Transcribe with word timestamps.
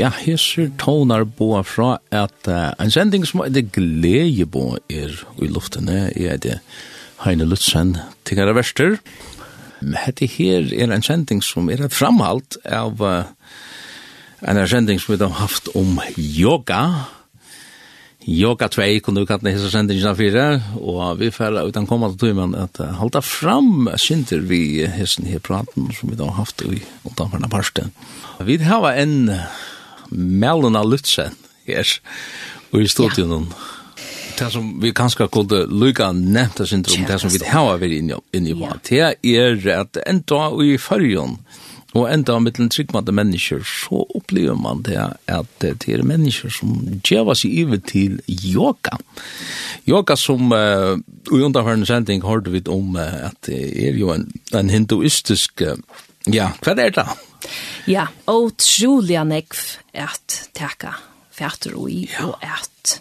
Ja, 0.00 0.08
hesser 0.16 0.70
tonar 0.80 1.26
boa 1.36 1.58
fra 1.66 1.98
at 2.14 2.48
uh, 2.48 2.70
en 2.80 2.92
sending 2.94 3.26
som 3.28 3.42
er 3.44 3.50
det 3.52 3.66
glede 3.74 4.46
boa 4.48 4.78
er 4.88 5.12
i 5.36 5.48
luftene, 5.50 6.06
er 6.16 6.38
det 6.40 6.54
Heine 7.26 7.44
Lutzen, 7.44 7.98
tingare 8.24 8.54
verster. 8.56 8.96
Hette 10.06 10.24
her 10.38 10.70
er 10.72 10.94
en 10.94 11.04
sending 11.04 11.42
som 11.44 11.68
er 11.68 11.82
et 11.84 11.92
framhalt 11.92 12.56
av 12.64 13.02
uh, 13.04 13.28
en 14.40 14.60
sending 14.72 15.02
som 15.02 15.12
vi 15.12 15.20
har 15.20 15.36
haft 15.42 15.68
om 15.76 15.98
yoga. 16.16 16.80
Yoga 18.24 18.70
2 18.72 18.86
kunne 19.04 19.26
vi 19.26 19.28
kalt 19.28 19.44
det 19.44 19.52
hese 19.52 19.68
sendingen 19.74 20.08
av 20.08 20.22
fire, 20.22 20.46
og 20.80 21.20
vi 21.20 21.28
får 21.34 21.58
utan 21.60 21.88
komma 21.90 22.08
til 22.16 22.40
at 22.40 22.80
uh, 22.80 22.94
halda 23.02 23.20
fram 23.20 23.90
synder 24.00 24.48
vi 24.48 24.86
hessen 24.88 25.28
her 25.28 25.44
praten 25.44 25.92
som 25.92 26.08
vi 26.08 26.16
har 26.22 26.38
haft 26.40 26.64
i 26.64 26.80
undanfarna 27.04 27.52
parsten. 27.52 27.92
Vi 28.48 28.56
har 28.64 28.94
en 28.94 29.36
Melona 30.10 30.82
Lutzen 30.86 31.36
her 31.66 31.98
og 32.70 32.82
i 32.82 32.88
studion. 32.88 33.48
ja. 33.50 33.76
det 34.40 34.52
som 34.52 34.68
vi 34.80 34.92
kanskje 34.96 35.28
kunne 35.32 35.64
lykka 35.68 36.12
nevnta 36.16 36.66
syndrom, 36.66 37.04
det 37.08 37.18
som 37.20 37.32
vi 37.32 37.42
har 37.44 37.80
vært 37.80 37.98
inne 37.98 38.52
i 38.52 38.54
på, 38.56 38.70
det 38.88 39.02
er 39.36 39.66
at 39.74 40.00
enda 40.06 40.46
i 40.64 40.76
fargen, 40.80 41.36
og 41.90 42.06
enda 42.06 42.36
mitt 42.38 42.60
en 42.62 42.70
tryggmande 42.70 43.12
mennesker, 43.12 43.64
så 43.66 44.04
opplever 44.14 44.54
man 44.54 44.84
det 44.86 44.98
at 45.26 45.50
det 45.60 45.88
er 45.90 46.04
mennesker 46.06 46.52
som 46.54 46.76
gjør 47.02 47.32
seg 47.34 47.56
iver 47.64 47.80
til 47.82 48.20
yoga. 48.30 48.94
Yoga 49.90 50.14
som, 50.16 50.52
uh, 50.54 50.94
i 51.32 51.42
underhørende 51.42 51.88
sending, 51.90 52.22
hørte 52.22 52.54
vi 52.54 52.62
om 52.70 52.94
uh, 52.94 53.26
at 53.26 53.34
det 53.48 53.58
er 53.88 53.98
jo 53.98 54.14
en, 54.14 54.28
en 54.54 54.70
hinduistisk, 54.70 55.66
uh, 55.66 55.74
ja, 56.30 56.52
hva 56.62 56.76
er 56.76 56.80
det 56.84 56.94
da? 57.00 57.08
Ja, 57.88 58.08
otroliga 58.30 59.24
nekv 59.24 59.78
at 59.94 60.40
teka 60.56 60.96
fætter 61.34 61.76
og 61.78 61.90
i 61.90 62.02
ja. 62.10 62.26
og 62.26 62.42
at. 62.44 63.00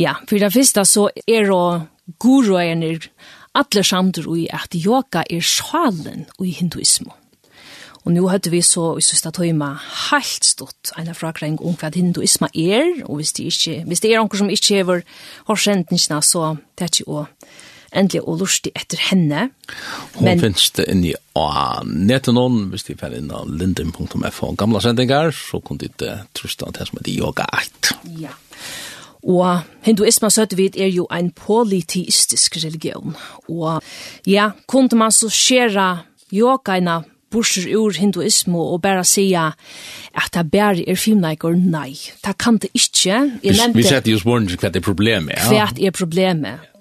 Ja, 0.00 0.14
for 0.28 0.40
det 0.40 0.52
første 0.54 0.84
så 0.88 1.08
er 1.26 1.50
det 1.50 1.88
guru 2.18 2.56
er 2.56 3.08
alle 3.54 3.84
samtidig 3.84 4.44
i 4.44 4.48
at 4.50 4.74
yoga 4.74 5.22
er 5.30 5.40
sjalen 5.40 6.26
og 6.38 6.46
i 6.46 6.50
hinduismen. 6.50 7.12
Og 8.04 8.12
nu 8.12 8.26
hadde 8.28 8.50
vi 8.52 8.60
så 8.60 8.98
i 8.98 9.02
sista 9.02 9.30
tøyma 9.32 9.70
helt 10.10 10.44
stått 10.44 10.92
en 11.00 11.08
frakring 11.16 11.56
om 11.64 11.76
hva 11.80 11.88
hinduisma 11.94 12.50
er, 12.52 13.00
og 13.08 13.16
hvis 13.16 13.32
det, 13.32 13.46
ikke, 13.48 13.84
hvis 13.88 14.02
det 14.04 14.10
er 14.12 14.20
noen 14.20 14.40
som 14.42 14.50
ikke 14.52 14.74
hever 14.76 15.04
hårsendningene, 15.48 16.20
så 16.20 16.56
det 16.76 16.84
er 16.84 16.92
ikke 16.92 17.08
å 17.08 17.24
endelig 17.94 18.22
og 18.24 18.42
lustig 18.42 18.72
etter 18.76 19.00
henne. 19.10 19.48
Hun 20.16 20.26
Men, 20.26 20.42
finnes 20.42 20.70
det 20.76 20.88
inni 20.90 21.12
i 21.14 21.18
uh, 21.38 21.82
noen, 22.34 22.68
hvis 22.72 22.86
de 22.88 22.96
fer 22.98 23.16
inn 23.16 23.30
av 23.34 23.48
linden.fo 23.50 24.52
gamla 24.58 24.82
sendinger, 24.84 25.32
så 25.34 25.60
kunne 25.60 25.84
de 25.84 25.92
ikke 25.92 26.18
truste 26.36 26.70
det 26.74 26.88
som 26.88 27.00
heter 27.00 27.14
Yoga 27.14 27.48
8. 27.52 27.98
Ja. 28.20 28.34
Og 29.24 29.64
hinduismen 29.86 30.30
så 30.30 30.44
vet 30.52 30.76
er 30.76 30.90
jo 30.92 31.06
en 31.12 31.30
politistisk 31.32 32.58
religion. 32.60 33.16
Og 33.48 33.80
ja, 34.28 34.50
kunne 34.68 34.98
man 35.00 35.12
så 35.12 35.30
skjera 35.32 36.04
yogaina 36.34 37.00
bursur 37.34 37.66
ur 37.74 37.96
hinduismo 37.98 38.60
og 38.74 38.82
bara 38.82 39.04
sia 39.04 39.48
at 40.14 40.30
det 40.36 40.44
bare 40.52 40.84
er 40.86 40.98
filmneikor, 40.98 41.56
nei, 41.56 41.96
det 42.24 42.36
kan 42.38 42.60
det 42.62 42.70
ikke. 42.74 43.40
Vi 43.42 43.82
setter 43.82 44.12
jo 44.12 44.20
spørsmål 44.20 44.52
hva 44.54 44.70
det 44.70 44.82
er 44.82 44.86
problemet. 44.86 45.40
Ja. 45.40 45.66
Hva 45.72 45.88
er 45.88 45.94
problemet. 45.94 46.73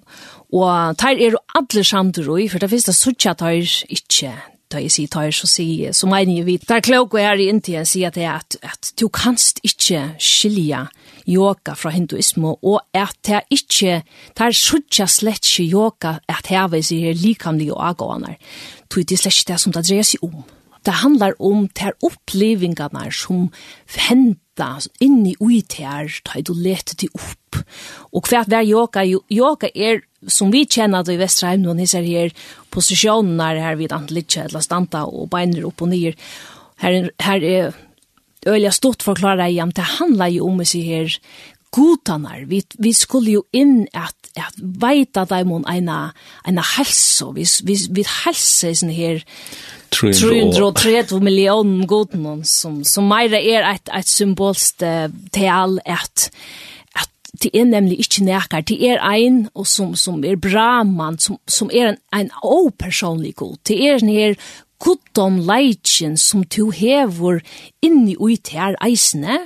Og 0.53 0.97
tar 0.97 1.17
er 1.17 1.33
jo 1.33 1.39
alle 1.57 1.83
samtidig, 1.83 2.51
for 2.51 2.59
det 2.61 2.69
finnes 2.69 2.85
første 2.85 2.93
suttja 2.93 3.33
tar 3.33 3.55
ikke 3.57 4.33
da 4.73 4.81
jeg 4.81 4.93
sier 4.93 5.09
tar 5.11 5.31
så 5.31 5.47
sig 5.47 5.93
så 5.93 6.07
mener 6.07 6.25
menar 6.25 6.37
ju 6.37 6.43
vi 6.43 6.57
där 6.57 6.81
klok 6.81 7.13
och 7.13 7.19
är 7.19 7.37
inte 7.37 7.71
jag 7.71 7.87
säger 7.87 8.07
att 8.07 8.17
at, 8.17 8.55
at 8.61 8.93
du 8.99 9.09
kanst 9.09 9.59
ikke 9.63 10.15
skilja 10.19 10.87
yoga 11.27 11.75
fra 11.75 11.89
hinduism 11.89 12.45
og 12.45 12.81
at 12.93 13.15
det 13.25 13.35
er 13.35 13.41
ikke, 13.49 14.03
det 14.37 14.45
er 14.45 14.51
suttje 14.51 15.07
slett 15.07 15.45
ikke 15.45 15.71
yoga 15.71 16.19
att 16.27 16.47
här 16.47 16.67
vi 16.67 16.81
sier 16.81 17.13
likamlig 17.13 17.71
og 17.71 17.89
avgående, 17.89 18.35
tog 18.89 19.03
det 19.09 19.19
slett 19.19 19.35
ikke 19.35 19.53
det 19.53 19.59
som 19.59 19.73
det 19.73 19.85
dreier 19.87 20.03
seg 20.03 20.23
om 20.23 20.43
det 20.85 20.93
handlar 20.93 21.33
om 21.39 21.67
ter 21.69 21.93
opplevingene 22.03 23.11
som 23.11 23.51
händer 23.87 24.35
hitta 24.53 24.79
inni 25.01 25.35
ui 25.41 25.61
tær, 25.61 26.09
ta 26.23 26.41
du 26.41 26.53
lete 26.53 26.95
til 26.95 27.09
opp. 27.13 27.57
Og 28.13 28.23
hvert 28.27 28.49
vær 28.49 28.63
yoga, 28.63 29.03
yoga 29.03 29.69
er, 29.73 30.03
som 30.27 30.51
vi 30.51 30.65
kjenner 30.65 31.03
det 31.03 31.15
i 31.15 31.21
Vesterheim, 31.21 31.61
når 31.61 31.73
ni 31.75 31.87
ser 31.87 32.03
her, 32.03 32.31
posisjonen 32.71 33.39
er 33.39 33.61
her 33.61 33.75
vid 33.75 33.91
antlitje, 33.91 34.47
eller 34.47 34.61
standa 34.61 35.05
og 35.05 35.29
beiner 35.29 35.65
opp 35.65 35.81
og 35.81 35.89
nyer. 35.89 36.15
Her, 36.81 37.09
her 37.19 37.43
er 37.43 37.73
øyla 38.47 38.71
stort 38.71 39.03
forklare 39.03 39.49
igjen, 39.49 39.71
det 39.71 39.97
handler 39.99 40.31
jo 40.33 40.47
om 40.49 40.61
å 40.61 40.67
si 40.67 40.83
her, 40.85 41.09
godanar, 41.73 42.43
vi, 42.45 42.61
vi 42.77 42.91
skulle 42.93 43.31
jo 43.33 43.45
inn 43.51 43.87
at, 43.97 44.13
at 44.37 44.57
veita 44.59 45.23
dem 45.25 45.55
om 45.55 45.63
eina, 45.65 46.11
eina 46.45 46.61
helse, 46.75 47.31
vi, 47.33 47.47
vi, 47.65 47.77
vi 47.89 48.03
helse 48.05 48.69
i 48.69 48.77
sånne 48.77 48.97
her 48.97 49.23
330 49.93 51.23
millioner 51.23 51.87
goden 51.87 52.43
som 52.47 52.83
som 52.83 53.07
meira 53.09 53.39
er 53.39 53.65
et, 53.73 53.89
et 53.93 54.09
symbolst 54.09 54.83
tal 55.33 55.79
at, 55.85 56.29
at 56.95 57.09
det 57.43 57.53
er 57.53 57.69
nemlig 57.69 57.99
ikke 58.03 58.25
närkar 58.25 58.65
det 58.67 58.79
er 58.81 59.01
en 59.13 59.47
og 59.53 59.67
som 59.67 59.95
som 59.95 60.23
er 60.23 60.35
bra 60.35 60.83
mann, 60.83 61.19
som 61.19 61.39
som 61.47 61.71
er 61.73 61.93
en 61.93 62.01
en 62.13 62.31
opersonlig 62.43 63.35
god 63.35 63.57
det 63.67 63.79
er 63.81 64.01
en 64.01 64.09
her 64.09 64.37
kuttom 64.83 65.39
leitjen 65.47 66.17
som 66.19 66.43
du 66.43 66.67
hever 66.75 67.39
inni 67.85 68.15
ui 68.19 68.35
tær 68.35 68.75
eisne, 68.83 69.39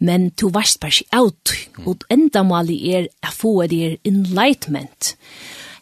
men 0.00 0.30
du 0.40 0.48
varst 0.54 0.80
bare 0.80 0.94
ikke 0.96 1.20
out, 1.20 1.54
og 1.84 2.06
enda 2.12 2.44
mali 2.46 2.78
er 2.96 3.10
å 3.20 3.32
få 3.34 3.54
er 3.66 3.98
enlightenment. 4.08 5.14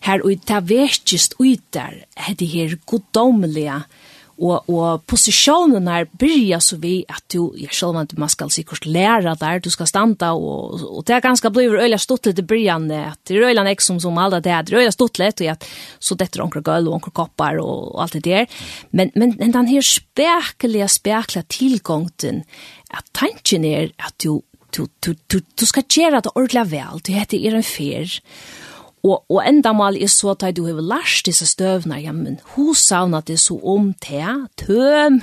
Her 0.07 0.25
ui 0.27 0.37
ta 0.39 0.61
verkist 0.63 1.37
ui 1.43 1.57
der, 1.75 2.03
er 2.17 2.35
det 2.39 2.51
her 2.51 2.77
guddommelige, 2.87 3.85
og, 4.37 4.69
og 4.69 5.05
posisjonen 5.09 5.87
er 5.89 6.09
byrja 6.21 6.59
så 6.61 6.77
vi 6.81 6.99
at 7.09 7.25
du, 7.33 7.55
jeg 7.57 7.73
skal 7.73 7.95
man 7.97 8.09
man 8.21 8.29
skal 8.33 8.51
sikkert 8.53 8.85
læra 8.87 9.33
der, 9.41 9.63
du 9.65 9.71
skal 9.73 9.89
standa, 9.89 10.33
og, 10.37 10.83
og 10.85 11.05
det 11.09 11.17
er 11.17 11.25
ganske 11.25 11.51
blir 11.51 11.79
øyla 11.81 11.99
stott 11.99 12.29
litt 12.29 12.43
byrjan, 12.45 12.91
at 12.93 13.19
det 13.25 13.39
er 13.39 13.49
øyla 13.49 13.65
nek 13.65 13.81
som, 13.81 14.01
som 14.03 14.19
alle 14.21 14.43
det 14.45 14.53
er, 14.53 14.67
det 14.67 14.77
er 14.77 14.85
litt 14.85 15.41
og 15.41 15.53
at 15.55 15.65
så 15.99 16.19
dette 16.21 16.43
onkel 16.43 16.65
gøl 16.67 16.91
og 16.91 16.99
onkel 16.99 17.15
koppar 17.17 17.61
og, 17.63 17.95
og 17.95 18.03
alt 18.05 18.19
det 18.19 18.25
der, 18.29 18.61
men, 18.91 19.13
men, 19.15 19.37
men 19.41 19.57
den 19.57 19.73
her 19.73 19.85
spekelige, 19.85 20.89
spekelige 20.89 21.47
tilgångten, 21.49 22.45
at 22.93 23.09
tanken 23.17 23.65
er 23.65 23.89
at 23.99 24.15
du, 24.23 24.43
du, 24.77 24.87
du, 25.01 25.15
du, 25.33 25.41
du 25.41 25.65
skal 25.67 25.89
gjøre 25.89 26.21
det 26.21 26.35
ordentlig 26.35 26.69
vel, 26.77 27.01
du 27.01 27.13
heter 27.17 27.41
er 27.41 27.57
en 27.57 27.65
fer, 27.65 28.21
Og, 29.07 29.23
og 29.31 29.41
enda 29.47 29.71
mal 29.77 29.97
er 30.03 30.11
så 30.11 30.33
at 30.35 30.45
du 30.57 30.65
har 30.67 30.81
lært 30.83 31.27
disse 31.29 31.47
støvner 31.47 32.01
hjemme. 32.03 32.37
Hun 32.57 32.75
savner 32.75 33.23
det 33.27 33.39
så 33.41 33.59
om 33.63 33.93
te, 34.03 34.25
tøm. 34.59 35.21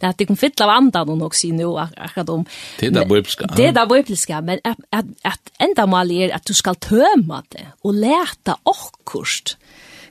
Det 0.00 0.08
er 0.08 0.16
ikke 0.18 0.38
fylt 0.40 0.62
av 0.64 0.72
andre 0.74 1.04
noen 1.06 1.22
nok 1.22 1.36
sier 1.38 1.54
nå 1.54 1.70
akkurat 1.78 2.32
om. 2.34 2.44
Det 2.80 2.90
er 2.90 2.96
det 2.98 3.06
bøybliske. 3.10 3.50
Det 3.56 3.68
er 3.68 3.76
det 3.76 3.86
bøybliske, 3.88 4.40
men 4.42 4.62
at, 4.66 4.80
at, 4.92 5.12
at 5.28 5.54
enda 5.62 5.86
mal 5.86 6.10
er 6.10 6.34
at 6.34 6.48
du 6.48 6.54
skal 6.56 6.80
tøme 6.82 7.42
det 7.54 7.68
og 7.84 7.94
lete 8.02 8.58
akkurat. 8.58 9.56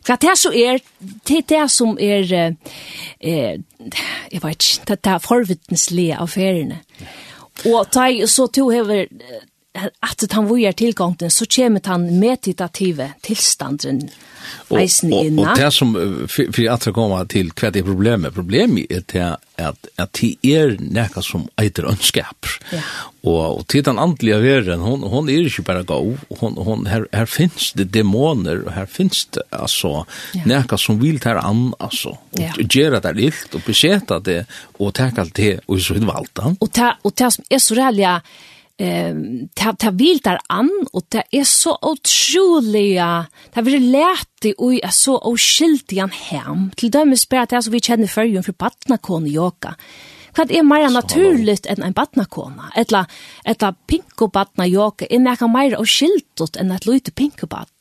For 0.02 0.18
det 0.18 0.38
så 0.40 0.50
er, 0.58 0.80
det 1.30 1.44
det 1.50 1.66
som 1.72 1.98
er, 2.00 2.56
eh 3.22 3.60
jeg 4.32 4.44
vet 4.44 4.64
ikke, 4.64 4.86
det 4.88 5.04
där 5.04 5.20
förvittnesliga 5.20 6.18
affärerna. 6.18 6.78
Og 7.66 7.92
ta 7.92 8.28
så 8.28 8.48
to 8.48 8.70
har 8.72 9.08
at 9.74 10.32
han 10.32 10.48
vojar 10.48 10.72
tilgångten, 10.72 11.32
så 11.32 11.46
kommer 11.46 11.82
han 11.84 12.20
meditative 12.20 13.14
tilstanden 13.22 14.10
eisen 14.76 15.14
inn. 15.14 15.40
Og, 15.40 15.46
og, 15.46 15.52
og 15.54 15.62
det 15.62 15.70
som, 15.72 15.94
for, 16.28 16.52
for 16.52 16.68
at 16.74 16.88
jeg 16.88 16.96
kommer 16.96 17.30
til 17.32 17.54
hva 17.56 17.72
det 17.72 17.84
er 17.84 17.88
problemet, 17.88 18.36
problemet 18.36 18.92
er 18.92 19.06
til 19.08 19.24
at, 19.62 19.90
at 20.02 20.12
det 20.20 20.34
er 20.44 20.76
nekka 20.82 21.24
som 21.24 21.46
eiter 21.62 21.88
ønskap. 21.88 22.50
Ja. 22.74 22.82
Og, 23.22 23.62
og 23.62 23.64
til 23.72 23.86
den 23.86 24.02
andelige 24.02 24.42
verden, 24.44 24.84
hon, 24.84 25.06
hon 25.08 25.30
er 25.30 25.48
ikke 25.48 25.66
bare 25.68 25.86
gå 25.88 26.00
hon, 26.42 26.60
hon, 26.68 26.88
her, 26.90 27.06
her 27.14 27.30
finnes 27.30 27.72
det 27.78 27.92
demoner 27.94 28.66
og 28.66 28.74
her 28.76 28.90
finnes 28.92 29.24
det 29.38 29.46
altså, 29.56 30.02
ja. 30.36 30.44
nekka 30.52 30.80
som 30.82 31.00
vil 31.00 31.22
ta 31.24 31.38
an, 31.40 31.70
altså, 31.80 32.18
og 32.34 32.42
ja. 32.42 32.52
gjøre 32.60 33.04
det 33.06 33.18
illt 33.22 33.56
og 33.56 33.68
besätta 33.68 34.20
det, 34.20 34.42
og 34.80 34.96
ta 34.98 35.12
alt 35.16 35.36
det, 35.38 35.60
og 35.68 35.80
så 35.80 35.96
vidvalgt 35.96 36.36
det 36.36 36.56
Og 36.60 36.72
det, 36.76 36.96
og 37.04 37.14
det 37.16 37.34
som 37.38 37.46
er 37.52 37.62
så 37.62 37.78
rælige, 37.78 38.16
ehm 38.82 39.50
ta 39.54 39.74
ta 39.74 39.92
viltar 39.92 40.40
an 40.50 40.88
och 40.94 41.06
det 41.10 41.24
är 41.32 41.44
så 41.44 41.78
otroliga. 41.82 43.26
Det 43.54 43.62
blir 43.62 43.80
lätt 43.80 44.58
och 44.58 44.74
är 44.74 44.90
så 44.92 45.18
oskilt 45.18 45.98
han 46.00 46.10
hem. 46.10 46.72
Till 46.76 46.92
dem 46.92 47.18
spelar 47.18 47.46
det 47.46 47.64
så 47.64 47.72
vi 47.72 47.80
känner 47.80 48.08
för 48.08 48.24
ju 48.24 48.44
för 48.44 48.54
patna 48.54 48.98
kon 48.98 49.28
yoga 49.28 49.76
Kvad 50.32 50.52
er 50.56 50.64
meira 50.64 50.90
naturligt 50.92 51.68
enn 51.68 51.84
ein 51.84 51.96
badnakona, 51.96 52.70
etla, 52.80 53.04
etla 53.44 53.74
pinko 53.88 54.30
patna 54.32 54.68
yoga 54.70 55.08
er 55.10 55.20
nekka 55.20 55.50
meira 55.52 55.82
og 55.82 55.90
skildot 55.92 56.60
enn 56.60 56.72
et 56.72 56.88
lute 56.88 57.12
pinko 57.12 57.50
badn. 57.52 57.72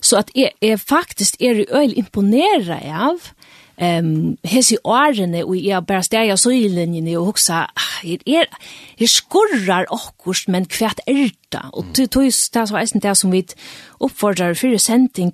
Så 0.00 0.16
at 0.16 0.30
är 0.34 0.50
jeg 0.60 0.80
faktisk 0.80 1.40
er 1.40 1.54
i 1.54 1.66
øyl 1.70 1.98
imponera 1.98 2.78
av, 3.08 3.32
ehm 3.80 4.36
hesi 4.44 4.76
årene 4.84 5.44
og 5.44 5.56
jeg 5.56 5.86
bare 5.86 6.02
steg 6.06 6.32
av 6.32 6.40
søylinjen 6.40 7.08
og 7.16 7.32
hoksa, 7.32 7.66
er 8.04 8.22
er, 8.26 8.46
er 9.00 9.10
skurrar 9.10 9.88
okkurst, 9.94 10.48
men 10.48 10.66
kvært 10.66 11.00
elta 11.06 11.70
Og 11.72 11.94
tog 11.94 12.22
det 13.02 13.16
som 13.16 13.32
vi 13.32 13.46
oppfordrar 14.00 14.54
fyrir 14.54 14.78
sending, 14.78 15.32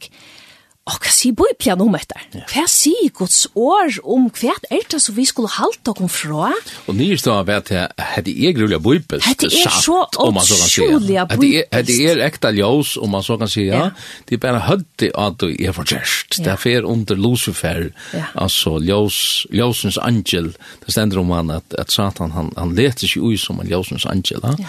Og 0.85 0.99
hva 1.01 1.09
sier 1.09 1.33
Bibelen 1.33 1.81
om 1.81 1.95
etter? 1.97 2.21
Hva 2.51 2.67
sier 2.69 3.09
Guds 3.17 3.47
år 3.57 3.95
om 4.05 4.27
hva 4.37 4.53
er 4.69 4.83
det 4.93 4.99
som 5.01 5.15
vi 5.17 5.25
skulle 5.25 5.49
halte 5.55 5.95
oss 5.95 6.19
fra? 6.19 6.51
Og 6.91 6.99
nye 6.99 7.17
stod 7.17 7.47
vet 7.49 7.73
at 7.73 8.27
det 8.27 8.35
er 8.37 8.53
grulig 8.53 8.83
Bibel, 8.85 9.23
Det 9.25 9.49
er 9.49 9.73
så 9.81 10.03
utrolig 10.13 11.25
Bibel. 11.31 11.65
Det 11.89 11.97
er 12.11 12.21
ekta 12.27 12.53
ljøs, 12.53 12.99
om 13.01 13.17
man 13.17 13.25
så 13.25 13.39
kan 13.41 13.49
si, 13.49 13.65
ja. 13.71 13.87
Det 14.29 14.37
er 14.37 14.43
bare 14.45 14.61
høyde 14.67 15.09
at 15.17 15.41
du 15.41 15.49
er 15.55 15.73
for 15.73 15.89
kjørst. 15.89 16.43
Det 16.45 16.53
er 16.53 16.61
fer 16.61 16.85
under 16.85 17.17
Lucifer, 17.17 17.89
altså 18.35 18.77
ljøsens 18.85 19.97
angel. 19.97 20.53
Det 20.85 20.93
stender 20.93 21.25
om 21.25 21.33
han 21.33 21.51
at, 21.63 21.79
at 21.81 21.97
Satan, 21.97 22.37
han, 22.37 22.53
han 22.61 22.77
leter 22.77 23.09
seg 23.09 23.25
ut 23.25 23.41
som 23.41 23.65
en 23.65 23.73
ljøsens 23.73 24.05
angel. 24.05 24.45
Ja. 24.61 24.69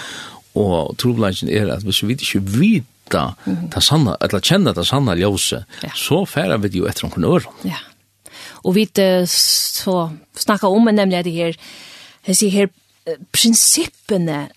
Og 0.56 0.96
trobladjen 0.96 1.52
er 1.52 1.74
at 1.76 1.84
hvis 1.84 2.06
vi 2.08 2.16
ikke 2.16 2.40
vet 2.56 2.92
hitta 3.06 3.36
ta 3.72 3.82
sanna 3.82 4.18
eller 4.22 4.40
kenna 4.40 4.74
ta 4.74 4.84
sanna 4.84 5.16
ljose 5.16 5.66
ja. 5.82 5.90
så 5.96 6.26
färra 6.26 6.58
vi 6.58 6.70
ju 6.70 6.88
efter 6.88 7.08
någon 7.08 7.26
år. 7.26 7.44
Ja. 7.62 7.78
Och 8.66 8.78
vi 8.78 8.90
så 9.28 10.12
snakka 10.36 10.68
om 10.68 10.86
nämligen 10.86 11.24
det 11.24 11.30
här 11.32 11.58
det 12.26 12.50
här, 12.50 12.70
här 14.20 14.50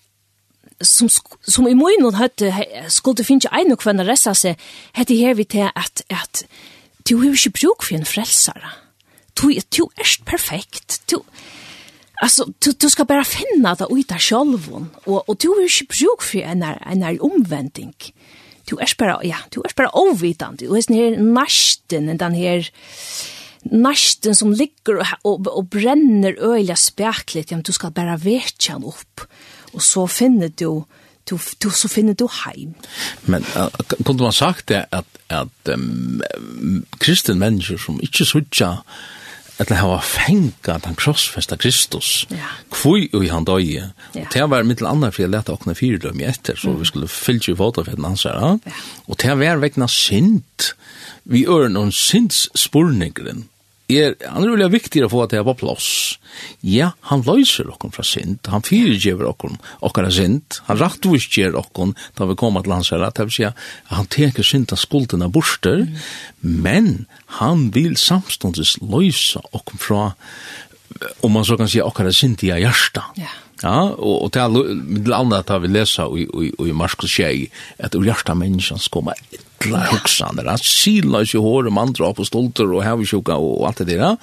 som 0.81 1.09
som 1.41 1.67
i 1.67 1.75
mun 1.75 2.13
hade 2.13 2.65
skulle 2.87 3.23
finna 3.23 3.49
en 3.51 3.71
og 3.71 3.79
kvar 3.79 4.05
ressa 4.05 4.33
seg 4.33 4.57
hade 4.93 5.13
här 5.13 5.33
vi 5.33 5.45
till 5.45 5.69
att 5.75 6.01
att 6.09 6.45
du 7.03 7.15
har 7.15 7.25
ju 7.25 7.49
bruk 7.49 7.83
för 7.83 7.95
en 7.95 8.05
frälsare. 8.05 8.71
Du 9.33 9.59
du 9.69 9.83
är 9.83 10.25
perfekt. 10.25 11.01
Du 11.05 11.19
Alltså 12.21 12.45
du 12.59 12.71
du 12.71 12.89
ska 12.89 13.05
bara 13.05 13.23
finna 13.23 13.75
det 13.75 13.87
ut 13.91 14.07
där 14.07 14.19
själv 14.19 14.89
och 15.05 15.29
och 15.29 15.35
du 15.39 15.47
är 15.47 15.61
ju 15.61 15.85
bruk 15.85 16.21
för 16.21 16.39
en 16.39 16.63
en 16.63 17.19
omvändning 17.21 17.93
du 18.69 18.77
er 18.77 18.93
bara, 18.97 19.19
ja, 19.25 19.39
du 19.53 19.61
er 19.65 19.73
bara 19.75 19.89
Du 20.59 20.69
og 20.69 20.75
hesten 20.77 20.95
her 20.95 21.17
nasten, 21.17 22.17
den 22.17 22.35
her 22.35 22.69
nasten 23.63 24.35
som 24.35 24.53
ligger 24.53 25.01
og, 25.01 25.07
og, 25.23 25.47
og 25.47 25.69
brenner 25.69 26.35
øyla 26.37 26.75
spekligt, 26.75 27.51
ja, 27.51 27.59
du 27.59 27.71
skal 27.71 27.91
bara 27.91 28.17
vetja 28.17 28.77
han 28.77 28.83
opp, 28.83 29.25
og 29.73 29.81
så 29.81 30.07
finner 30.07 30.49
du, 30.49 30.85
du, 31.29 31.37
du 31.63 31.69
så 31.69 31.87
finner 31.87 32.13
du 32.13 32.27
heim. 32.45 32.75
Men 33.25 33.45
uh, 33.55 33.69
kunne 34.05 34.23
man 34.23 34.33
sagt 34.33 34.69
det 34.69 34.85
at, 34.91 35.05
at 35.29 35.73
um, 35.73 36.21
kristen 36.99 37.39
mennesker 37.39 37.77
som 37.77 37.99
ikke 38.03 38.25
sutja, 38.25 38.77
eller 39.59 39.81
hava 39.81 39.99
fenga 40.03 40.77
den 40.85 40.95
krossfesta 40.95 41.57
Kristus. 41.59 42.23
Ja. 42.31 42.47
Kvui 42.71 43.09
ui 43.13 43.27
han 43.27 43.47
døye. 43.47 43.89
Ja. 44.15 44.23
Og 44.23 44.31
det 44.33 44.45
var 44.53 44.63
mittel 44.67 44.87
andre 44.87 45.11
for 45.11 45.25
jeg 45.25 45.33
lette 45.33 45.53
åkne 45.53 45.75
fire 45.75 45.99
døm 45.99 46.21
i 46.23 46.27
etter, 46.29 46.55
så 46.55 46.71
mm. 46.71 46.79
vi 46.79 46.87
skulle 46.87 47.11
fylle 47.11 47.51
i 47.51 47.57
fotofetten 47.59 48.07
hans 48.07 48.23
her. 48.29 48.39
Ja. 48.39 48.75
Og 49.07 49.19
det 49.19 49.35
var 49.41 49.59
vekna 49.59 49.89
sint. 49.91 50.73
Vi 51.29 51.43
øren 51.45 51.75
noen 51.75 51.91
synds 51.91 52.47
spurningren 52.57 53.48
er, 53.89 54.15
han 54.21 54.43
er 54.43 54.53
veldig 54.53 54.69
viktig 54.73 55.01
å 55.05 55.09
få 55.11 55.23
at 55.23 55.33
det 55.33 55.39
er 55.41 55.47
på 55.47 55.55
plass. 55.63 55.89
Ja, 56.65 56.91
han 57.09 57.23
løser 57.25 57.71
okken 57.73 57.93
fra 57.95 58.05
synd, 58.05 58.39
han 58.51 58.65
fyrirgjever 58.65 59.27
okken, 59.29 59.57
okken 59.85 60.07
er 60.07 60.15
synd, 60.15 60.59
han 60.69 60.79
rattvisgjer 60.79 61.57
okken, 61.59 61.95
da 62.19 62.29
vi 62.29 62.37
kommer 62.39 62.65
til 62.65 62.75
hans 62.77 62.93
herre, 62.93 63.11
det 63.15 63.27
vil 63.27 63.35
si 63.39 63.47
at 63.49 63.67
han 63.89 64.09
teker 64.11 64.45
sint 64.45 64.73
av 64.75 64.81
skulden 64.81 65.25
av 65.25 65.33
borster, 65.35 65.85
mm. 65.87 65.99
men 66.41 66.89
han 67.41 67.69
vil 67.75 67.97
samståndes 67.99 68.77
løysa 68.85 69.43
okken 69.57 69.81
fra, 69.81 70.07
om 71.25 71.33
man 71.35 71.47
så 71.47 71.57
kan 71.59 71.69
si, 71.71 71.81
okken 71.83 72.09
er 72.09 72.15
synd 72.15 72.45
i 72.45 72.53
hjärsta. 72.53 73.09
Ja. 73.19 73.33
Ja, 73.59 73.89
og, 73.91 74.21
og 74.23 74.29
til 74.31 74.45
alle 74.45 75.17
andre 75.17 75.41
tar 75.43 75.59
vi 75.59 75.67
lesa 75.67 76.05
i, 76.15 76.23
i, 76.23 76.49
i 76.69 76.75
Marskos 76.75 77.11
tjei, 77.11 77.49
at 77.75 77.97
ur 77.97 78.05
hjärsta 78.07 78.31
menneskene 78.37 78.91
kommer 78.93 79.19
alla 79.65 79.85
hugsaner, 79.91 80.45
att 80.45 80.63
sila 80.63 81.25
sig 81.25 81.39
hår 81.39 81.65
och 81.65 81.73
mantra 81.73 82.13
på 82.13 82.25
stolter 82.25 82.73
och 82.73 82.83
häva 82.83 83.05
sjuka 83.05 83.35
och 83.35 83.67
allt 83.67 83.77
det 83.77 83.85
där. 83.85 84.17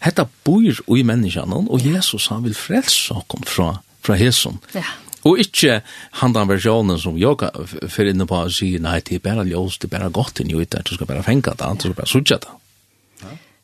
Hetta 0.00 0.28
bor 0.44 0.98
i 0.98 1.02
människan 1.04 1.52
och 1.52 1.80
Jesus 1.80 2.28
han 2.28 2.42
vill 2.42 2.54
frälsa 2.54 3.22
kom 3.26 3.42
från 3.46 3.76
från 4.06 4.16
Hesum. 4.16 4.58
Ja. 4.72 4.86
Og 5.26 5.40
ikkje 5.42 5.80
handan 6.20 6.46
versjonen 6.46 7.00
som 7.02 7.16
jeg 7.18 7.50
fyrir 7.90 8.12
inne 8.12 8.28
på 8.30 8.38
å 8.44 8.52
si, 8.52 8.76
nei, 8.82 9.00
det 9.02 9.18
er 9.18 9.24
bare 9.24 9.46
ljós, 9.48 9.80
det 9.82 9.88
er 9.88 9.96
bare 9.96 10.12
godt 10.14 10.42
inn 10.42 10.52
i 10.52 10.58
ut, 10.60 10.76
du 10.86 10.94
skal 10.94 11.08
bare 11.10 11.24
fenga 11.26 11.56
det, 11.58 11.70
du 11.80 11.88
skal 11.88 11.98
bare 11.98 12.12
sutja 12.12 12.38
det. 12.44 12.54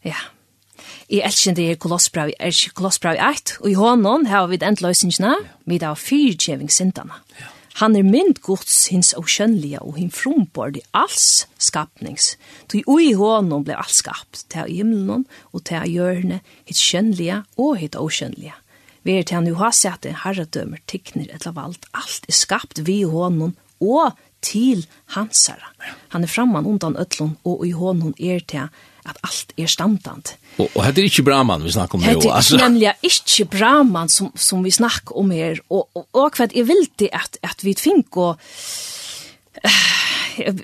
Ja. 0.09 0.19
I 1.13 1.21
elsker 1.23 1.55
det 1.55 1.69
er 1.71 1.79
kolossbrav 1.79 2.33
kolossbrev, 2.33 2.51
jeg 2.51 2.75
kolossbrav 2.75 3.19
i 3.19 3.23
eit, 3.23 3.55
og 3.61 3.71
i 3.71 3.79
hånden 3.79 4.27
har 4.33 4.49
vi 4.51 4.59
den 4.59 4.79
løsningene, 4.81 5.37
vi 5.69 5.79
da 5.79 5.93
fyrtjevingssintene. 5.95 7.21
Ja. 7.39 7.53
Han 7.81 7.97
er 7.97 8.05
mynd 8.05 8.43
gods 8.45 8.89
hins 8.93 9.15
avkjønnelige 9.17 9.81
og 9.81 9.97
hin 9.97 10.11
frumbord 10.13 10.77
i 10.77 10.83
alls 10.97 11.47
skapnings. 11.57 12.35
Ty 12.69 12.83
ui 12.87 13.13
hånden 13.17 13.65
ble 13.65 13.79
alls 13.81 14.03
skapt, 14.03 14.45
til 14.53 14.69
himmelen 14.69 15.25
og 15.53 15.65
til 15.69 15.87
hjørne, 15.89 16.43
hitt 16.69 16.83
kjønnelige 16.83 17.41
og 17.57 17.79
hitt 17.81 17.97
avkjønnelige. 17.97 18.59
Vi 19.03 19.17
er 19.19 19.25
til 19.27 19.41
han 19.41 19.49
jo 19.49 19.57
har 19.59 19.73
sett 19.75 20.07
en 20.07 20.21
herredømer, 20.21 20.83
tikner 20.87 21.33
eller 21.33 21.57
valgt. 21.57 21.89
Alt 21.97 22.29
er 22.29 22.37
skapt 22.37 22.85
vi 22.87 23.03
hånden 23.09 23.57
og 23.83 24.21
til 24.45 24.85
hansara. 25.17 25.73
Han 26.15 26.23
er 26.23 26.31
framman 26.31 26.69
undan 26.69 26.99
øtlån 26.99 27.39
og 27.49 27.65
i 27.67 27.73
hånden 27.75 28.15
er 28.19 28.45
til 28.47 28.69
at 29.09 29.19
alt 29.27 29.53
er 29.59 29.71
standant. 29.71 30.35
Og, 30.59 30.69
og 30.69 30.81
hette 30.85 31.03
er 31.03 31.09
ikke 31.09 31.25
Brahman 31.27 31.65
vi 31.65 31.73
snakker 31.75 31.99
om 31.99 32.05
det 32.05 32.17
jo, 32.17 32.31
altså. 32.31 32.57
Hette 32.57 32.65
er 32.65 32.69
nemlig 32.69 32.93
ikke 33.09 33.49
Brahman 33.57 34.13
som, 34.13 34.33
som 34.37 34.65
vi 34.65 34.73
snakker 34.75 35.17
om 35.19 35.31
her, 35.35 35.61
og, 35.71 35.89
og, 35.95 36.07
og 36.13 36.39
hva 36.39 36.49
er 36.49 36.67
vildt 36.69 37.07
at, 37.13 37.39
at 37.43 37.65
vi 37.67 37.75
fink 37.79 38.17
og 38.21 38.39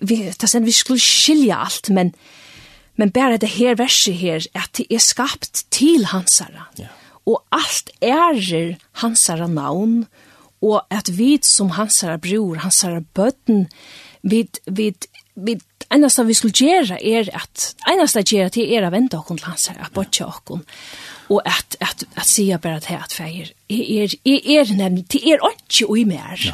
vi, 0.00 0.20
det 0.30 0.60
vi 0.64 0.74
skulle 0.74 1.02
skilja 1.02 1.62
alt, 1.66 1.90
men, 1.94 2.12
men 2.96 3.12
bare 3.14 3.40
det 3.40 3.50
her 3.58 3.76
verset 3.78 4.16
her, 4.16 4.46
at 4.54 4.70
det 4.78 4.86
er 4.90 5.02
skapt 5.02 5.64
til 5.74 6.08
hansara. 6.12 6.68
Ja. 6.78 6.88
Og 7.28 7.42
alt 7.52 7.92
ærer 8.02 8.78
hansara 9.02 9.46
navn, 9.46 10.06
og 10.64 10.82
at 10.90 11.10
vi 11.18 11.38
som 11.42 11.70
hansara 11.76 12.16
bror, 12.18 12.58
hansara 12.64 13.02
bøtten, 13.14 13.68
vi, 14.22 14.48
vi 14.66 14.92
vi 15.44 15.58
einasta 15.88 16.24
vi 16.28 16.36
skulle 16.36 16.56
gjera 16.56 16.98
er 17.00 17.30
at 17.36 17.72
einasta 17.88 18.22
gjera 18.26 18.52
til 18.52 18.72
er 18.74 18.86
å 18.86 18.92
vente 18.92 19.18
okkon 19.18 19.40
til 19.40 19.50
hans 19.50 19.68
her, 19.70 19.78
at 19.84 19.94
bortja 19.94 20.28
okkon 20.28 20.64
og 21.28 21.42
at, 21.44 21.76
at, 21.84 22.04
at 22.16 22.28
sia 22.28 22.56
bare 22.60 22.80
til 22.84 22.96
at 22.96 23.12
feir 23.12 23.52
er, 23.68 24.14
er, 24.24 24.40
er 24.58 24.74
nemlig, 24.76 25.06
til 25.12 25.24
er 25.32 25.44
ikke 25.50 25.88
ui 25.88 26.04
mer 26.08 26.44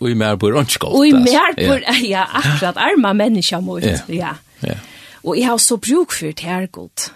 ui 0.00 0.14
mer 0.14 0.38
bor 0.40 0.56
ikke 0.62 0.84
godt 0.86 0.98
ui 0.98 1.12
mer 1.14 1.56
bor, 1.58 1.82
ja, 2.06 2.26
akkurat 2.26 2.80
arma 2.80 3.14
menneska 3.16 3.60
mot, 3.64 3.84
ja, 4.08 4.36
ja. 4.62 4.76
og 5.22 5.38
jeg 5.38 5.50
har 5.50 5.62
så 5.62 5.78
bruk 5.80 6.14
for 6.16 6.30
det 6.30 6.46
her 6.46 6.66
godt 6.72 7.10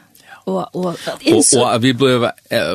og 0.46 0.76
og 0.76 0.96
innså. 1.20 1.60
og, 1.60 1.72
og 1.72 1.82
vi 1.82 1.92
blev 1.92 2.30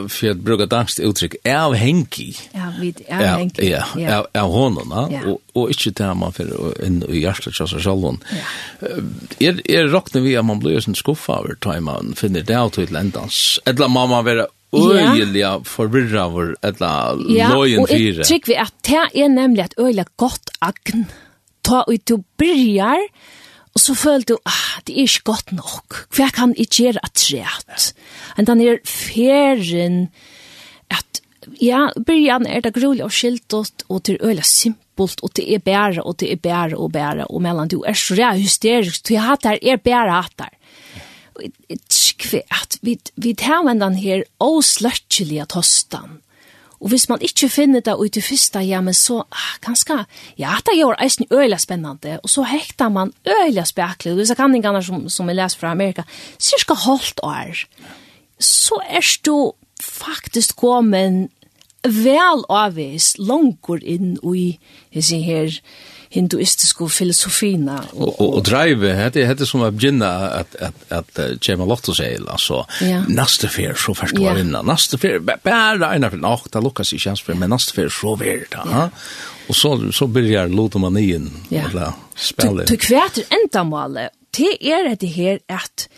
för 0.10 0.30
att 0.30 0.38
bruka 0.38 0.66
danskt 0.66 1.00
uttryck 1.00 1.36
är 1.44 1.74
henki. 1.74 2.36
Ja, 2.52 2.74
vi 2.80 2.94
är 3.08 3.38
henki. 3.38 3.70
Ja, 3.70 3.84
ja, 3.96 4.26
är 4.34 4.42
honom, 4.42 4.90
va? 4.90 5.10
og, 5.26 5.42
och 5.54 5.70
inte 5.70 6.04
där 6.04 6.14
man 6.14 6.34
för 6.34 6.86
in 6.86 7.04
i 7.10 7.20
hjärtat 7.20 7.54
så 7.54 7.68
så 7.68 7.80
självon. 7.80 8.24
Er 9.40 9.62
er 9.66 9.88
rocknar 9.88 10.22
vi 10.22 10.36
at 10.36 10.46
man 10.46 10.60
blir 10.60 10.80
sånn 10.80 10.96
skuffa 10.96 11.40
over 11.40 11.56
time 11.62 11.82
man 11.82 12.16
finner 12.16 12.42
det 12.42 12.58
ut 12.66 12.74
til 12.74 12.88
ländans. 12.92 13.60
Eller 13.66 13.88
mamma 13.88 14.22
vara 14.22 14.48
Øyeliga 14.74 15.60
forvirra 15.66 16.28
over 16.28 16.54
etla 16.62 17.16
lojen 17.16 17.32
fyre. 17.34 17.40
Ja, 17.40 17.56
og 17.82 17.90
jeg 17.90 18.26
trykker 18.26 18.52
vi 18.52 18.58
at 18.62 18.74
det 18.86 19.24
er 19.24 19.32
nemlig 19.34 19.64
et 19.64 19.74
øyelig 19.80 20.06
godt 20.18 20.52
agn. 20.62 21.08
Ta 21.66 21.84
ut 21.90 22.06
du 22.10 22.22
byrjar, 22.38 23.02
Og 23.80 23.84
så 23.86 23.94
følte 23.96 24.36
du, 24.36 24.40
ah, 24.44 24.82
det 24.84 24.98
er 24.98 25.06
ikke 25.08 25.30
godt 25.30 25.54
nok. 25.56 26.02
Hva 26.12 26.26
kan 26.36 26.52
jeg 26.58 26.68
gjøre 26.76 27.00
at 27.00 27.22
rett? 27.32 27.94
Men 28.36 28.50
den 28.50 28.64
er 28.66 28.82
ferien 28.84 30.02
at, 30.92 31.22
ja, 31.64 31.86
byrjan 31.96 32.44
er 32.44 32.66
det 32.66 32.74
grulig 32.76 33.06
og 33.06 33.16
skiltet, 33.16 33.86
og 33.88 34.04
det 34.04 34.18
er 34.18 34.26
øyla 34.28 34.44
simpelt, 34.44 35.24
og 35.24 35.32
det 35.40 35.48
er 35.48 35.64
bære, 35.64 36.04
og 36.04 36.20
det 36.20 36.28
er 36.34 36.42
bære, 36.44 36.76
og 36.76 36.92
bære, 36.92 37.30
og 37.32 37.46
mellom 37.46 37.72
du 37.72 37.78
er 37.88 37.96
så 37.96 38.20
rett 38.20 38.44
hysterisk, 38.44 39.08
du 39.08 39.16
har 39.16 39.38
hatt 39.38 39.48
her, 39.48 39.64
er 39.64 39.80
bære 39.80 40.18
hatt 40.18 40.44
her. 40.44 40.56
jeg 41.40 41.80
tror 41.88 42.44
at 42.52 42.80
vi 42.84 43.34
tar 43.34 43.64
med 43.64 43.80
den 43.80 43.96
her 43.96 44.28
åsløttelige 44.44 45.46
tostan, 45.46 46.20
Og 46.80 46.92
hvis 46.94 47.10
man 47.10 47.22
ikke 47.22 47.50
finner 47.52 47.84
det 47.84 47.96
ut 48.00 48.18
i 48.18 48.24
første 48.24 48.62
hjemme, 48.64 48.94
så 48.96 49.20
ah, 49.20 49.56
ganske, 49.66 49.98
ja, 50.40 50.56
det 50.66 50.78
gjør 50.78 51.00
eisen 51.04 51.28
øyelig 51.32 51.60
spennende, 51.60 52.20
og 52.24 52.30
så 52.32 52.46
hekter 52.48 52.90
man 52.90 53.12
øyelig 53.28 53.68
spekler, 53.68 54.14
og 54.14 54.22
disse 54.22 54.36
kanningene 54.36 54.84
som, 54.84 55.10
som 55.10 55.28
jeg 55.28 55.40
leser 55.42 55.60
fra 55.60 55.74
Amerika, 55.76 56.06
cirka 56.40 56.78
halvt 56.86 57.20
år, 57.24 57.66
så 58.40 58.80
er 58.88 59.04
du 59.26 59.52
faktisk 59.84 60.56
kommet 60.56 61.28
vel 61.84 62.44
avvis 62.52 63.14
langt 63.20 63.84
inn 63.84 64.18
i, 64.36 64.60
jeg 64.96 65.04
sier 65.04 65.24
her, 65.24 65.60
hinduistiske 66.10 66.90
filosofina. 66.90 67.84
og, 67.94 68.22
og, 68.22 68.34
og 68.36 68.46
drive 68.46 68.94
hade 68.94 69.26
hade 69.26 69.46
som 69.46 69.62
att 69.62 69.84
at, 69.84 70.56
at, 70.56 70.74
at, 70.90 71.20
att 71.20 71.48
Jema 71.50 71.66
Lotto 71.66 71.94
sier, 71.94 72.24
altså, 72.28 72.66
ja. 72.82 73.04
neste 73.08 73.48
fer, 73.48 73.74
så 73.76 73.94
først 73.94 74.16
du 74.16 74.24
ja. 74.24 74.34
var 74.34 74.40
innan 74.40 74.66
nästa 74.66 74.98
fair 74.98 75.20
bare 75.20 75.96
en 75.96 76.04
av 76.04 76.18
nok, 76.18 76.52
det 76.54 76.64
lukkes 76.64 76.94
ikke 76.94 77.04
chans 77.04 77.22
för 77.22 77.34
men 77.34 77.50
neste 77.50 77.74
fer, 77.74 77.90
så 77.90 78.16
väl 78.16 78.46
det, 78.50 78.66
Ja. 78.72 78.90
Og 79.50 79.56
så 79.56 79.92
så 79.92 80.08
begynner 80.08 80.48
lotomanin 80.48 81.32
ja. 81.50 81.64
eller 81.66 81.94
spelet. 82.16 82.68
Du, 82.68 82.74
du 82.74 82.78
kvärt 82.78 83.18
ändamålet. 83.30 84.10
Det 84.38 84.58
er 84.62 84.96
det 84.96 85.08
här 85.08 85.40
att 85.48 85.90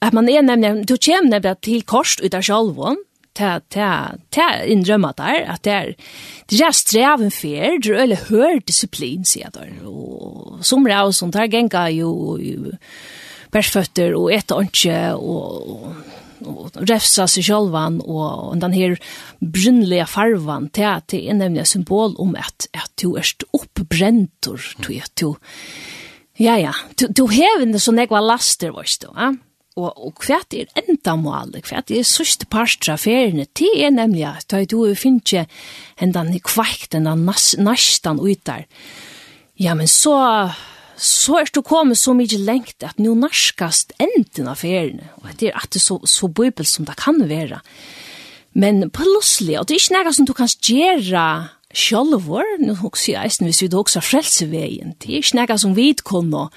at 0.00 0.12
man 0.12 0.28
er 0.28 0.42
nemlig, 0.42 0.88
du 0.88 0.96
kommer 0.96 1.30
nemlig 1.30 1.60
til 1.62 1.82
kors 1.82 2.16
ut 2.22 2.34
av 2.34 2.42
sjálfon, 2.42 2.96
ta 3.38 3.60
ta 3.60 4.12
ta 4.30 4.64
indrömma 4.64 5.12
där 5.16 5.44
att 5.48 5.62
det 5.62 5.70
er 5.70 5.94
det 6.50 6.60
er 6.60 6.72
streven 6.72 7.30
fer 7.30 7.78
det 7.78 7.94
eller 8.02 8.24
hør 8.28 8.58
disiplin 8.66 9.24
sier 9.24 9.50
der 9.54 9.70
og 9.86 10.58
som 10.62 10.84
det 10.84 11.00
och 11.02 11.14
sånt 11.14 11.34
här 11.34 11.46
gänga 11.46 11.90
ju 11.90 12.38
ju 12.40 12.72
persfötter 13.50 14.14
och 14.14 14.32
ett 14.32 14.50
og 14.50 14.66
og 16.40 16.70
refsa 16.90 17.26
seg 17.26 17.44
självan 17.44 18.00
og 18.00 18.48
och 18.48 18.58
den 18.58 18.72
her 18.72 18.96
brunliga 19.40 20.06
farvan 20.06 20.68
til 20.68 20.82
att 20.82 21.08
det 21.08 21.34
nemlig 21.34 21.66
symbol 21.66 22.14
om 22.18 22.36
at 22.36 22.66
at 22.74 22.90
du 23.02 23.16
är 23.16 23.24
uppbräntor, 23.52 24.60
du, 24.78 25.00
du, 25.14 25.34
ja, 26.36 26.58
ja, 26.58 26.72
du, 26.94 27.06
du 27.06 27.22
har 27.22 27.62
inte 27.62 27.80
så 27.80 27.92
nekva 27.92 28.20
laster, 28.20 28.70
vet 28.70 29.00
du, 29.00 29.06
ja? 29.14 29.34
og, 29.78 29.92
og 29.94 30.24
hva 30.26 30.40
er 30.54 30.70
endamål, 30.82 31.54
hva 31.62 31.82
er 31.82 32.06
sørste 32.06 32.48
parstra 32.50 32.96
feriene, 33.00 33.46
det 33.58 33.70
er 33.78 33.94
nemlig 33.94 34.24
at 34.28 34.56
du 34.70 34.80
finner 34.98 35.22
ikke 35.22 35.44
hendan 36.00 36.32
i 36.34 36.42
kvekt, 36.42 36.96
hendan 36.96 37.24
nastan 37.26 38.20
ut 38.22 38.42
der. 38.48 38.66
Ja, 39.58 39.74
men 39.74 39.90
så, 39.90 40.16
så 40.94 41.40
er 41.40 41.50
du 41.54 41.62
kommet 41.66 41.98
så 41.98 42.14
mye 42.14 42.38
lengt 42.38 42.84
at 42.86 43.00
nå 43.02 43.14
narskast 43.18 43.94
enden 44.02 44.50
av 44.50 44.62
feriene, 44.62 45.10
og 45.22 45.32
det 45.40 45.52
er 45.52 45.58
at 45.58 45.72
det 45.74 45.82
er 45.82 45.86
så, 45.88 46.00
så 46.06 46.30
bøybel 46.30 46.66
som 46.66 46.86
det 46.86 46.98
kan 47.00 47.22
være. 47.30 47.62
Men 48.58 48.88
plutselig, 48.90 49.58
og 49.58 49.68
det 49.68 49.76
er 49.76 49.82
ikke 49.84 49.98
noe 49.98 50.14
som 50.14 50.26
du 50.26 50.34
kan 50.34 50.50
gjøre 50.50 51.24
sjálvor, 51.74 52.46
nu 52.62 52.74
hugsi 52.80 53.14
eisen, 53.18 53.46
hvis 53.46 53.60
vi 53.62 53.68
du 53.68 53.76
hugsa 53.78 54.00
frelsevegin, 54.02 54.96
det 54.98 55.10
er 55.10 55.22
ikke 55.22 55.38
noe 55.38 55.58
som 55.60 55.76
vi 55.76 55.92
kunne, 56.00 56.48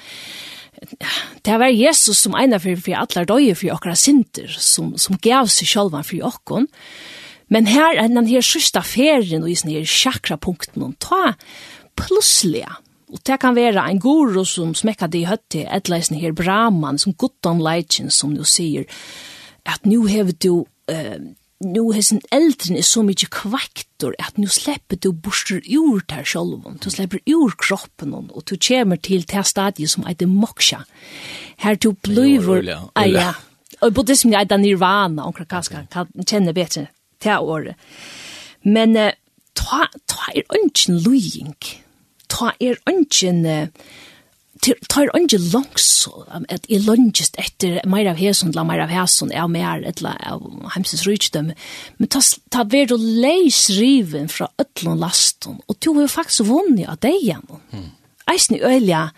det 1.45 1.57
var 1.61 1.69
Jesus 1.69 2.23
som 2.23 2.35
ena 2.37 2.59
for, 2.61 2.79
for 2.81 2.97
alle 2.97 3.25
døye 3.29 3.55
for 3.57 3.75
okra 3.75 3.95
synder, 3.97 4.49
som, 4.57 4.95
som 4.97 5.19
gav 5.21 5.49
seg 5.51 5.69
selv 5.69 5.97
for 6.07 6.29
okkon. 6.31 6.67
Men 7.51 7.67
her, 7.67 7.99
den 8.07 8.29
her 8.29 8.43
sørste 8.45 8.81
ferien 8.85 9.43
og 9.43 9.51
i 9.51 9.57
sånne 9.59 9.81
her 9.81 9.89
sjakra-punkten, 9.89 10.95
ta 11.03 11.35
plutselig, 11.99 12.63
og 13.11 13.19
det 13.27 13.37
kan 13.43 13.57
være 13.57 13.83
en 13.91 13.99
guru 13.99 14.45
som 14.47 14.71
smekker 14.77 15.11
det 15.11 15.25
i 15.25 15.27
høtte, 15.27 15.65
et 15.67 15.89
eller 15.89 15.99
annet 15.99 16.23
her 16.23 16.35
braman, 16.35 16.99
som 17.01 17.13
gutton 17.13 17.59
leitjen, 17.63 18.09
som 18.09 18.31
du 18.37 18.45
sier, 18.47 18.87
at 19.67 19.83
nu 19.85 20.05
hever 20.07 20.33
du 20.39 20.63
uh, 20.63 21.17
nu 21.61 21.91
hesen 21.93 22.21
eldren 22.33 22.77
er 22.77 22.85
så 22.85 23.03
mykje 23.05 23.29
kvaktor 23.33 24.15
at 24.19 24.37
nu 24.41 24.47
slepper 24.49 24.97
du 25.01 25.11
borster 25.13 25.61
ur 25.77 26.01
der 26.09 26.25
sjolvon, 26.27 26.79
du 26.81 26.89
slepper 26.89 27.21
ur 27.29 27.53
kroppen 27.57 28.13
og 28.17 28.43
du 28.49 28.55
kommer 28.57 28.97
til 28.97 29.25
det 29.29 29.45
stadiet 29.47 29.89
som 29.89 30.05
heter 30.07 30.29
moksha. 30.29 30.83
Her 31.61 31.75
du 31.75 31.93
blir... 31.93 32.63
Ja, 32.65 33.05
ja. 33.05 33.31
Og 33.81 33.93
buddhismen 33.93 34.33
er 34.33 34.57
nirvana, 34.57 35.23
omkring 35.25 35.49
kanskje, 35.49 35.87
kan 35.91 36.07
kjenne 36.27 36.53
bedre 36.53 36.87
til 37.21 37.37
året. 37.41 37.75
Men 38.63 38.93
ta, 39.57 39.87
ta 40.07 40.33
er 40.35 40.45
ønsken 40.53 41.01
lujing, 41.01 41.57
ta 42.29 42.53
er 42.59 42.77
ønsken... 42.89 43.45
Uh, 43.45 43.67
tar 44.61 45.09
ikke 45.17 45.39
langs 45.51 46.07
at 46.53 46.65
jeg 46.69 46.83
lønges 46.85 47.31
etter 47.41 47.79
mer 47.89 48.11
av 48.11 48.19
hæsson, 48.21 48.53
la 48.55 48.65
mer 48.67 48.83
av 48.83 48.93
hæsson, 48.93 49.33
jeg 49.33 49.49
mer 49.49 49.85
etla 49.89 50.13
av 50.29 50.43
heimsens 50.75 51.05
rydstøm, 51.07 51.51
men 51.97 52.11
ta, 52.11 52.21
ta 52.53 52.65
ver 52.69 52.93
og 52.93 53.01
leis 53.01 53.63
riven 53.77 54.29
fra 54.29 54.51
øtlån 54.61 55.01
lasten, 55.01 55.61
og 55.67 55.79
du 55.81 55.93
har 55.95 56.05
jo 56.05 56.13
faktisk 56.13 56.49
vunnet 56.49 56.89
av 56.91 57.01
deg 57.01 57.17
igjen. 57.23 57.45
Mm. 57.73 57.89
Eisen 58.31 58.59
i 58.59 58.65
øyla, 58.65 59.09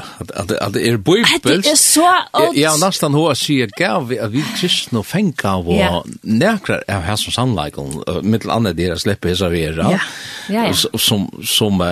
At, 0.00 0.30
at, 0.32 0.52
at 0.64 0.72
det 0.74 0.86
er 0.88 0.96
bøybels. 0.96 1.42
Det 1.44 1.72
er 1.74 1.76
så 1.76 2.06
alt. 2.32 2.56
Ja, 2.56 2.72
nesten 2.80 3.12
hva 3.12 3.34
sier 3.36 3.68
gav 3.76 4.06
vi 4.08 4.16
at 4.16 4.32
vi 4.32 4.40
kristne 4.56 5.02
fengar 5.04 5.60
av 5.60 5.68
og 5.68 6.08
nekrar 6.24 6.86
av 6.88 7.04
her 7.04 7.18
som 7.20 7.34
sannleikon, 7.36 8.00
mittel 8.24 8.54
annet 8.54 8.78
dere 8.78 8.96
slipper 8.98 9.36
Ja, 9.36 10.00
ja. 10.48 10.64
som, 10.72 10.96
som, 10.96 11.28
som 11.44 11.84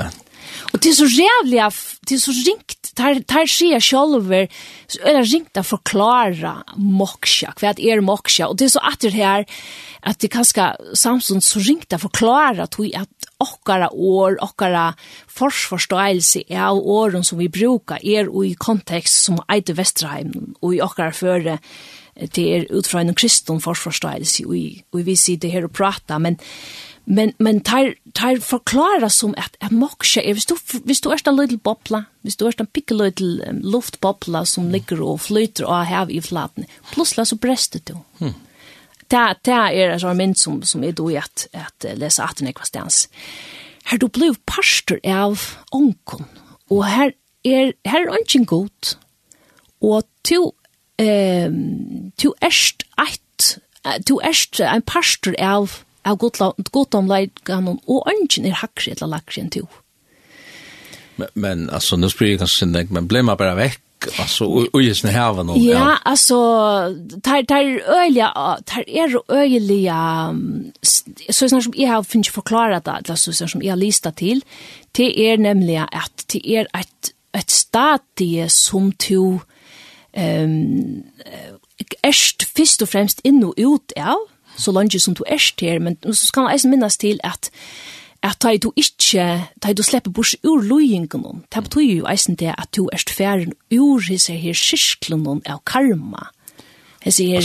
Och 0.73 0.79
det 0.79 0.91
er 0.91 0.95
så 0.95 1.07
jävligt, 1.07 1.99
det 2.09 2.15
er 2.15 2.21
så 2.21 2.33
ringt, 2.33 2.91
tar, 2.97 3.21
tar 3.25 3.47
sig 3.47 3.81
själv, 3.81 4.33
eller 4.33 5.25
ringt 5.25 5.57
å 5.57 5.63
förklara 5.63 6.65
moksha, 6.77 7.55
vad 7.61 7.81
er 7.81 8.01
moksha? 8.01 8.49
Och 8.49 8.57
det 8.57 8.65
är 8.65 8.69
så 8.69 8.79
att 8.79 9.01
det 9.01 9.11
här, 9.11 9.47
att 10.01 10.19
det 10.19 10.29
kanskje 10.29 10.77
samstånd 10.95 11.45
så 11.45 11.59
ringt 11.59 11.93
å 11.93 11.99
förklara 11.99 12.63
att 12.63 12.81
at 12.81 12.95
att 12.95 13.29
okkara 13.39 13.91
år, 13.91 14.37
okkara 14.45 14.95
forsforståelse 15.27 16.43
av 16.51 16.79
åren 16.79 17.25
som 17.25 17.39
vi 17.39 17.49
brukar 17.49 17.99
er 18.03 18.29
i 18.45 18.55
kontext 18.55 19.25
som 19.25 19.39
Eide 19.49 19.73
Vesterheim 19.73 20.55
og 20.61 20.75
i 20.75 20.83
okkara 20.83 21.13
føre 21.13 21.59
det 22.19 22.45
er 22.45 22.67
ut 22.75 22.87
fra 22.87 23.01
en 23.01 23.15
kristen 23.15 23.61
forsforståelse 23.63 24.47
og 24.47 25.05
vi 25.07 25.17
sitter 25.17 25.49
her 25.49 25.69
og 25.69 25.73
prater, 25.73 26.19
men 26.19 26.39
Men 27.11 27.33
men 27.39 27.61
tar 27.61 27.95
tar 28.13 28.37
förklara 28.37 29.11
som 29.11 29.35
att 29.39 29.57
att 29.61 29.71
moxa 29.71 30.21
är 30.21 30.35
visst 30.35 30.49
du 30.49 30.57
visst 30.85 31.03
du 31.03 31.11
är 31.11 31.29
en 31.29 31.37
liten 31.37 31.59
bobbla, 31.59 32.05
visst 32.21 32.39
du 32.39 32.47
är 32.47 32.61
en 32.61 32.67
pick 32.67 32.91
liten 32.91 33.41
um, 33.49 33.61
luftbobbla 33.63 34.45
som 34.45 34.71
ligger 34.71 35.03
och 35.03 35.21
flyter 35.21 35.65
och 35.65 35.75
har 35.75 36.11
i 36.11 36.23
flatten. 36.23 36.65
plus 36.93 37.15
så 37.25 37.37
bräster 37.37 37.81
du. 37.85 37.97
Mm. 38.21 38.35
Det 39.07 39.35
det 39.43 39.51
är 39.51 39.91
alltså 39.91 40.15
min 40.15 40.35
som 40.35 40.63
som 40.63 40.85
är 40.85 40.93
då 40.93 41.11
i 41.11 41.17
att 41.17 41.49
att 41.53 41.99
läsa 41.99 42.25
att 42.25 42.37
den 42.37 42.49
ekvastens. 42.49 43.09
Här 43.85 43.99
du 43.99 44.09
blev 44.09 44.35
pastor 44.45 45.01
av 45.05 45.41
onkon 45.71 46.25
och 46.69 46.85
här 46.85 47.13
är 47.43 47.73
här 47.85 48.01
är 48.01 48.35
ingen 48.35 48.45
god. 48.47 48.87
Och 49.81 50.03
to 50.23 50.53
ehm 50.97 51.53
um, 51.53 52.13
to 52.17 52.35
erst 52.41 52.83
ett 53.11 53.59
to 54.07 54.21
erst 54.23 54.61
en 54.61 54.83
pastor 54.83 55.41
av 55.41 55.88
av 56.11 56.19
goddomleikannon, 56.73 57.81
og 57.87 58.09
ønsken 58.13 58.49
er 58.49 58.59
hakre 58.63 58.95
eller 58.97 59.13
lakre 59.17 59.43
enn 59.43 59.53
to. 59.55 59.67
Men, 61.19 61.29
men 61.35 61.69
altså, 61.71 61.99
nå 61.99 62.11
spyr 62.13 62.35
jeg 62.35 62.41
kanskje 62.43 62.65
sinne, 62.65 62.87
men 62.95 63.11
ble 63.11 63.25
man 63.27 63.39
bare 63.39 63.57
vekk? 63.59 63.85
Alltså 64.19 64.45
och 64.73 64.83
just 64.83 65.05
när 65.05 65.11
här 65.11 65.33
någon. 65.33 65.63
Ja, 65.63 65.99
alltså 66.03 66.35
tar 67.23 67.43
tar 67.43 67.65
öliga 68.05 68.59
tar 68.65 68.89
är 68.89 69.33
öliga 69.33 70.35
så 71.31 71.49
snart 71.49 71.65
som 71.65 71.73
jeg 71.77 71.91
har 71.91 72.03
funnit 72.03 72.27
förklarat 72.27 72.85
det 72.85 72.91
eller 72.91 73.17
så 73.17 73.33
snart 73.33 73.51
som 73.51 73.63
jag 73.63 73.79
listat 73.79 74.17
till 74.17 74.45
det 74.93 75.21
är 75.21 75.39
nämligen 75.39 75.89
att 75.93 76.25
det 76.33 76.49
är 76.49 76.67
ett 76.73 77.13
ett 77.33 77.51
stadie 77.51 78.49
som 78.49 78.93
to 78.93 79.41
ehm 80.13 81.03
erst 82.03 82.43
först 82.57 82.83
og 82.83 82.89
främst 82.89 83.21
in 83.25 83.45
och 83.45 83.55
ut 83.57 83.93
av 83.97 84.19
så 84.59 84.75
langt 84.75 84.97
som 85.01 85.15
du 85.15 85.25
er 85.27 85.53
til, 85.57 85.81
men 85.83 85.97
så 86.05 86.27
skal 86.27 86.47
man 86.47 86.55
eisen 86.55 86.71
minnes 86.71 86.97
til 86.99 87.21
at 87.25 87.51
at 88.23 88.41
da 88.43 88.57
du 88.57 88.73
ikke, 88.75 89.25
da 89.63 89.73
du 89.73 89.83
slipper 89.83 90.11
bort 90.11 90.35
ur 90.43 90.63
løyingen, 90.63 91.45
det 91.55 91.63
betyr 91.63 91.93
jo 92.01 92.09
eisen 92.11 92.35
det 92.35 92.51
at 92.59 92.69
du 92.77 92.89
er 92.93 92.99
ferdig 93.07 93.53
ur 93.79 94.03
disse 94.03 94.35
her 94.35 94.59
kyrklen 94.59 95.43
av 95.47 95.63
karma. 95.65 96.27
Hesi 97.05 97.29
her 97.31 97.41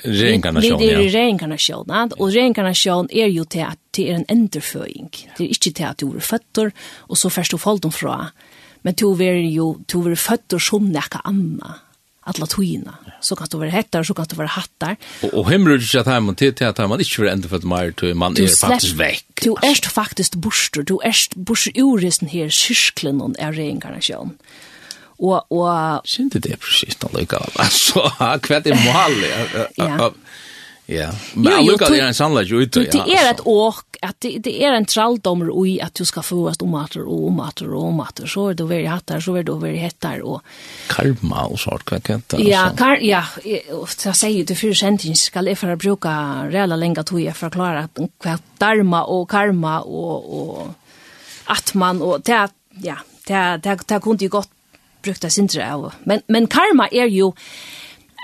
reinkarnasjon, 0.00 0.80
ja. 0.80 0.86
Det 0.88 0.92
er 0.96 1.12
reinkarnasjon, 1.12 1.92
og 2.16 2.30
reinkarnasjon 2.32 3.10
er 3.12 3.28
jo 3.28 3.44
til 3.44 3.66
at 3.68 3.78
det 3.96 4.08
er 4.10 4.20
en 4.22 4.28
enderføying. 4.32 5.10
Det 5.36 5.44
er 5.44 5.50
ikke 5.52 5.72
til 5.76 5.88
at 5.90 6.00
du 6.00 6.08
er 6.16 6.24
føtter, 6.24 6.72
og 7.08 7.20
så 7.20 7.28
først 7.28 7.52
du 7.52 7.60
falt 7.60 7.84
dem 7.84 7.92
fra. 7.92 8.30
Men 8.82 8.94
du 8.96 9.10
er 9.12 9.42
jo, 9.44 9.74
du 9.92 10.00
er 10.08 10.16
føtter 10.16 10.62
som 10.62 10.88
nekka 10.88 11.20
anna 11.28 11.82
alla 12.26 12.46
tøyina. 12.50 12.96
Så 13.22 13.36
kan 13.38 13.48
du 13.50 13.58
være 13.60 13.70
hettar, 13.70 14.04
så 14.06 14.14
kan 14.14 14.26
du 14.30 14.36
være 14.36 14.54
hattar. 14.56 14.96
Och, 15.22 15.34
och 15.34 15.50
hemmelig 15.50 15.82
ikke 15.82 16.00
at 16.00 16.06
heimann 16.06 16.34
til 16.34 16.54
till 16.54 16.66
att 16.66 16.78
man 16.78 17.00
inte 17.00 17.22
vil 17.22 17.30
enda 17.30 17.48
för 17.48 17.56
att 17.56 17.64
man, 17.64 17.92
tøy, 17.92 18.14
man 18.14 18.36
er 18.38 18.48
faktiskt 18.48 18.98
vekk. 18.98 19.44
Du 19.44 19.54
erst 19.62 19.86
faktisk 19.86 20.36
borster, 20.36 20.82
du 20.82 20.98
erst 21.04 21.34
borster 21.36 21.72
urisen 21.76 22.28
her, 22.28 22.48
kyrklen 22.48 23.20
og 23.20 23.34
er 23.38 23.52
reinkarnasjon. 23.52 24.36
Og, 25.18 25.52
og... 25.52 26.00
Synd 26.04 26.32
det 26.32 26.52
är 26.52 26.56
precis 26.56 27.02
noe 27.02 27.20
lika. 27.20 27.38
Alltså, 27.56 28.02
hva 28.18 28.60
er 28.60 28.76
mål? 28.84 29.14
Ja. 29.78 30.10
Ja, 30.86 31.10
men 31.34 31.50
jo, 31.66 31.72
jo, 31.72 31.78
det 31.82 31.98
er 31.98 32.06
en 32.06 32.14
sannlegg 32.14 32.52
ute. 32.54 32.84
Det 32.86 33.00
er 33.10 33.32
et 33.32 33.40
åk, 33.42 33.98
at 34.06 34.20
det, 34.22 34.36
det 34.44 34.52
er 34.62 34.76
en 34.76 34.86
tralldommer 34.86 35.48
ui 35.50 35.80
at 35.82 35.98
du 35.98 36.06
skal 36.06 36.22
fåast 36.22 36.62
omater 36.62 37.02
og 37.02 37.24
omater 37.32 37.72
og 37.72 37.88
omater, 37.88 38.28
så 38.30 38.52
er 38.52 38.58
det 38.60 38.68
veri 38.70 38.86
hattar, 38.86 39.18
så 39.24 39.34
er 39.40 39.48
det 39.48 39.56
veri 39.64 39.80
hettar. 39.82 40.22
Og... 40.22 40.46
Karma 40.92 41.48
og 41.50 41.58
sånt, 41.58 41.82
hva 41.90 41.98
kan 42.06 42.22
det? 42.30 42.38
Ja, 42.46 42.68
kar, 42.78 43.02
ja, 43.02 43.24
så 43.90 44.14
sier 44.14 44.46
du 44.46 44.54
fyrir 44.54 44.78
sendingen 44.78 45.18
skal 45.18 45.50
jeg 45.50 45.58
for 45.58 45.74
å 45.74 45.80
bruke 45.80 46.12
reala 46.52 46.78
lenga 46.78 47.02
tog 47.06 47.18
jeg 47.24 47.34
for 47.34 47.50
å 47.50 47.56
klare 47.56 47.88
hva 48.22 48.38
dharma 48.62 49.02
og 49.10 49.26
karma 49.32 49.80
og, 49.82 50.30
og 50.38 51.50
atman 51.50 51.98
og 52.02 52.22
det, 52.26 52.44
ja, 52.84 53.00
det, 53.26 53.34
det, 53.34 53.46
det, 53.66 53.80
det 53.90 54.04
kunne 54.04 54.22
jeg 54.22 54.34
godt 54.38 54.54
brukt 55.06 55.22
det 55.22 55.32
sindre 55.34 55.66
av. 55.66 55.90
Men, 56.06 56.22
men 56.32 56.46
karma 56.50 56.88
er 56.92 57.10
jo, 57.12 57.32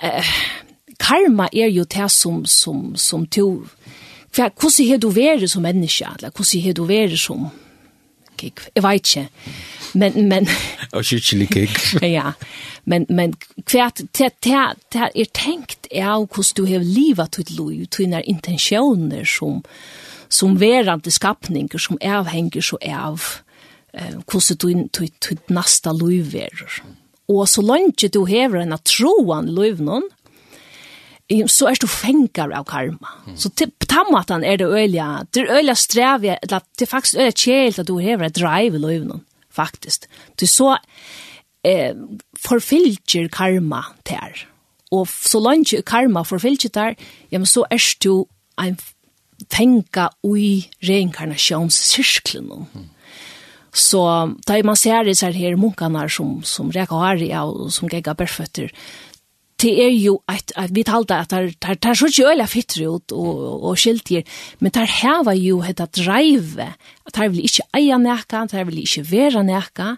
eh, 0.02 0.34
karma 1.02 1.48
er 1.52 1.70
jo 1.72 1.84
det 1.84 2.08
som, 2.14 2.44
som, 2.46 2.92
som 2.96 3.26
to, 3.26 3.66
hva, 4.32 4.48
hvordan 4.48 4.88
har 4.88 5.02
du 5.02 5.10
vært 5.12 5.50
som 5.50 5.66
menneske, 5.66 6.08
eller 6.18 6.32
hvordan 6.32 6.64
har 6.66 6.78
du 6.78 6.86
vært 6.88 7.18
som 7.20 7.50
kikk, 8.42 8.62
jeg 8.74 8.84
vet 8.84 9.10
ikke, 9.10 9.24
men, 9.98 10.16
men, 10.30 10.48
og 10.96 11.04
kyrkjelig 11.06 11.48
kikk, 11.52 11.80
ja, 12.16 12.32
men, 12.88 13.06
men, 13.10 13.34
hva, 13.66 13.90
det, 13.98 14.30
det, 14.44 14.62
det 14.94 15.10
er 15.10 15.34
tenkt 15.36 15.90
av 15.92 16.26
hvordan 16.26 16.56
du 16.58 16.64
har 16.70 16.86
livet 16.86 17.38
ditt 17.38 17.52
liv, 17.58 17.84
til 17.90 18.08
dine 18.08 18.22
intensjoner 18.30 19.28
som, 19.28 19.60
som 20.32 20.56
verande 20.60 21.12
skapninger, 21.12 21.82
som 21.82 22.00
avhenger 22.00 22.64
så 22.64 22.80
av, 22.88 23.28
eh, 23.92 24.18
hvordan 24.24 24.58
du, 24.58 24.88
du, 24.88 25.06
du, 25.06 25.36
du 25.36 25.94
liv 26.00 26.34
er, 26.48 26.66
og 27.32 27.46
så 27.48 27.62
langt 27.64 28.02
du 28.12 28.24
har 28.28 28.56
en 28.58 28.74
troan 28.84 29.48
liv 29.54 29.80
noen, 29.80 30.08
så 31.48 31.68
er 31.70 31.80
du 31.80 31.86
fengar 31.88 32.52
av 32.54 32.66
karma. 32.68 33.16
Mm. 33.26 33.36
Så 33.40 33.50
til 33.56 33.72
tammatan 33.88 34.44
er 34.44 34.58
det 34.60 34.68
øyla, 34.68 35.24
det 35.34 35.44
er 35.44 35.58
øyla 35.58 35.74
strev, 35.78 36.24
eller 36.24 36.64
det 36.78 36.86
er 36.86 36.90
faktisk 36.90 37.18
øyla 37.20 37.34
kjelt 37.44 37.82
at 37.82 37.88
du 37.88 37.98
hever 37.98 38.28
et 38.28 38.36
drive 38.36 38.78
i 38.78 38.82
løyvnen, 38.82 39.24
faktisk. 39.50 40.08
Du 40.40 40.46
så 40.46 40.76
eh, 41.64 41.94
forfylger 42.38 43.28
karma 43.32 43.84
ter. 44.04 44.46
Og 44.92 45.08
så 45.08 45.40
langt 45.40 45.74
karma 45.86 46.22
forfylger 46.22 46.72
der, 46.74 46.94
ja, 47.30 47.38
men 47.38 47.46
så 47.46 47.64
er 47.70 47.80
du 48.04 48.26
en 48.60 48.76
fenga 49.50 50.10
ui 50.24 50.68
reinkarnasjonssirklen. 50.84 52.66
Mm. 52.72 52.90
Så 53.72 54.02
da 54.46 54.58
man 54.64 54.76
ser 54.76 55.06
disse 55.08 55.30
her 55.32 55.56
munkene 55.56 56.04
som, 56.12 56.42
som 56.44 56.68
reker 56.70 57.24
og 57.40 57.72
som 57.72 57.88
gegger 57.88 58.14
berføtter, 58.14 58.68
det 59.62 59.72
er 59.84 59.92
jo 59.94 60.16
at, 60.30 60.52
at 60.58 60.72
vi 60.74 60.82
talte 60.86 61.14
at 61.14 61.30
det 61.30 61.56
er, 61.62 61.76
er 61.78 61.94
så 61.98 62.08
ikke 62.10 62.32
øyla 62.32 62.46
fytre 62.50 62.88
ut 62.90 63.14
og, 63.14 63.62
og 63.70 63.78
skiltier, 63.78 64.26
men 64.58 64.74
det 64.74 64.88
her 65.00 65.22
var 65.26 65.38
jo 65.38 65.60
et 65.62 65.82
dreive, 65.96 66.72
at 67.06 67.14
det 67.14 67.28
vil 67.32 67.44
ikke 67.46 67.68
eie 67.78 67.98
nækka, 67.98 68.46
det 68.50 68.66
vil 68.66 68.80
ikke 68.82 69.04
være 69.10 69.44
nækka, 69.46 69.92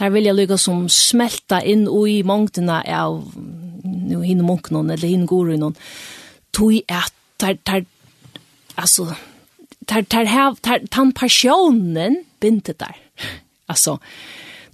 det 0.00 0.12
vil 0.14 0.28
jeg 0.30 0.38
lykke 0.38 0.58
som 0.58 0.86
smelta 0.88 1.60
inn 1.60 1.84
i 1.86 2.22
mongtena 2.26 2.80
av 2.88 3.20
nu 3.84 4.22
hinne 4.22 4.46
munkene 4.46 4.84
eller 4.86 5.08
henne 5.08 5.28
gore 5.28 5.58
noen, 5.60 5.76
tog 6.54 6.74
at 6.88 7.12
det 7.42 7.58
er, 7.66 7.84
altså, 8.78 9.12
det 9.88 9.96
er, 9.98 10.06
det 10.08 10.70
er, 10.70 10.84
den 10.86 11.12
passionen 11.12 12.22
bindet 12.40 12.80
der. 12.80 12.98
Altså, 13.72 13.94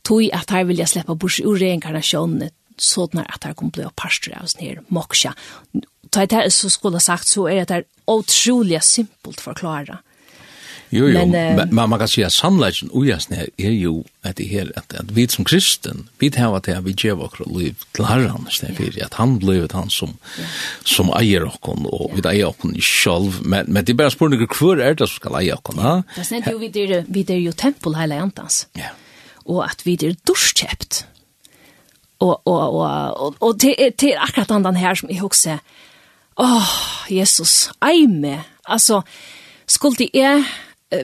tog 0.02 0.25
at 0.35 0.50
her 0.50 0.64
vil 0.66 0.80
jeg 0.80 0.88
slippe 0.90 1.14
bort 1.14 1.37
ur 1.45 1.59
reinkarnasjonen, 1.61 2.49
sådana 2.81 3.23
att 3.25 3.41
det 3.41 3.55
kommer 3.55 3.73
bli 3.73 3.85
av 3.85 3.93
pastor 3.95 4.39
av 4.43 4.47
sån 4.47 4.67
här 4.67 4.81
moksha. 4.89 5.35
Ta 6.11 6.27
det 6.27 6.37
här 6.37 6.49
så 6.49 6.71
skulle 6.71 7.01
sagt 7.01 7.27
så 7.27 7.49
är 7.49 7.65
det 7.65 7.75
här 7.75 7.85
otroligt 8.05 8.85
simpelt 8.85 9.41
förklara. 9.41 9.99
Jo, 10.91 11.09
jo, 11.09 11.27
men, 11.27 11.59
uh, 11.59 11.67
men 11.71 11.89
man 11.91 11.99
kan 11.99 12.09
säga 12.09 12.31
sannleggen 12.31 12.91
ujasne 12.95 13.47
er 13.57 13.71
ju 13.71 14.05
att 14.23 14.37
det 14.37 14.45
här 14.49 14.73
att, 14.77 14.95
att 14.95 15.11
vi 15.11 15.29
som 15.29 15.45
kristen, 15.45 16.09
vi 16.19 16.31
tar 16.31 16.57
at 16.57 16.69
vi 16.69 16.95
ger 16.97 17.13
vår 17.13 17.59
liv 17.59 17.77
till 17.93 18.05
herran, 18.05 18.47
för 18.77 19.05
att 19.05 19.15
han 19.15 19.39
blei 19.39 19.69
han 19.73 19.91
som, 19.91 20.17
ja. 20.39 20.45
som 20.85 21.11
eier 21.11 21.45
okkon, 21.45 21.87
och 21.87 22.11
ja. 22.11 22.21
vi 22.23 22.29
eier 22.29 22.49
okkon 22.49 22.75
själv, 22.81 23.43
men, 23.43 23.67
men 23.69 23.85
det 23.85 23.93
er 23.93 23.97
bare 23.97 24.11
spurningar 24.11 24.47
kvar 24.47 24.77
är 24.77 24.95
det 24.95 25.07
som 25.07 25.21
ska 25.21 25.39
eier 25.39 25.55
okkon, 25.55 25.79
ha? 25.79 26.03
Ja. 26.17 26.23
Det 26.31 26.47
er 26.47 26.53
ju 26.53 26.59
vi 26.59 26.83
är, 26.83 27.05
vi 27.09 27.25
är 27.29 27.37
ju 27.37 27.53
tempel 27.53 27.95
hela 27.95 28.14
jantans, 28.14 28.67
ja. 28.73 28.88
Och 29.45 29.64
att 29.64 29.87
vi 29.87 29.99
er 30.01 30.17
dorskjept, 30.25 31.05
og, 32.20 32.42
og, 32.44 32.81
og, 32.81 33.20
och 33.20 33.35
og 33.40 33.61
til, 33.61 33.74
til 33.98 34.16
akkurat 34.18 34.50
andan 34.50 34.76
her 34.76 34.94
som 34.94 35.11
jag 35.11 35.24
också 35.24 35.59
Åh, 36.40 36.57
oh, 36.57 37.12
Jesus, 37.12 37.70
ei 37.83 38.07
me. 38.07 38.44
Altså, 38.64 39.02
skulle 39.66 40.09
jeg 40.14 40.44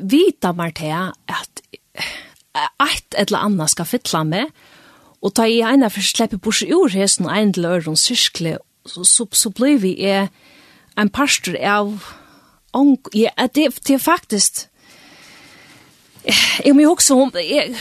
vita 0.03 0.53
meg 0.53 0.77
til 0.79 0.93
at 0.95 1.63
et 2.55 3.19
eller 3.19 3.39
annet 3.39 3.71
skal 3.71 3.85
fylla 3.85 4.23
meg, 4.25 4.53
og 5.23 5.35
ta 5.35 5.49
i 5.51 5.59
ene 5.67 5.91
for 5.91 6.07
sleppe 6.07 6.39
bort 6.39 6.63
i 6.63 6.71
ord 6.73 6.95
hesten 6.95 7.27
og 7.27 7.35
en 7.35 7.53
til 7.53 7.67
øren 7.67 7.97
syrskle, 7.97 8.59
så, 8.87 9.05
så, 9.05 9.27
så 9.33 9.51
blir 9.51 9.81
vi 9.83 9.97
eh, 10.07 10.29
en 10.97 11.11
pastor 11.11 11.57
av 11.59 11.91
ong, 12.73 12.99
ja, 13.15 13.31
det, 13.49 13.73
det 13.89 13.95
er 13.95 13.99
faktisk 13.99 14.69
jeg 16.65 16.73
må 16.75 16.85
jo 16.85 16.95
også 16.95 17.17
om 17.21 17.33
jeg, 17.37 17.75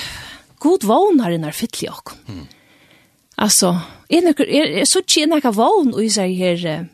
god 0.59 0.87
vågnar 0.87 1.31
i 1.31 1.37
nær 1.39 1.55
fytle 1.55 1.91
i. 1.91 2.13
Mm. 2.27 2.47
Alltså, 3.35 3.79
är 4.09 4.21
det 4.21 4.39
är 4.39 4.79
er, 4.79 4.85
så 4.85 5.01
tjänar 5.07 5.41
jag 5.43 5.53
vån 5.53 5.93
och 5.93 6.11
så 6.11 6.21
här 6.21 6.87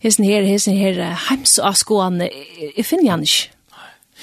hesen 0.00 0.24
här 0.24 0.42
hesen 0.42 0.76
här 0.76 1.00
hems 1.28 1.58
av 1.58 1.72
skoan 1.72 2.22
i 2.76 2.82
Finland. 2.82 3.26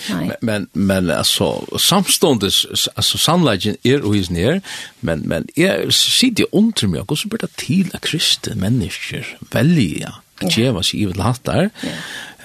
Nej. 0.10 0.32
Men 0.41 0.67
men 0.73 1.12
alltså 1.12 1.78
samstundes 1.80 2.65
alltså 2.95 3.17
sunlighten 3.17 3.78
är 3.84 4.06
och 4.06 4.15
is 4.15 4.30
ner 4.30 4.62
men 5.00 5.19
men 5.19 5.47
är 5.56 5.91
det 6.32 6.45
under 6.52 6.88
mig 6.88 7.02
och 7.02 7.19
så 7.19 7.28
blir 7.28 7.39
det 7.39 7.56
till 7.56 7.89
kristna 8.02 8.56
människor 8.56 9.38
välja 9.52 10.13
att 10.41 10.58
ge 10.58 10.71
vad 10.71 10.86
sig 10.86 11.02
i 11.02 11.06
det 11.06 11.21
hattar. 11.21 11.69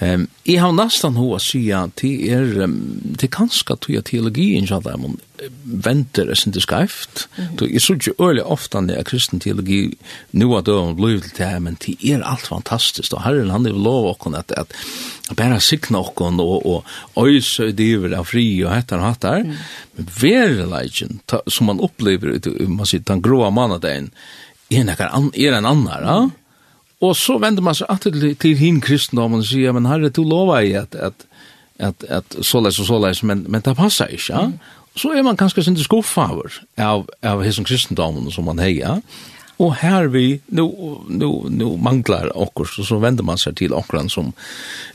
Um, 0.03 0.27
i 0.43 0.55
har 0.55 0.71
nästan 0.71 1.15
hur 1.15 1.35
att 1.35 1.41
säga 1.41 1.89
till 1.95 2.19
det 2.19 2.31
er, 2.31 2.63
um, 2.63 3.01
det 3.03 3.23
er 3.23 3.31
kanskje 3.31 3.75
at 3.75 4.05
teologien 4.09 4.65
ikke 4.65 4.75
at 4.75 4.99
man 4.99 5.19
venter 5.63 6.29
er 6.31 6.35
sin 6.35 6.53
skreift. 6.53 7.27
Mm 7.37 7.45
-hmm. 7.45 7.73
Jeg 7.73 7.81
tror 7.81 7.95
ikke 7.95 8.23
øyelig 8.23 8.43
ofte 8.43 9.03
kristen 9.05 9.39
teologi 9.39 9.97
nu 10.31 10.57
at 10.57 10.65
då 10.65 10.89
er 10.89 10.93
det 11.37 11.45
her, 11.45 11.59
men 11.59 11.75
till 11.75 11.97
er 12.01 12.23
allt 12.23 12.47
fantastiskt 12.47 13.13
och 13.13 13.23
Herren 13.23 13.49
han 13.49 13.65
er 13.65 13.71
lov 13.71 14.05
åkken 14.05 14.35
at, 14.35 14.51
at 14.57 14.67
bare 15.37 15.55
och 15.55 15.99
åkken 15.99 16.39
og, 16.39 16.85
og 17.15 17.27
øyse 17.27 17.71
diver 17.71 18.17
av 18.17 18.25
fri 18.25 18.63
och 18.63 18.75
heter 18.75 18.97
og 18.97 19.11
etter. 19.11 19.43
men 19.43 19.57
Men 19.97 20.07
verileggen 20.21 21.19
som 21.47 21.65
man 21.65 21.79
opplever, 21.79 22.67
man 22.67 22.85
sier 22.85 23.01
den 23.01 23.21
gråa 23.21 23.49
mannen, 23.49 23.79
er 23.83 23.97
en, 25.15 25.31
er 25.35 25.57
en 25.57 25.65
annen, 25.65 25.87
ja? 26.03 26.19
Mm 26.19 26.42
Og 27.03 27.17
så 27.19 27.35
vender 27.41 27.65
man 27.65 27.75
seg 27.75 27.89
alltid 27.91 28.19
til, 28.19 28.35
til 28.39 28.55
hin 28.59 28.79
kristendom 28.83 29.35
og 29.39 29.45
sier, 29.47 29.75
men 29.75 29.89
herre, 29.89 30.11
du 30.13 30.23
lover 30.23 30.61
jeg 30.63 30.85
at, 30.85 30.95
at, 30.95 31.27
at, 31.79 32.07
at 32.07 32.37
såleis 32.45 32.79
og 32.79 32.87
såleis, 32.87 33.23
men, 33.27 33.43
men 33.51 33.65
det 33.65 33.75
passer 33.79 34.13
ikke, 34.13 34.29
ja? 34.31 34.47
Mm. 34.47 34.79
Så 34.95 35.09
er 35.09 35.23
man 35.25 35.37
kanskje 35.37 35.63
sin 35.65 35.77
skuffa 35.81 36.27
over 36.29 36.53
av, 36.77 37.07
av 37.25 37.39
hessen 37.41 37.65
kristendom 37.65 38.27
som 38.31 38.45
man 38.45 38.61
heier, 38.61 39.01
og 39.61 39.75
her 39.81 40.07
vi 40.13 40.41
nu 40.47 40.65
nu 41.07 41.49
nu 41.49 41.77
manglar 41.77 42.29
okkur 42.35 42.65
så 42.65 42.83
så 42.83 42.99
vender 42.99 43.23
man 43.23 43.37
seg 43.37 43.55
til 43.55 43.73
okkuran 43.73 44.09
som 44.09 44.33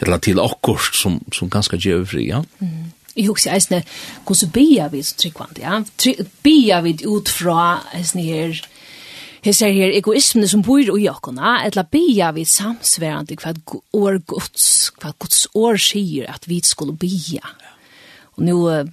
eller 0.01 0.18
til 0.18 0.38
okkur 0.38 0.90
som 0.92 1.21
som 1.33 1.51
ganska 1.51 1.77
gjev 1.77 2.07
fri 2.07 2.29
ja 2.29 2.42
mm. 2.61 2.94
Jeg 3.18 3.27
husker 3.27 3.51
eisne, 3.51 3.83
hvordan 4.27 4.51
bia 4.55 4.85
vi 4.88 5.03
så 5.03 5.16
tryggvand, 5.18 5.59
ja? 5.59 5.81
Bia 6.42 6.81
vi 6.81 6.92
ut 7.03 7.29
fra 7.29 7.81
eisne 7.97 8.23
her, 8.23 8.61
hesar 9.48 9.72
her 9.72 9.94
egoismene 9.96 10.48
som 10.50 10.62
bor 10.64 10.82
i 10.82 11.08
okkona, 11.11 11.58
etla 11.66 11.84
bia 11.88 12.30
vi 12.37 12.44
samsverande 12.48 13.38
hva 13.40 13.54
år 13.96 14.20
gods, 14.28 14.68
hva 15.00 15.14
gods 15.16 15.46
år 15.56 15.80
sier 15.80 16.28
at 16.30 16.48
vi 16.48 16.61
skulle 16.64 16.96
bia. 16.98 17.42
Ja. 17.42 17.74
Og 18.38 18.44
nu 18.46 18.56
uh, 18.70 18.87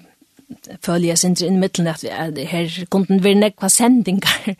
føler 0.81 1.11
jeg 1.11 1.21
sin 1.21 1.37
inn 1.45 1.59
i 1.59 1.63
middelen 1.63 1.91
at 1.91 2.03
vi 2.03 2.11
er, 2.11 2.33
her 2.49 2.85
kunden 2.89 3.23
være 3.23 3.41
nekva 3.43 3.69
sendingar 3.69 4.55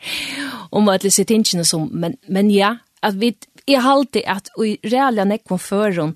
om 0.76 0.90
at 0.92 1.06
det 1.06 1.14
sitt 1.14 1.32
innkjene 1.34 1.66
som, 1.66 1.88
men, 1.92 2.18
men 2.28 2.50
ja, 2.52 2.76
at 3.02 3.18
vi, 3.20 3.32
jeg 3.66 3.82
halte 3.82 4.22
at 4.28 4.50
vi 4.58 4.76
realia 4.84 5.26
nekva 5.26 5.58
føron, 5.58 6.14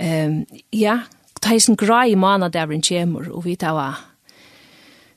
um, 0.00 0.38
ja, 0.76 1.00
ta 1.40 1.56
i 1.56 1.60
sin 1.60 1.78
grai 1.80 2.14
mana 2.16 2.48
der 2.52 2.68
vi 2.70 2.80
kjemur, 2.84 3.30
og 3.32 3.44
vi 3.44 3.56
tar 3.56 4.06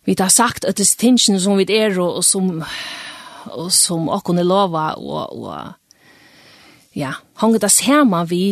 vi 0.03 0.15
tar 0.19 0.31
sagt 0.31 0.65
at 0.65 0.77
det 0.77 0.87
sitt 0.87 1.03
innkjene 1.07 1.39
som 1.39 1.55
vi 1.57 1.67
er 1.71 1.95
og, 1.99 2.19
og 2.19 2.23
som 2.27 2.63
og 3.51 3.71
som 3.73 4.09
åkken 4.09 4.39
er 4.39 4.47
lova, 4.47 4.93
og, 4.97 5.33
og 5.33 6.97
ja, 6.97 7.15
hanget 7.41 7.65
det 7.65 7.71
samme 7.73 8.23
vi 8.29 8.45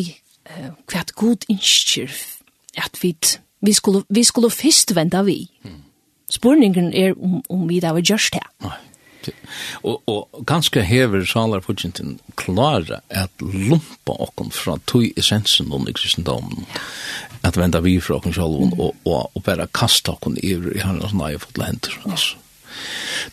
uh, 0.49 0.71
hva 0.91 1.06
god 1.15 1.47
innskjer 1.51 2.12
at 2.82 2.97
vi, 3.01 3.15
vi, 3.62 3.73
skulle, 3.73 4.04
vi 4.10 4.23
skulle 4.23 4.49
først 4.49 4.95
venda 4.95 5.21
vi. 5.27 5.43
Mm. 5.63 5.82
Spurningen 6.32 6.93
er 6.93 7.13
om, 7.19 7.41
om 7.49 7.67
vi 7.69 7.82
da 7.84 7.91
var 7.95 8.06
gjørst 8.06 8.39
her. 8.39 8.47
Nei. 8.63 8.77
Og, 9.86 10.01
og 10.10 10.45
ganske 10.49 10.82
hever 10.82 11.25
salar 11.30 11.62
Putintin 11.62 12.15
klare 12.39 13.01
at 13.10 13.30
lumpa 13.41 14.15
okkom 14.25 14.49
fra 14.56 14.80
tog 14.89 15.06
essensen 15.13 15.69
om 15.73 15.86
kristendomen 15.93 16.65
at 17.45 17.58
venda 17.58 17.84
vi 17.86 17.99
fra 18.01 18.17
okkom 18.17 18.34
mm. 18.34 18.80
og, 18.80 18.95
og, 19.06 19.32
og 19.36 19.43
bare 19.45 19.69
kasta 19.73 20.15
okkom 20.15 20.39
i 20.41 20.56
i 20.58 20.82
hans 20.82 21.13
nøye 21.13 21.38
fotla 21.41 21.69
hendur 21.69 21.99
altså. 22.06 22.40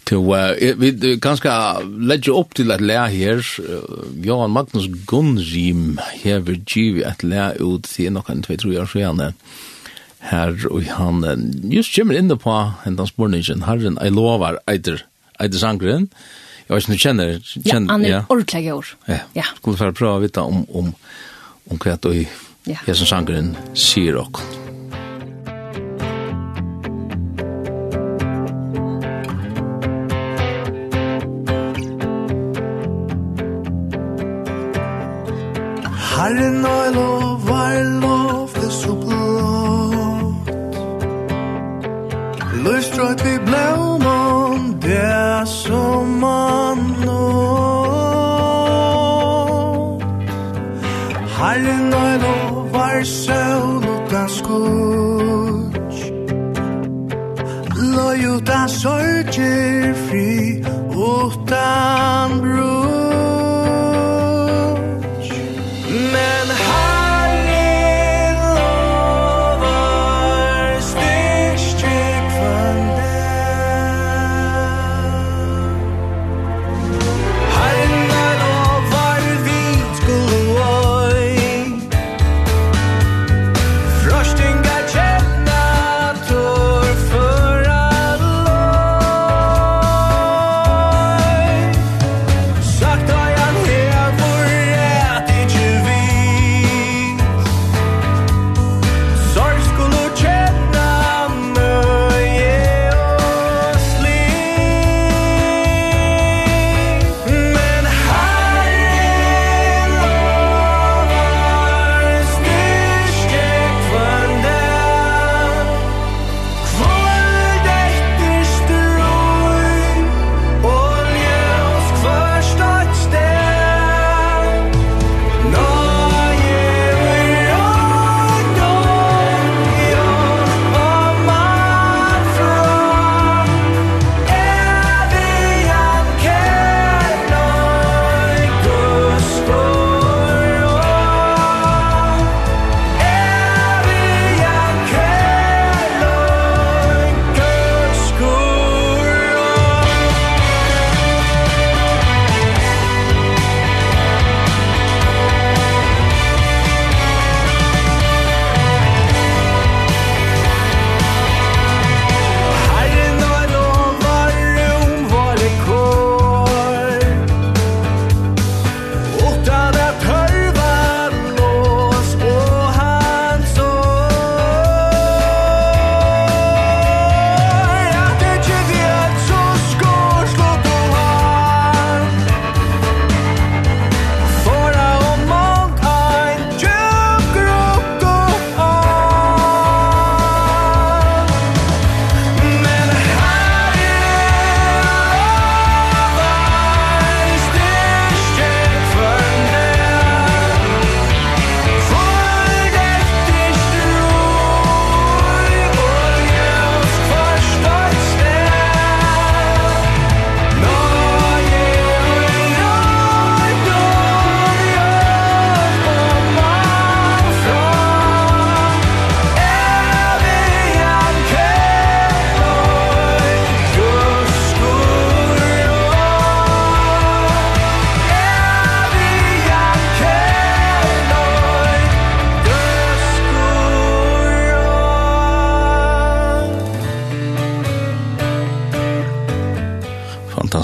To 0.04 0.34
vi 0.76 1.16
ganska 1.16 1.78
lägger 1.80 2.38
upp 2.38 2.54
till 2.54 2.70
att 2.70 2.80
lära 2.80 3.06
här 3.06 3.46
Johan 4.22 4.50
Magnus 4.50 4.86
Gunrim 4.86 6.00
här 6.22 6.38
vid 6.38 6.64
GV 6.64 7.04
att 7.06 7.22
lära 7.22 7.52
ut 7.52 7.82
till 7.82 8.12
någon 8.12 8.42
två 8.42 8.56
tror 8.56 8.74
jag 8.74 8.88
så 8.88 8.98
her, 8.98 9.32
här 10.18 10.66
och 10.66 10.82
han 10.82 11.52
just 11.64 11.96
kommer 11.96 12.18
in 12.18 12.38
på 12.38 12.72
den 12.84 12.96
har 12.96 13.62
herren 13.62 13.98
I 14.04 14.10
lovar 14.10 14.58
either 14.66 15.04
eider 15.38 15.58
sangren 15.58 16.08
jag 16.66 16.74
vet 16.74 16.88
inte 16.88 16.98
känner 16.98 17.40
kjenner, 17.40 17.86
ja 17.86 17.92
han 17.92 18.04
är 18.04 18.24
ordentlig 18.28 18.74
år 18.74 18.86
ja. 19.32 19.44
Skulle 19.56 19.76
för 19.76 19.92
prova 19.92 20.18
vita 20.18 20.42
om 20.42 20.66
om 20.70 20.92
om 21.70 21.78
kvart 21.78 22.04
och 22.04 22.14
ja. 22.64 22.94
som 22.94 23.06
sangren 23.06 23.56
sier 23.74 24.16
och 24.16 24.40
Herren 36.28 36.64
er 36.64 36.92
lov, 36.92 37.48
er 37.48 38.00
lov, 38.00 38.48
det 38.54 38.72
så 38.72 38.92
blått. 39.02 40.50
Løstrøyt 42.64 43.24
vi 43.24 43.38
blau 43.46 43.98
mann, 43.98 44.80
det 44.82 45.04
er 45.04 45.44
som 45.44 46.06
man 46.20 46.78
nått 47.06 47.64
Herren 51.38 51.92
er 51.92 52.18
lov, 52.26 52.76
er 52.76 53.04
søvn 53.04 53.84
og 53.94 54.00
det 54.12 54.30
skutsk 54.36 56.12
Løy 57.96 58.20
ut 58.34 58.48
av 58.52 58.68
sorger 58.68 59.94
fri 60.04 60.60
utan 60.92 62.47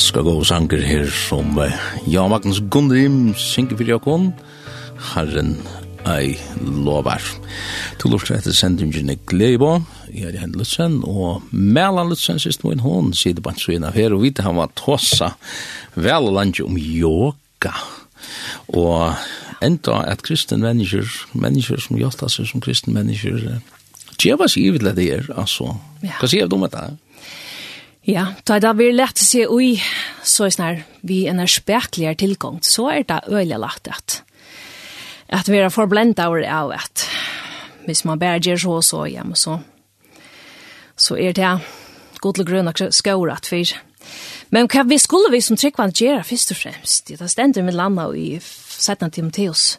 fantastiska 0.05 0.23
gode 0.23 0.45
sanger 0.45 0.83
her 0.85 1.07
som 1.09 1.57
uh, 1.57 1.73
Jan 2.07 2.29
Magnus 2.29 2.61
Gundrim 2.71 3.35
synger 3.35 3.77
for 3.79 3.89
Jakon, 3.89 4.35
Herren 5.15 5.55
ei 6.05 6.35
lovar. 6.61 7.23
Til 7.97 8.13
lort 8.13 8.29
etter 8.29 8.53
sendingen 8.53 9.09
i 9.09 9.17
Gleibo, 9.25 9.79
jeg 10.13 10.35
er 10.35 10.43
Henrik 10.43 10.61
Lutzen, 10.61 10.99
og 11.09 11.41
Melan 11.53 12.11
Lutzen 12.13 12.37
sist 12.39 12.65
må 12.65 12.75
min 12.75 12.85
hon, 12.85 13.15
sier 13.17 13.33
det 13.33 13.47
bare 13.47 13.57
så 13.57 13.73
av 13.81 13.97
her, 13.97 14.13
og 14.13 14.27
vite 14.27 14.45
han 14.45 14.61
var 14.61 14.75
tåsa 14.77 15.31
vel 15.97 16.29
og 16.29 16.61
om 16.67 16.77
yoga. 16.77 17.73
Og 18.77 19.17
enda 19.65 20.03
at 20.05 20.21
kristen 20.23 20.61
mennesker, 20.61 21.09
mennesker 21.33 21.81
som 21.81 21.97
gjør 21.97 22.29
seg 22.29 22.45
som 22.53 22.61
kristen 22.61 22.93
mennesker, 22.93 23.63
Tjeva 24.21 24.47
sig 24.47 24.69
givet 24.69 24.85
det 24.95 25.09
er, 25.11 25.25
altså. 25.35 25.73
Ja. 26.05 26.15
Hva 26.21 26.29
sier 26.31 26.47
du 26.47 26.55
om 26.55 26.63
dette? 26.63 26.85
Ja, 28.05 28.27
da 28.45 28.59
det 28.61 28.75
blir 28.77 28.93
lett 28.93 29.17
å 29.17 29.25
se 29.25 29.47
ui, 29.49 29.79
så 30.21 30.45
er 30.45 30.53
snar, 30.53 30.81
vi 31.01 31.23
en 31.31 31.41
er 31.41 31.49
spekligere 31.49 32.19
tilgang, 32.21 32.59
så 32.61 32.91
er 32.93 33.07
det 33.09 33.23
øyelig 33.33 33.61
lagt 33.63 33.89
at, 33.89 34.19
at 35.33 35.49
vi 35.49 35.63
er 35.63 35.73
forblendet 35.73 36.21
over 36.27 36.45
av 36.45 36.75
at 36.77 37.07
hvis 37.87 38.05
man 38.05 38.21
bare 38.21 38.43
gjør 38.45 38.61
så 38.61 38.75
så 38.83 39.01
hjem, 39.09 39.33
så, 39.37 39.59
så 40.97 41.17
er 41.17 41.33
det 41.33 41.55
god 42.21 42.37
til 42.37 42.49
grunn 42.49 42.69
og 42.69 42.85
skåret 42.93 43.37
at 43.37 43.53
vi 43.53 43.65
Men 44.51 44.69
hva 44.69 44.85
vi 44.85 44.99
skulle 45.01 45.33
vi 45.33 45.41
som 45.41 45.57
tryggvann 45.57 45.93
gjøre 45.97 46.25
først 46.25 46.53
og 46.53 46.57
fremst, 46.57 47.09
det 47.09 47.31
stender 47.31 47.63
med 47.63 47.75
landet 47.75 48.17
i 48.17 48.39
17. 48.39 49.11
Timoteus 49.11 49.79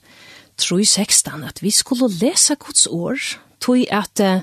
3.16, 0.58 1.46
at 1.48 1.62
vi 1.62 1.72
skulle 1.72 2.10
lese 2.10 2.56
Guds 2.56 2.88
år, 2.88 3.22
tog 3.62 3.86
at 3.92 4.20
uh, 4.20 4.42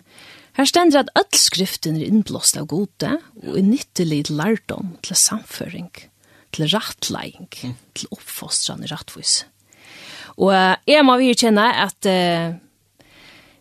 Her 0.59 0.69
stender 0.69 1.01
at 1.01 1.13
all 1.17 1.31
skriften 1.37 1.97
er 1.97 2.09
innblåst 2.11 2.59
av 2.61 2.67
gode 2.69 3.15
og 3.41 3.55
er 3.57 3.65
nyttelig 3.65 4.27
til 4.29 4.37
lærdom, 4.37 4.97
til 5.05 5.17
samføring, 5.17 5.89
til 6.53 6.69
rattlegging, 6.75 7.49
mm. 7.49 7.79
til 7.97 8.13
oppfostrande 8.13 8.91
rattvis. 8.93 9.47
Og 10.37 10.53
jeg 10.89 11.05
må 11.05 11.17
virkjenne 11.21 11.65
at 11.87 12.09
uh, 12.09 12.59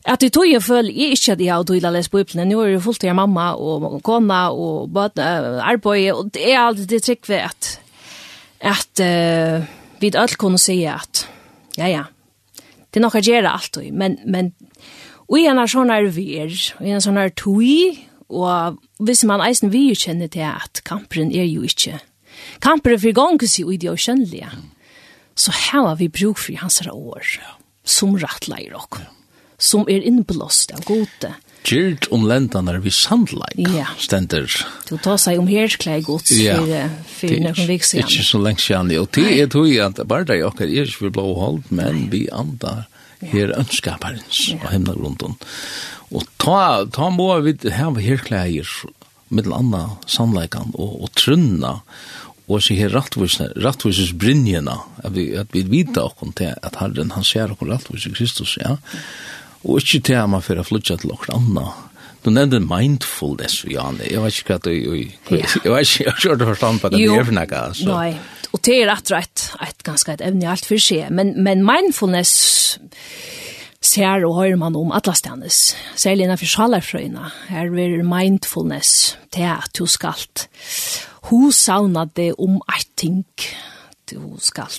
At 0.02 0.22
det 0.22 0.32
tog 0.34 0.48
jeg 0.50 0.64
føl, 0.66 0.88
jeg 0.90 1.14
ikke 1.14 1.32
at 1.36 1.42
jeg 1.42 1.54
har 1.54 1.64
tog 1.64 1.78
lest 1.78 2.10
Bibelen, 2.12 2.48
nå 2.50 2.62
er 2.64 2.72
det 2.74 2.82
fullt 2.82 3.04
av 3.06 3.16
mamma 3.16 3.52
og 3.54 4.00
kona 4.02 4.50
og 4.50 4.90
både 4.90 5.22
arbeid, 5.62 6.12
og 6.12 6.32
det 6.34 6.48
er 6.50 6.58
alltid 6.58 6.88
det 6.90 7.04
trygg 7.06 7.30
ved 7.30 7.38
at, 7.46 7.80
at 8.60 9.04
uh, 9.06 9.68
vi 10.02 10.10
alt 10.18 10.38
kunne 10.42 10.58
si 10.58 10.80
at, 10.90 11.28
ja, 11.78 11.86
ja, 11.86 12.04
det 12.58 12.98
er 12.98 13.06
nok 13.06 13.20
å 13.20 13.22
gjøre 13.22 13.54
alt, 13.54 13.78
men, 13.94 14.18
men 14.26 14.56
Og 15.32 15.40
i 15.40 15.48
en 15.48 15.62
sånn 15.72 15.92
her 15.94 16.10
vir, 16.12 16.52
og 16.78 16.84
en 16.86 16.98
en 16.98 17.04
sånn 17.04 17.20
er 17.22 17.32
tui, 17.32 18.02
og 18.28 18.80
hvis 19.00 19.24
man 19.28 19.44
eisen 19.44 19.72
vi 19.72 19.90
kjenner 19.96 20.28
til 20.32 20.44
at 20.50 20.84
kamperen 20.88 21.32
er 21.32 21.48
jo 21.48 21.64
ikke. 21.68 22.02
Kamperen 22.64 23.00
for 23.00 23.16
gong 23.16 23.40
er 23.40 23.72
i 23.72 23.80
det 23.80 23.96
skjønnelige. 23.96 24.52
Så 25.36 25.56
her 25.56 25.88
har 25.88 25.96
vi 25.96 26.12
bruk 26.12 26.38
for 26.38 26.60
hans 26.60 26.82
år, 26.84 27.24
som 27.84 28.16
rettleier 28.20 28.76
og 28.76 29.00
som 29.62 29.86
er 29.90 30.02
innblåst 30.02 30.74
av 30.74 30.84
gode. 30.88 31.32
Gjert 31.62 32.08
om 32.10 32.24
lentanar 32.26 32.80
vi 32.82 32.90
sandleik, 32.90 33.60
ja. 33.76 33.86
stender. 34.02 34.50
Du 34.90 34.96
tar 34.98 35.20
seg 35.22 35.38
om 35.38 35.46
herklei 35.46 36.00
gods 36.02 36.34
ja. 36.34 36.58
for 36.58 37.04
for 37.20 37.44
noen 37.46 37.68
vik 37.70 37.86
siden. 37.86 38.10
Ikke 38.10 38.26
så 38.26 38.42
lengt 38.42 38.64
siden, 38.66 38.90
og 38.98 39.12
det 39.14 39.28
er 39.38 39.52
tog 39.54 39.70
at 39.86 40.02
bare 40.10 40.26
det 40.26 40.40
er 40.42 40.50
ikke 40.50 41.06
vi 41.06 41.14
blå 41.14 41.28
hold, 41.38 41.62
men 41.70 42.08
vi 42.10 42.26
andar 42.34 42.88
her 43.22 43.54
ønskaparens 43.58 44.42
og 44.60 44.68
hemna 44.72 44.96
grunden. 44.98 45.38
Og 46.12 46.26
ta, 46.42 46.84
ta 46.92 47.12
må 47.14 47.30
vi 47.46 47.56
hava 47.72 48.04
herklæger 48.04 48.68
mittel 49.32 49.54
anna 49.56 49.86
sannleikan 50.12 50.74
og, 50.76 50.98
og 51.06 51.14
trunna 51.16 51.78
og 52.52 52.60
så 52.60 52.76
her 52.76 52.92
rattvisne, 52.92 53.48
rattvises 53.64 54.12
brinjena, 54.20 54.74
at 55.06 55.14
vi, 55.16 55.30
at 55.40 55.54
vi 55.56 55.62
vita 55.72 56.04
okkur 56.04 56.34
til 56.36 56.52
at 56.52 56.80
Herren 56.82 57.14
han 57.16 57.24
ser 57.24 57.54
okkur 57.54 57.70
rattvis 57.72 58.10
i 58.10 58.12
Kristus, 58.12 58.58
ja. 58.60 58.76
Og 59.64 59.80
ikke 59.80 60.02
til 60.10 60.20
at 60.20 60.28
man 60.30 60.44
fyrir 60.44 60.68
flytja 60.68 60.98
til 61.00 61.14
okkur 61.16 61.32
anna. 61.38 61.70
Du 62.26 62.30
nevnte 62.30 62.60
mindfulness, 62.60 63.64
Janne. 63.66 64.04
Jeg 64.06 64.22
vet 64.22 64.42
ikke 64.42 64.54
hva 64.54 64.60
du... 64.62 64.70
Jeg 64.74 65.14
vet 65.32 65.56
ikke, 65.56 66.04
jeg 66.04 66.12
har 66.12 66.36
ikke 66.36 66.50
forstand 66.52 66.82
på 66.82 66.92
det. 66.94 67.00
Jo, 67.02 67.16
nei, 67.32 68.12
og 68.52 68.60
det 68.66 68.78
er 68.82 68.90
rett 68.92 69.12
rett, 69.14 69.48
et 69.64 69.84
ganske 69.88 70.12
et 70.12 70.24
evne 70.26 70.50
alt 70.52 70.68
for 70.68 70.82
seg, 70.82 71.12
men, 71.14 71.34
men 71.44 71.64
mindfulness 71.68 72.80
ser 73.82 74.26
og 74.28 74.36
hører 74.38 74.60
man 74.62 74.76
om 74.78 74.92
alle 74.94 75.16
stedene, 75.18 75.50
særlig 75.50 76.28
innenfor 76.28 76.52
sjalerfrøyene. 76.52 77.32
Her 77.50 77.72
er 77.72 78.04
mindfulness 78.06 79.16
til 79.34 79.48
at 79.50 79.72
du 79.78 79.88
skal 79.90 80.20
hun 81.32 81.52
savner 81.52 82.10
det 82.16 82.34
om 82.40 82.60
et 82.70 82.88
ting. 82.98 83.26
Du 84.10 84.38
skal 84.44 84.70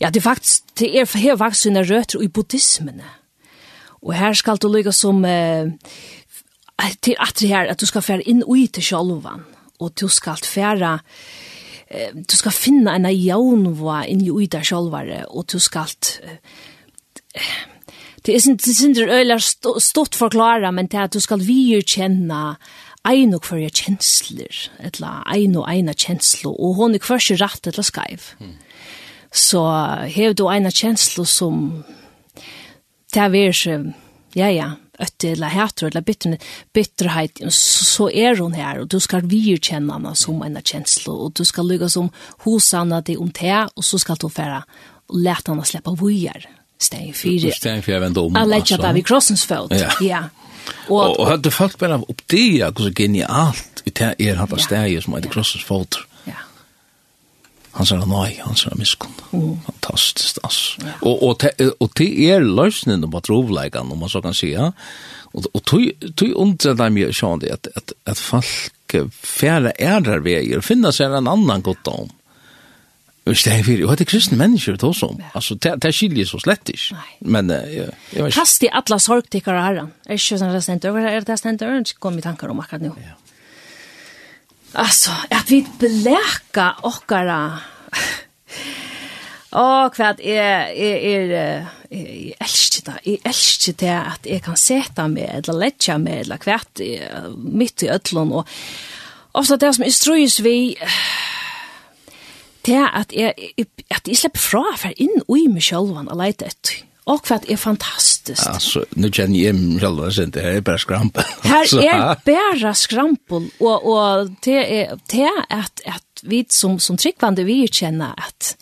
ja, 0.00 0.10
det 0.10 0.20
er 0.20 0.24
faktisk 0.24 0.64
det 0.78 0.90
er 0.98 1.18
her 1.18 1.36
faktisk 1.36 1.62
sine 1.62 1.84
røtter 1.86 2.22
i 2.22 2.28
buddhismen 2.28 3.00
og 4.02 4.14
her 4.14 4.34
skal 4.36 4.58
du 4.60 4.68
lykke 4.68 4.92
som 4.92 5.24
eh, 5.24 5.70
til 7.02 7.16
at 7.18 7.38
det 7.40 7.48
her 7.48 7.70
at 7.70 7.80
du 7.80 7.86
skal 7.86 8.04
fære 8.04 8.26
inn 8.28 8.44
ui 8.44 8.66
til 8.66 8.84
sjolvan 8.84 9.46
og 9.80 9.94
du 10.00 10.08
skal 10.08 10.36
fære 10.42 10.98
eh, 11.86 12.14
du 12.14 12.36
skal 12.36 12.52
finna 12.52 12.94
en 12.96 13.10
jaunva 13.10 14.04
inn 14.06 14.24
i 14.24 14.30
uida 14.30 14.62
självare 14.62 15.24
og 15.28 15.46
du 15.52 15.58
skal 15.58 15.88
eh, 16.22 16.38
det 18.22 18.34
er 18.34 18.48
inte 18.48 18.70
det 18.70 19.02
är 19.02 19.08
ölar 19.08 19.38
stort 19.80 20.20
men 20.74 20.86
det 20.86 20.94
er 20.94 21.04
at 21.04 21.12
du 21.12 21.20
skal 21.20 21.38
vi 21.38 21.82
kjenne 21.82 22.56
ein 23.06 23.34
og 23.34 23.46
hverja 23.46 23.70
kjensler, 23.70 24.70
etla 24.82 25.22
ein 25.30 25.56
og 25.56 25.68
eina 25.70 25.94
kjenslo, 25.94 26.50
og 26.50 26.74
hon 26.80 26.94
er 26.94 27.04
hversi 27.04 27.36
rett 27.38 27.66
etla 27.66 27.84
skaiv. 27.86 28.32
Mm. 28.40 28.56
Så 29.30 29.62
hev 30.10 30.34
du 30.34 30.46
eina 30.50 30.70
kjenslo 30.70 31.24
som, 31.24 31.84
det 33.14 33.22
er 33.22 33.92
ja, 34.36 34.48
ja, 34.50 34.70
ötte 35.02 35.32
eller 35.32 35.52
hætter 35.52 35.90
eller 35.90 36.04
bitter, 36.06 36.36
bitterhet, 36.74 37.42
så 37.52 38.08
er 38.10 38.40
hon 38.40 38.56
her, 38.56 38.82
og 38.82 38.90
du 38.92 38.98
skal 39.00 39.26
virkjenne 39.28 39.92
henne 39.92 40.14
som 40.16 40.42
en 40.42 40.58
kjensle, 40.62 41.12
og 41.12 41.36
du 41.38 41.44
skal 41.44 41.68
lykke 41.68 41.90
som 41.92 42.10
hos 42.46 42.72
henne 42.76 43.02
til 43.06 43.22
om 43.22 43.30
te, 43.34 43.52
og 43.52 43.84
så 43.84 44.00
skal 44.02 44.20
du 44.20 44.28
fære 44.32 44.62
og 45.06 45.20
lete 45.22 45.52
henne 45.52 45.66
slippe 45.66 45.94
vujer. 45.98 46.48
Stein 46.78 47.14
4. 47.14 47.54
Stein 47.56 47.82
4 47.82 48.00
vende 48.00 48.20
om. 48.20 48.34
Han 48.36 48.50
lette 48.50 48.76
det 48.76 48.94
ved 48.98 49.06
krossens 49.06 49.46
fot 49.48 49.72
Ja. 49.72 49.92
ja. 50.04 50.26
Og, 50.88 50.98
og, 50.98 51.20
og 51.20 51.28
hadde 51.30 51.50
folk 51.54 51.78
bare 51.78 52.00
oppdaget 52.02 52.74
hvordan 52.74 52.94
genialt 52.94 53.76
det 53.86 54.14
er 54.18 54.38
hatt 54.40 54.52
av 54.52 54.58
steg 54.58 54.96
som 55.02 55.14
heter 55.14 55.30
krossens 55.30 55.64
født 55.64 56.00
hans 57.76 57.92
er 57.92 58.04
nøy, 58.08 58.38
hans 58.40 58.64
er 58.66 58.76
miskunn. 58.78 59.14
Mm. 59.32 59.58
Fantastisk, 59.66 60.40
ass. 60.46 60.76
Ja. 60.82 60.94
Og, 61.02 61.22
og, 61.22 61.34
te, 61.42 61.52
og 61.80 61.92
te 61.98 62.08
er 62.30 62.44
løsningen 62.44 63.10
på 63.12 63.22
trovleikene, 63.28 63.92
om 63.92 64.04
man 64.04 64.12
så 64.12 64.22
kan 64.24 64.36
si, 64.36 64.54
ja. 64.54 64.70
Og, 65.36 65.48
og 65.52 65.64
tog 65.68 66.36
undret 66.40 66.78
deg 66.80 66.94
mye, 66.94 67.12
sånn 67.14 67.42
det, 67.42 67.52
at, 67.58 67.68
at, 67.76 67.96
at 68.08 68.20
folk 68.20 68.96
færre 69.12 69.74
ærer 69.82 70.22
veier, 70.24 70.62
finner 70.64 70.94
seg 70.94 71.12
en 71.12 71.28
annan 71.28 71.64
godt 71.66 71.90
om. 71.92 72.08
Hvis 73.26 73.42
det 73.42 73.56
er 73.56 73.64
fyrir, 73.66 73.88
og 73.90 73.96
det 73.98 74.06
er 74.06 74.12
kristne 74.12 74.38
mennesker 74.38 74.76
det 74.78 74.86
også 74.86 75.08
om. 75.10 75.16
Altså, 75.34 75.56
det, 75.58 75.72
det 75.82 75.90
skiljer 75.98 76.28
så 76.30 76.38
slett 76.38 76.70
ikke. 76.70 76.94
Men, 77.26 77.50
jeg, 77.50 77.88
jeg 78.14 78.22
vet 78.22 78.30
ikke. 78.30 78.36
Kast 78.38 78.62
i 78.62 78.70
alle 78.70 78.98
sorgtikkere 79.02 79.64
herren. 79.64 79.88
Er 80.06 80.20
ikke 80.20 80.38
sånn 80.38 80.52
det 80.54 80.60
er 80.60 80.66
stendt 80.68 80.86
over, 80.86 81.08
er 81.10 81.26
det 81.26 81.38
stendt 81.40 81.64
over, 81.66 81.82
kom 81.98 82.20
i 82.20 82.22
tankar 82.22 82.54
om 82.54 82.62
akkurat 82.62 82.86
nå. 82.86 82.92
Ja. 83.02 83.16
Alltså, 84.78 85.10
att 85.30 85.50
vi 85.50 85.66
bläka 85.78 86.76
okkara. 86.82 87.58
Åh, 89.52 89.88
kvad 89.88 90.20
er 90.20 90.68
er 90.68 91.04
er 91.06 91.66
jeg 91.90 92.34
elsker 92.40 92.82
det, 92.84 92.96
jeg 93.06 93.20
elsker 93.24 93.72
det 93.80 93.94
at 93.94 94.26
jeg 94.28 94.42
kan 94.44 94.58
seta 94.60 95.06
meg, 95.08 95.30
eller 95.38 95.56
letja 95.56 95.96
meg, 95.96 96.26
eller 96.26 96.36
kvært 96.42 96.82
mitt 97.38 97.86
i 97.86 97.88
ødlån, 97.88 98.34
og 98.36 98.44
ofta 99.32 99.56
det 99.56 99.74
som 99.74 99.86
instruis 99.86 100.42
vi, 100.44 100.76
det 102.66 102.82
at 102.92 103.16
jeg, 103.16 103.32
at 103.90 104.08
jeg 104.08 104.16
slipper 104.20 104.44
fra 104.44 104.64
for 104.76 104.92
inn 105.00 105.24
i 105.24 105.46
meg 105.48 105.64
sjølvan 105.64 106.12
og 106.12 106.20
leite 106.20 106.50
etter, 106.52 106.82
Och 107.06 107.26
för 107.26 107.34
att 107.34 107.48
är 107.48 107.56
fantastiskt. 107.56 108.46
Alltså, 108.46 108.84
nu 108.90 109.12
känner 109.12 109.38
jag 109.38 109.54
mig 109.54 109.80
själv 109.80 110.10
sen 110.10 110.30
det 110.30 110.40
här 110.40 110.50
är 110.50 110.60
bara 110.60 110.78
skrampel. 110.78 111.24
Här 111.42 111.84
är 111.84 112.16
bara 112.24 112.74
skrampel 112.74 113.50
och 113.58 113.92
och 113.92 114.30
det 114.42 114.80
är 114.82 114.98
det 115.06 115.30
att 115.48 115.80
att 115.86 116.22
vi 116.22 116.46
som 116.48 116.80
som 116.80 116.96
tryckvande 116.96 117.44
vi 117.44 117.68
känner 117.68 118.14
att 118.16 118.56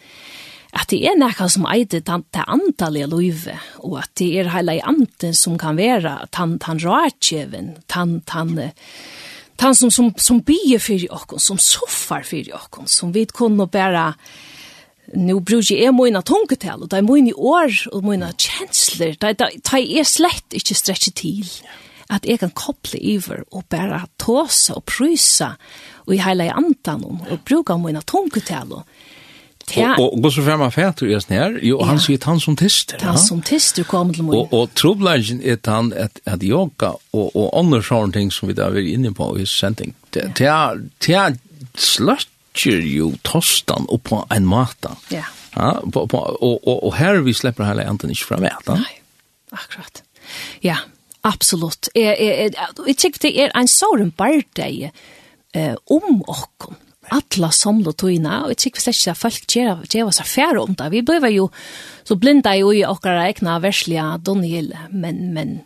at 0.73 0.91
det 0.91 1.05
er 1.07 1.17
nekka 1.17 1.49
som 1.49 1.67
eide 1.71 2.01
tan, 2.03 2.25
det 2.35 2.43
antallet 2.51 3.09
løyve, 3.09 3.55
og 3.79 3.99
at 4.03 4.11
det 4.19 4.33
er 4.41 4.51
heila 4.51 4.75
i 4.75 4.83
anten 4.83 5.35
som 5.35 5.59
kan 5.59 5.77
være 5.79 6.17
tan, 6.35 6.59
tan 6.59 6.81
rådkjeven, 6.83 7.77
tan, 7.87 8.21
tan, 8.27 8.57
tan 9.57 9.75
som, 9.75 9.91
som, 9.91 10.11
som 10.19 10.41
bier 10.43 10.83
fyrir 10.83 11.15
okkon, 11.15 11.39
som 11.39 11.59
soffar 11.63 12.27
fyrir 12.27 12.57
okkon, 12.59 12.91
som 12.91 13.15
vi 13.15 13.25
kunne 13.27 13.69
bare, 13.71 13.71
bara 13.71 14.15
nu 15.15 15.41
brukar 15.41 15.77
jag 15.77 15.95
mina 15.95 16.23
tungetal 16.23 16.83
och 16.83 16.89
det 16.89 16.97
är 16.97 17.03
mina 17.03 17.35
år 17.37 17.73
och 17.93 18.05
mina 18.05 18.33
känslor. 18.33 19.17
Det 19.21 19.39
det 19.39 19.99
er 19.99 20.05
slett 20.05 20.53
inte 20.53 20.75
stretch 20.75 21.11
till. 21.15 21.51
Att 22.07 22.27
jag 22.27 22.41
kan 22.41 22.51
koppla 22.51 23.01
över 23.01 23.45
och 23.51 23.65
bara 23.69 24.07
tåsa 24.17 24.75
och 24.75 24.85
prysa 24.85 25.57
och 25.95 26.15
i 26.15 26.19
hela 26.19 26.53
andan 26.53 27.05
och 27.05 27.39
bruka 27.45 27.77
mina 27.77 28.03
tunketal. 28.03 28.83
Ja. 29.77 29.95
Og, 29.99 30.13
og 30.13 30.23
gå 30.23 30.31
så 30.31 30.43
frem 30.45 30.61
av 30.61 30.75
fætur 30.75 31.09
i 31.09 31.19
nær, 31.31 31.55
jo, 31.65 31.79
han 31.89 32.01
sier 32.03 32.21
han 32.29 32.41
som 32.41 32.57
tister. 32.57 33.01
Han 33.01 33.17
som 33.19 33.41
tister 33.43 33.87
kom 33.89 34.13
til 34.15 34.27
meg. 34.27 34.37
Og, 34.37 34.53
og 34.53 34.75
troblagen 34.77 35.41
er 35.41 35.57
tann 35.57 35.93
at, 35.97 36.21
at 36.29 36.45
yoga 36.45 36.93
og, 37.17 37.31
og 37.33 37.49
andre 37.57 37.81
sånne 37.83 38.13
ting 38.13 38.33
som 38.33 38.51
vi 38.51 38.59
da 38.59 38.69
er 38.69 38.85
inne 38.85 39.15
på 39.17 39.31
i 39.41 39.47
sending, 39.49 39.95
det 40.13 40.29
er 40.45 41.39
sløtt 41.75 42.29
bytjer 42.55 42.85
jo 42.87 43.13
tostan 43.23 43.87
og 43.89 44.03
på 44.03 44.25
en 44.31 44.47
mata. 44.47 44.97
Ja. 45.11 45.25
Ja, 45.55 45.81
på, 45.81 46.07
på, 46.07 46.19
og, 46.19 46.67
og, 46.67 46.85
og 46.85 46.95
her 46.97 47.21
vi 47.23 47.33
slipper 47.33 47.65
hele 47.65 47.85
enten 47.87 48.11
inte 48.11 48.25
fram 48.27 48.43
vet. 48.43 48.67
Nei, 48.67 49.01
akkurat. 49.53 50.03
Ja, 50.63 50.79
absolut. 51.23 51.89
Jeg, 51.95 52.17
jeg, 52.19 52.55
jeg, 52.87 52.97
tycker 52.97 53.23
det 53.23 53.35
er 53.39 53.55
en 53.55 53.69
sånn 53.71 54.11
bardag 54.17 54.91
eh, 55.55 55.77
om 55.87 56.23
och 56.23 56.73
alla 57.13 57.51
samla 57.53 57.93
tøyna, 57.93 58.45
og 58.45 58.55
jeg 58.55 58.59
tykker 58.65 58.81
slett 58.81 58.99
ikke 58.99 59.13
at 59.13 59.21
folk 59.21 59.55
gjør, 59.55 59.85
gjør 59.93 60.11
seg 60.17 60.27
færre 60.27 60.63
om 60.63 60.75
det. 60.75 60.91
Vi 60.91 61.03
ble 61.05 61.31
jo 61.31 61.51
så 62.05 62.17
blinda 62.17 62.57
jo 62.57 62.73
i 62.73 62.83
okkara 62.85 63.29
egna 63.29 63.61
verslige 63.63 64.07
Daniel, 64.25 64.73
men, 64.91 65.29
men 65.37 65.61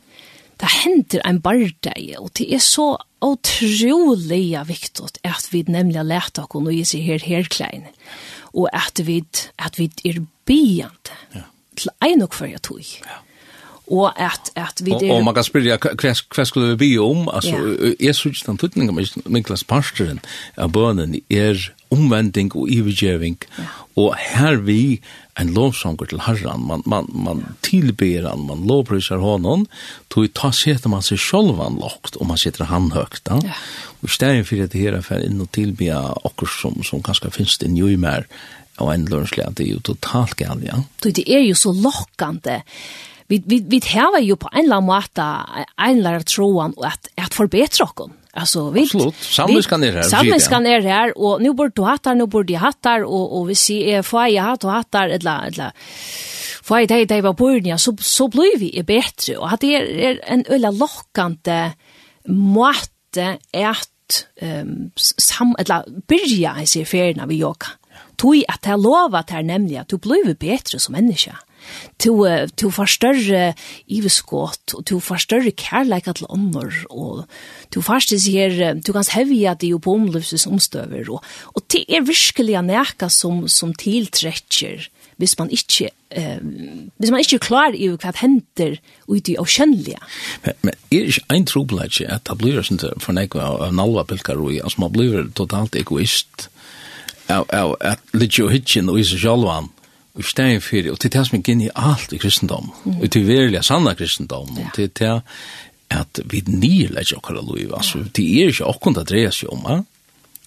det 0.59 0.71
hender 0.83 1.23
en 1.27 1.41
bardeg, 1.43 2.17
og 2.19 2.33
det 2.39 2.49
er 2.55 2.63
så 2.63 2.97
utrolig 3.23 4.59
viktig 4.67 5.11
at 5.27 5.49
vi 5.53 5.65
nemlig 5.69 6.03
lærte 6.07 6.45
oss 6.47 6.55
å 6.59 6.65
gjøre 6.73 6.99
her 7.05 7.27
herklein, 7.27 7.87
og 8.55 8.69
at 8.73 9.03
vi, 9.07 9.21
at 9.59 9.79
vi 9.79 9.91
er 10.05 10.21
begynt 10.49 11.13
ja. 11.35 11.47
til 11.79 11.95
en 12.05 12.27
og 12.27 12.35
hver 12.35 12.59
tog. 12.59 12.83
Ja 13.05 13.23
och 13.91 14.21
att 14.21 14.51
att 14.55 14.81
vi 14.81 14.91
det 14.91 15.11
og 15.11 15.25
man 15.25 15.35
kan 15.35 15.45
spela 15.45 15.77
kväs 15.77 16.49
skulle 16.49 16.77
vi 16.77 16.99
om? 16.99 17.29
Alltså 17.29 17.57
är 17.99 18.13
så 18.13 18.29
just 18.29 18.47
den 18.47 18.57
tutningen 18.57 18.95
med 18.95 19.09
Niklas 19.25 19.65
Pastoren 19.65 20.21
av 20.57 20.71
bönen 20.71 21.21
är 21.29 21.75
omvändning 21.89 22.53
och 22.53 22.69
övergivning 22.69 23.37
og 23.95 24.15
här 24.17 24.57
vi 24.57 25.01
en 25.35 25.55
lovsång 25.55 25.97
till 25.97 26.21
Herren. 26.21 26.67
Man 26.67 26.83
man 26.87 27.07
man 27.13 27.45
tilber 27.61 28.23
han 28.23 28.47
man 28.47 28.67
lovprisar 28.67 29.17
honom. 29.17 29.67
Då 30.09 30.27
tar 30.29 30.53
sätter 30.53 30.89
man 30.89 31.03
sig 31.03 31.19
själv 31.19 31.59
han 31.59 31.75
lågt 31.75 32.17
och 32.17 32.27
man 32.27 32.39
sätter 32.39 32.65
han 32.65 32.93
högt 32.93 33.25
da. 33.25 33.41
Ja. 33.45 33.53
och 34.01 34.09
istället 34.09 34.49
för 34.49 34.65
att 34.65 34.73
det 34.73 34.79
här 34.79 35.01
for 35.01 35.21
in 35.25 35.41
og 35.41 35.51
tillbe 35.51 35.95
och 35.97 36.49
som 36.49 36.83
som 36.83 37.03
kanske 37.03 37.31
finns 37.31 37.59
det 37.59 37.69
ny 37.69 37.97
mer 37.97 38.27
och 38.77 38.95
en 38.95 39.05
lunch 39.05 39.35
det 39.37 39.63
är 39.63 39.67
ju 39.67 39.81
totalt 39.81 40.35
galt 40.35 40.65
ja 40.65 40.83
det 41.03 41.31
är 41.31 41.39
ju 41.39 41.55
så 41.55 41.73
lockande 41.73 42.63
vi 43.29 43.43
vi 43.47 43.61
vi 43.61 43.81
har 43.95 44.19
ju 44.19 44.37
på 44.37 44.49
en 44.53 44.65
eller 44.65 44.81
måta 44.81 45.49
en 45.77 46.07
eller 46.07 46.21
troan 46.21 46.75
att 46.77 47.09
att 47.17 47.35
förbättra 47.35 47.85
oss. 47.85 48.11
Alltså 48.33 48.71
vi 48.71 48.83
Absolut. 48.83 49.15
Samviskan 49.15 49.85
är 49.85 49.93
här. 49.93 50.03
Samviskan 50.03 50.67
är 50.67 50.81
här 50.81 51.19
och 51.19 51.43
nu 51.43 51.53
borde 51.53 51.73
du 51.75 51.83
hattar, 51.83 52.15
nu 52.15 52.27
borde 52.27 52.53
jag 52.53 52.61
hattar 52.61 53.05
och, 53.05 53.39
och 53.39 53.51
vi 53.51 53.55
ser 53.55 54.03
får 54.03 54.27
jag 54.27 54.43
hatt 54.43 54.65
och 54.65 54.71
hattar 54.71 55.09
eller 55.09 55.47
eller 55.47 55.73
får 56.63 56.79
jag 56.79 56.89
det 56.89 57.05
det 57.05 57.21
var 57.21 57.35
på 57.35 57.61
ja, 57.65 57.79
så 57.79 57.97
så 58.01 58.29
blir 58.29 58.59
vi 58.59 58.79
är 58.79 58.83
bättre 58.83 59.37
och 59.37 59.53
att 59.53 59.61
det 59.61 59.75
är 59.75 60.21
en 60.23 60.45
ölla 60.49 60.71
lockande 60.71 61.71
måte 62.29 63.39
att 63.53 64.27
um, 64.43 64.91
sam 64.97 65.57
eller 65.59 65.85
börja 66.07 66.63
i 66.63 66.67
sig 66.67 66.85
färna 66.85 67.27
vi 67.27 67.37
jogga. 67.37 67.67
Tui 68.17 68.45
at 68.49 68.63
det 68.63 68.77
lovar 68.77 69.19
att 69.19 69.27
det 69.27 69.79
at 69.79 69.89
du 69.89 69.97
blir 69.97 70.35
bättre 70.35 70.79
som 70.79 70.93
människa 70.93 71.37
to 71.99 72.27
to 72.57 72.71
förstörre 72.71 73.55
iveskott 73.87 74.73
och 74.73 74.85
to 74.87 75.01
förstörre 75.01 75.51
kärlek 75.51 76.09
att 76.09 76.21
lånor 76.21 76.73
og 76.91 77.25
to 77.71 77.83
fast 77.83 78.09
ser 78.09 78.81
to 78.83 78.93
ganska 78.93 79.15
heavy 79.15 79.47
at 79.47 79.61
det 79.61 79.83
på 79.83 79.93
omlöses 79.93 80.47
omstøver 80.47 81.11
og 81.11 81.25
og 81.55 81.63
det 81.73 81.85
er 81.89 82.07
virkelig 82.07 82.55
en 82.55 82.67
näka 82.67 83.09
som 83.09 83.49
som 83.49 83.75
tiltrekker 83.75 84.89
hvis 85.19 85.39
man 85.39 85.51
ikke 85.51 85.91
eh 86.11 86.39
hvis 86.99 87.11
man 87.11 87.21
inte 87.21 87.39
klar 87.39 87.75
i 87.75 87.89
hva 87.89 88.13
händer 88.15 88.79
ut 89.09 89.29
i 89.29 89.37
oceanlia. 89.39 89.99
Men, 90.45 90.55
men 90.63 90.75
er 90.91 91.05
ikke 91.05 91.25
en 91.35 91.47
trubbelage 91.47 92.07
at 92.09 92.25
det 92.25 92.39
blir 92.39 92.63
sånt 92.63 92.85
för 93.01 93.13
några 93.13 93.49
av 93.49 93.75
några 93.75 94.05
bilkaroi 94.05 94.61
altså 94.61 94.81
man 94.81 94.93
blir 94.93 95.31
totalt 95.35 95.77
egoist. 95.77 96.49
av 97.29 97.45
au 97.53 97.77
at 97.81 97.99
litjo 98.15 98.49
hitchen 98.49 98.89
och 98.89 98.99
is 98.99 99.13
självan 99.13 99.69
i 100.19 100.23
stedet 100.27 100.63
for, 100.63 100.91
og 100.93 100.99
til 101.01 101.13
det 101.15 101.25
som 101.27 101.39
er 101.39 101.43
genialt 101.47 102.13
i 102.13 102.19
kristendom, 102.19 102.73
mm. 102.85 103.01
og 103.01 103.11
til 103.15 103.27
verilig 103.29 103.65
sanna 103.65 103.95
kristendom, 103.95 104.59
og 104.59 104.73
til 104.75 104.91
det 104.99 105.15
at 105.91 106.21
vi 106.29 106.43
nirlegger 106.47 107.17
okkara 107.17 107.41
loiv, 107.41 107.73
altså, 107.77 108.03
det 108.17 108.25
er 108.27 108.53
ikke 108.53 108.69
okkund 108.69 108.99
at 109.01 109.09
dreja 109.09 109.31
seg 109.33 109.53
om, 109.53 109.65
eh? 109.73 109.85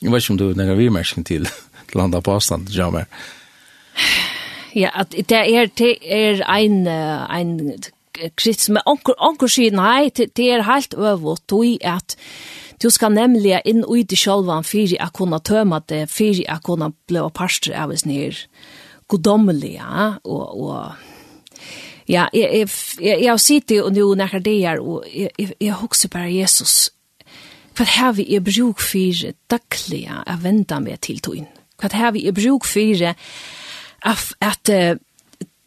Jeg 0.02 0.12
vet 0.12 0.24
ikke 0.24 0.34
om 0.34 0.38
du 0.38 0.48
nekker 0.58 0.78
vimerskning 0.80 1.26
til 1.26 1.48
til 1.92 2.00
landa 2.00 2.22
på 2.22 2.32
avstand, 2.32 2.70
Jammer. 2.70 3.06
Ja, 4.76 4.90
at 4.96 5.12
det 5.12 5.32
er, 5.32 5.66
det 5.66 5.98
er 6.02 6.44
ein, 6.48 6.88
ein 6.88 7.84
krist, 8.38 8.70
men 8.70 8.82
onkur, 8.86 9.16
onkur 9.20 9.52
sier, 9.52 9.76
nei, 9.76 10.10
det 10.10 10.32
det 10.38 10.52
er 10.52 10.64
helt 10.64 10.94
øvått, 10.94 11.52
og 11.52 11.66
i 11.66 11.78
at 11.84 12.16
Du 12.82 12.90
skal 12.90 13.14
nemlig 13.14 13.60
inn 13.66 13.84
og 13.84 14.00
ut 14.00 14.14
i 14.14 14.18
sjølvan 14.18 14.66
fyrir 14.66 14.98
a 15.06 15.12
kunna 15.14 15.38
tøma 15.38 15.84
det, 15.86 16.08
fyrir 16.10 16.48
a 16.50 16.58
kunna 16.66 16.88
bleva 17.08 17.30
parster 17.30 17.76
av 17.78 17.92
oss 17.94 18.08
nir 18.10 18.34
godommelige, 19.12 19.84
og, 20.24 20.62
og 20.62 20.94
ja 22.10 22.26
jeg, 22.34 22.50
jeg, 22.60 22.70
jeg, 23.02 23.20
jeg 23.26 23.40
sitter 23.40 23.76
jo 23.76 23.90
nå 23.90 24.16
när 24.16 24.40
det 24.40 24.58
her, 24.60 24.80
og 24.80 25.06
jeg, 25.14 25.30
jeg, 25.40 25.54
jeg 25.60 25.74
husker 25.74 26.10
bare 26.10 26.34
Jesus 26.34 26.90
hva 27.78 27.86
har 27.88 28.14
vi 28.14 28.26
i 28.36 28.40
bruk 28.44 28.82
for 28.84 29.32
daglig 29.50 30.04
å 30.12 30.36
vända 30.44 30.80
meg 30.84 31.00
til 31.02 31.22
tog 31.24 31.40
Hva 31.80 31.90
har 31.94 32.12
vi 32.12 32.28
i 32.28 32.34
bruk 32.36 32.68
for 32.68 33.06
at, 33.08 34.26
at 34.42 34.70
uh, 34.70 35.00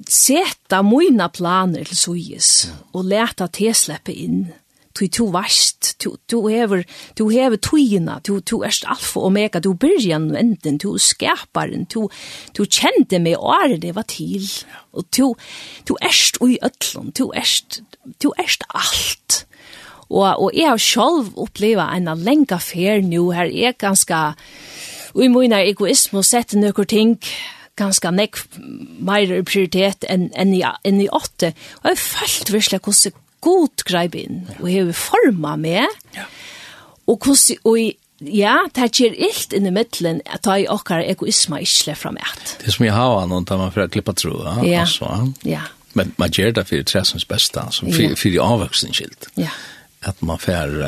seta 0.08 0.82
mine 0.82 1.28
planer 1.28 1.84
till 1.84 1.96
sojes 1.96 2.72
och 2.92 3.04
läta 3.04 3.48
te 3.48 3.74
släppa 3.74 4.12
in 4.12 4.52
tu 4.94 5.08
to 5.08 5.26
vast 5.32 5.98
tu 5.98 6.16
tu 6.28 6.46
hever 6.48 6.84
tu 7.16 7.28
hever 7.28 7.56
tuina 7.56 8.20
tu 8.22 8.40
tu 8.40 8.62
erst 8.64 8.84
alfa 8.86 9.20
og 9.20 9.26
omega 9.26 9.60
du 9.60 9.74
byrjan 9.74 10.30
enden 10.36 10.78
tu 10.78 10.98
skaparen 10.98 11.86
tu 11.86 12.08
tu 12.54 12.64
kjente 12.64 13.18
meg 13.18 13.38
året 13.38 13.82
det 13.82 13.94
var 13.94 14.06
til. 14.08 14.46
Og 14.92 15.10
tu 15.10 15.34
tu 15.86 15.96
erst 16.02 16.38
ui 16.40 16.58
öllum 16.62 17.12
tu 17.12 17.30
erst 17.34 17.82
tu 18.20 18.32
erst 18.38 18.64
alt 18.74 19.46
og 20.10 20.42
og 20.42 20.50
jeg 20.54 20.68
har 20.68 20.78
sjálv 20.78 21.32
oppleva 21.36 21.88
en 21.96 22.08
lenga 22.18 22.58
fer 22.58 23.00
nu 23.02 23.30
her. 23.30 23.44
Er 23.44 23.72
ganska 23.72 24.34
ui 25.14 25.28
mina 25.28 25.62
egoismo 25.62 26.22
sett 26.22 26.54
nøkur 26.54 26.84
ting 26.84 27.18
ganska 27.76 28.10
nekk 28.10 28.38
meir 29.02 29.42
prioritet 29.42 30.04
enn 30.08 30.30
en 30.38 30.54
i, 30.54 30.62
en 30.62 31.00
i 31.00 31.08
åtte. 31.08 31.52
Og 31.82 31.90
jeg 31.90 31.98
følte 31.98 32.52
virkelig 32.52 32.80
hvordan 32.84 33.23
god 33.44 33.84
greip 33.88 34.16
inn, 34.18 34.44
og 34.60 34.70
hever 34.70 34.96
forma 34.96 35.54
med, 35.60 36.00
ja. 36.16 36.24
og 37.06 37.20
hvordan, 37.20 37.60
og 37.64 37.78
i, 37.80 37.92
Ja, 38.24 38.60
det 38.72 38.92
gjør 38.94 39.16
ilt 39.26 39.52
inn 39.52 39.66
i 39.68 39.72
middelen 39.74 40.20
at 40.30 40.44
ta 40.46 40.54
i 40.56 40.68
okkar 40.70 41.02
egoisma 41.02 41.58
ikke 41.60 41.96
fram 41.98 42.16
et. 42.16 42.52
Det 42.60 42.70
er 42.70 42.76
som 42.76 42.86
jeg 42.86 42.94
har 42.94 43.26
noen 43.28 43.44
tar 43.44 43.58
man 43.60 43.72
for 43.74 43.84
å 43.84 43.90
klippa 43.90 44.14
tro, 44.16 44.36
ja. 44.62 44.84
Altså, 44.84 45.10
ja. 45.44 45.64
Men 45.98 46.14
man 46.18 46.32
gjør 46.32 46.54
det 46.56 46.64
for 46.70 46.86
tressens 46.86 47.26
beste, 47.28 47.62
som 47.74 47.90
for, 47.90 48.02
ja. 48.02 48.14
for 48.18 48.38
avvøksenskilt. 48.46 49.28
Ja. 49.38 49.50
At 50.06 50.22
man 50.26 50.40
får 50.42 50.86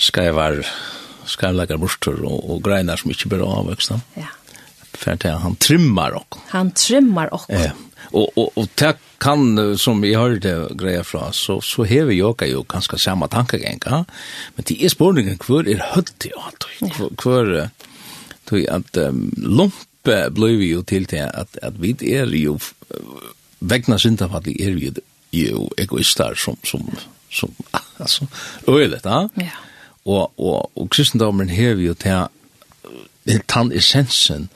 skriver, 0.00 0.62
skriver 1.28 1.80
borster 1.80 2.20
og, 2.24 2.38
og 2.50 2.62
greiner 2.64 3.00
som 3.00 3.14
ikke 3.14 3.32
blir 3.32 3.46
avvoksen. 3.46 4.02
Ja. 4.18 4.30
For 4.90 5.14
at 5.14 5.24
han 5.24 5.56
trimmer 5.62 6.18
okkar. 6.20 6.42
Han 6.52 6.74
trimmar 6.76 7.32
okkar. 7.34 7.70
Ja. 7.70 7.89
Og, 8.12 8.38
och 8.38 8.58
og 8.58 8.68
tack 8.76 8.98
kan 9.20 9.78
som 9.78 10.04
jeg 10.04 10.16
har 10.16 10.38
det 10.40 10.78
greia 10.78 11.02
fra, 11.04 11.32
så 11.32 11.60
så 11.60 11.84
hever 11.84 12.12
yoga 12.12 12.46
jag 12.46 12.66
ganske 12.68 12.98
samme 12.98 13.28
samma 13.30 13.76
ja. 13.86 14.04
Men 14.56 14.64
det 14.68 14.84
är 14.84 14.88
spårningen 14.88 15.38
kvar 15.38 15.68
är 15.68 15.78
högt 15.94 16.26
i 16.26 16.30
Hvor, 16.80 17.16
kvar 17.16 17.70
tog 18.44 18.68
att 18.68 18.96
um, 18.96 19.34
lumpe 19.36 20.30
blev 20.30 20.62
jo 20.62 20.82
till 20.82 21.06
til 21.06 21.28
att 21.34 21.56
att 21.62 21.74
vi 21.78 21.96
är 22.00 22.26
ju 22.26 22.58
vägna 23.58 23.98
synda 23.98 24.28
för 24.28 24.40
vi 24.40 24.64
är 24.64 24.92
ju 25.30 25.68
egoistar 25.76 26.34
som 26.34 26.56
som 26.64 26.96
som 27.30 27.54
alltså 27.96 28.26
ölet, 28.66 29.04
ja. 29.04 29.28
Ja. 29.34 29.50
Och 30.02 30.32
och 30.36 30.70
och 30.74 30.92
kristendomen 30.92 31.48
har 31.48 31.76
ju 31.76 31.94
till 31.94 32.26
den 33.24 33.72
essensen 33.72 34.48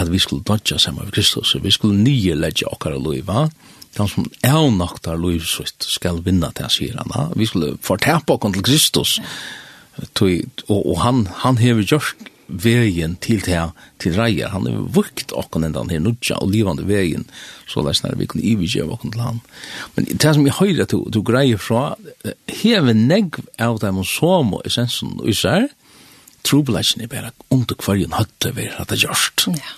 at 0.00 0.12
vi 0.12 0.20
skulle 0.22 0.46
dodja 0.46 0.78
saman 0.78 1.08
med 1.08 1.14
Kristus, 1.16 1.56
vi 1.62 1.72
skulle 1.74 1.98
nye 2.02 2.36
ledja 2.38 2.70
okkara 2.70 2.98
loiva, 2.98 3.48
de 3.96 4.08
som 4.08 4.26
er 4.44 4.70
noktar 4.70 5.18
loivsvitt 5.18 5.86
skal 5.88 6.20
vinna 6.24 6.50
til 6.54 6.70
sier 6.70 6.98
han, 7.00 7.32
vi 7.36 7.46
skulle 7.48 7.76
fortepa 7.82 8.36
okkar 8.36 8.54
til 8.56 8.66
Kristus, 8.66 9.18
og, 9.98 10.78
og 10.78 10.98
han, 11.02 11.24
han 11.42 11.58
hever 11.58 11.86
gjørst 11.86 12.28
vegen 12.48 13.16
til 13.20 13.42
til 13.44 13.72
til 14.00 14.14
reier. 14.16 14.48
Han 14.48 14.66
hever 14.66 14.88
vukt 14.96 15.32
okkon 15.36 15.64
enda 15.64 15.82
han 15.82 15.90
her 15.92 16.00
nudja 16.00 16.38
og 16.40 16.50
livande 16.50 16.86
vegen, 16.88 17.26
så 17.68 17.82
lest 17.84 18.06
vi 18.16 18.26
kunne 18.26 18.44
ivigjøve 18.44 18.96
okkon 18.96 19.12
til 19.12 19.20
han. 19.20 19.40
Men 19.96 20.04
det 20.04 20.34
som 20.34 20.46
jeg 20.46 20.56
høyre 20.56 20.86
at 20.86 20.94
du 21.12 21.20
greier 21.22 21.58
fra, 21.60 21.96
hever 22.48 22.94
negv 22.94 23.42
av 23.58 23.80
dem 23.80 24.00
og 24.00 24.06
som 24.08 24.54
og 24.54 24.64
essensen 24.66 25.18
og 25.20 25.28
især, 25.28 25.68
trobladjen 26.44 27.04
er 27.04 27.12
bare 27.12 27.34
under 27.50 27.76
kvarjen 27.76 28.16
høtte 28.16 28.54
vi 28.56 28.70
hadde 28.72 28.96
gjørst. 28.96 29.50
Ja. 29.52 29.77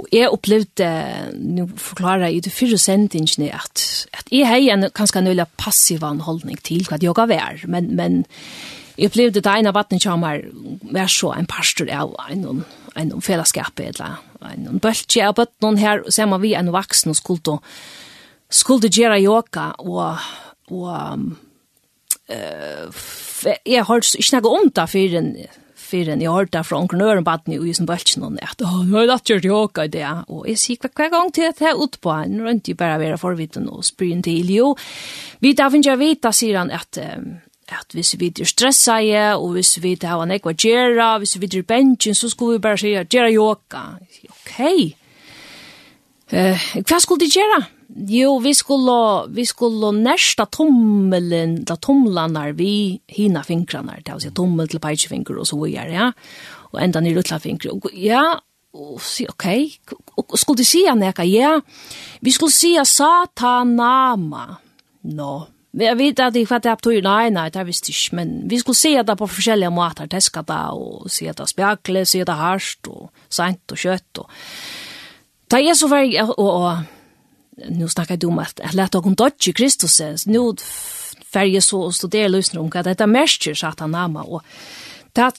Og 0.00 0.08
jeg 0.12 0.30
opplevde, 0.32 0.88
nå 1.36 1.66
forklarer 1.76 2.28
jeg 2.28 2.36
i 2.36 2.44
det 2.46 2.52
fyrre 2.54 2.78
sendingene, 2.80 3.50
at, 3.52 3.82
at 4.16 4.30
jeg 4.32 4.48
har 4.48 4.62
en 4.74 4.88
ganske 4.94 5.20
nøyla 5.20 5.46
passiv 5.60 6.04
anholdning 6.06 6.60
til 6.64 6.86
hva 6.88 7.00
jeg 7.02 7.16
var, 7.16 7.60
men, 7.68 7.90
men 7.96 8.22
jeg 8.96 9.10
opplevde 9.10 9.40
det 9.40 9.52
ene 9.52 9.74
vattnet 9.74 10.04
som 10.04 10.24
var, 10.24 10.42
er 10.96 11.12
så 11.12 11.32
en 11.36 11.48
pastor 11.48 11.90
av 11.92 12.14
en, 12.30 12.64
en 12.96 13.12
fellesskap, 13.24 13.80
eller 13.80 14.20
en 14.52 14.80
bølge 14.82 15.24
av 15.24 15.36
bøttene 15.38 15.80
her, 15.80 16.04
ser 16.12 16.28
man 16.30 16.42
vi 16.42 16.54
en 16.56 16.72
vaksen 16.74 17.12
og 17.12 17.18
skulle, 17.20 17.58
skulle 18.52 18.92
gjøre 18.92 19.22
yoga, 19.22 19.70
og, 19.80 20.20
og 20.72 20.92
uh, 22.32 23.02
jeg 23.66 23.84
har 23.88 24.06
ikke 24.06 24.40
noe 24.40 24.60
om 24.60 24.70
det 24.72 24.88
for 24.92 25.18
en 25.20 25.34
fyrir 25.92 26.14
en 26.14 26.24
jeg 26.24 26.32
hørte 26.32 26.64
fra 26.66 26.80
onkron 26.80 27.04
øren 27.04 27.26
baden 27.26 27.54
i 27.54 27.60
uisen 27.60 27.88
bøltsen 27.88 28.24
og 28.26 28.40
at 28.42 28.64
åh, 28.64 28.82
nå 28.82 28.96
har 28.96 29.06
jeg 29.06 29.12
latt 29.12 29.30
gjort 29.30 29.48
jokka 29.48 29.86
i 29.86 29.92
det 29.92 30.08
og 30.26 30.48
jeg 30.48 30.60
sier 30.60 30.90
hver 30.90 31.12
gang 31.12 31.32
til 31.34 31.48
at 31.52 31.62
jeg 31.62 31.78
ut 31.78 32.00
på 32.00 32.16
han 32.16 32.40
rundt 32.42 32.72
jo 32.72 32.78
bare 32.78 33.00
være 33.02 33.20
forvitten 33.20 33.70
og 33.70 33.84
spyr 33.86 34.20
til 34.24 34.52
jo 34.52 34.74
vi 35.44 35.54
da 35.58 35.70
finner 35.72 35.92
jeg 35.92 36.02
vita 36.02 36.32
sier 36.34 36.60
han 36.62 36.72
at 36.74 37.00
at 37.72 37.94
hvis 37.96 38.16
vi 38.20 38.28
er 38.40 38.48
stressa 38.48 38.98
i, 39.00 39.12
og 39.32 39.54
hvis 39.56 39.78
vi 39.82 39.96
har 40.02 40.22
en 40.22 40.34
ekva 40.34 40.52
gjerra, 40.52 41.16
hvis 41.18 41.38
vi 41.40 41.48
er 41.56 41.62
bensin, 41.64 42.14
så 42.14 42.28
skulle 42.28 42.58
vi 42.58 42.64
bare 42.66 42.76
sier 42.76 43.06
gjerra 43.08 43.30
jokka. 43.32 43.82
Ok, 44.28 44.58
uh, 46.34 46.66
hva 46.82 46.98
skulle 47.00 47.24
de 47.24 47.30
gjerra? 47.32 47.62
Jo, 47.96 48.38
vi 48.38 48.54
skulle, 48.54 49.26
vi 49.28 49.46
skulle 49.46 49.92
närsta 49.92 50.46
tommelen, 50.46 51.64
da 51.64 51.76
tomlanar 51.76 52.52
vi 52.52 53.00
hina 53.06 53.42
fingrarna, 53.42 53.94
det 54.04 54.12
vill 54.12 54.20
säga 54.20 54.32
tommel 54.32 54.68
till 54.68 54.80
pejtjefinger 54.80 55.36
och 55.36 55.48
så 55.48 55.64
vidare, 55.64 55.92
ja. 55.92 56.12
Och 56.72 56.80
ända 56.80 57.00
ner 57.00 57.18
utla 57.18 57.40
fingrar. 57.40 57.80
Ja, 57.92 58.40
och 58.72 59.02
si, 59.02 59.26
okej. 59.28 59.72
Okay. 59.82 59.98
Och 60.14 60.38
skulle 60.38 60.56
du 60.56 60.64
säga 60.64 60.94
näka, 60.94 61.24
ja. 61.24 61.60
Vi 62.20 62.32
skulle 62.32 62.50
säga 62.50 62.84
satanama. 62.84 64.56
No. 65.00 65.46
Vi 65.70 65.94
vet 65.94 66.20
att 66.20 66.34
det 66.34 66.46
fattar 66.46 66.76
på 66.76 66.90
nej, 66.90 67.30
nej, 67.30 67.50
det 67.50 67.64
visst 67.64 67.88
inte, 67.88 68.16
men 68.16 68.48
vi 68.48 68.58
skulle 68.58 68.74
se 68.74 69.02
det 69.02 69.16
på 69.16 69.24
olika 69.24 69.70
måter, 69.70 70.06
täska 70.06 70.42
det 70.42 70.68
och 70.72 71.10
se 71.10 71.32
det 71.32 71.46
spegel, 71.46 72.06
se 72.06 72.24
det 72.24 72.32
harst 72.32 72.86
och 72.86 73.12
sent 73.28 73.72
och 73.72 73.78
kött 73.78 74.18
och 74.18 74.30
Ta 75.48 75.58
är 75.58 75.74
så 75.74 75.88
var 75.88 76.22
och, 76.22 76.64
och 76.64 76.72
nu 77.56 77.88
snackar 77.88 78.16
du 78.16 78.26
om 78.26 78.38
att, 78.38 78.60
att 78.60 78.74
lätta 78.74 78.98
om 78.98 79.14
dodge 79.14 79.48
i 79.48 79.52
Kristus. 79.52 80.26
Nu 80.26 80.38
färger 81.32 81.60
så 81.60 81.80
och 81.82 81.94
studerar 81.94 82.28
lyssnar 82.28 82.60
om 82.60 82.70
att 82.74 82.84
detta 82.84 83.06
märker 83.06 83.54
satan 83.54 83.90
namma. 83.90 84.22
Och 84.22 84.42
det 85.12 85.20
är 85.20 85.32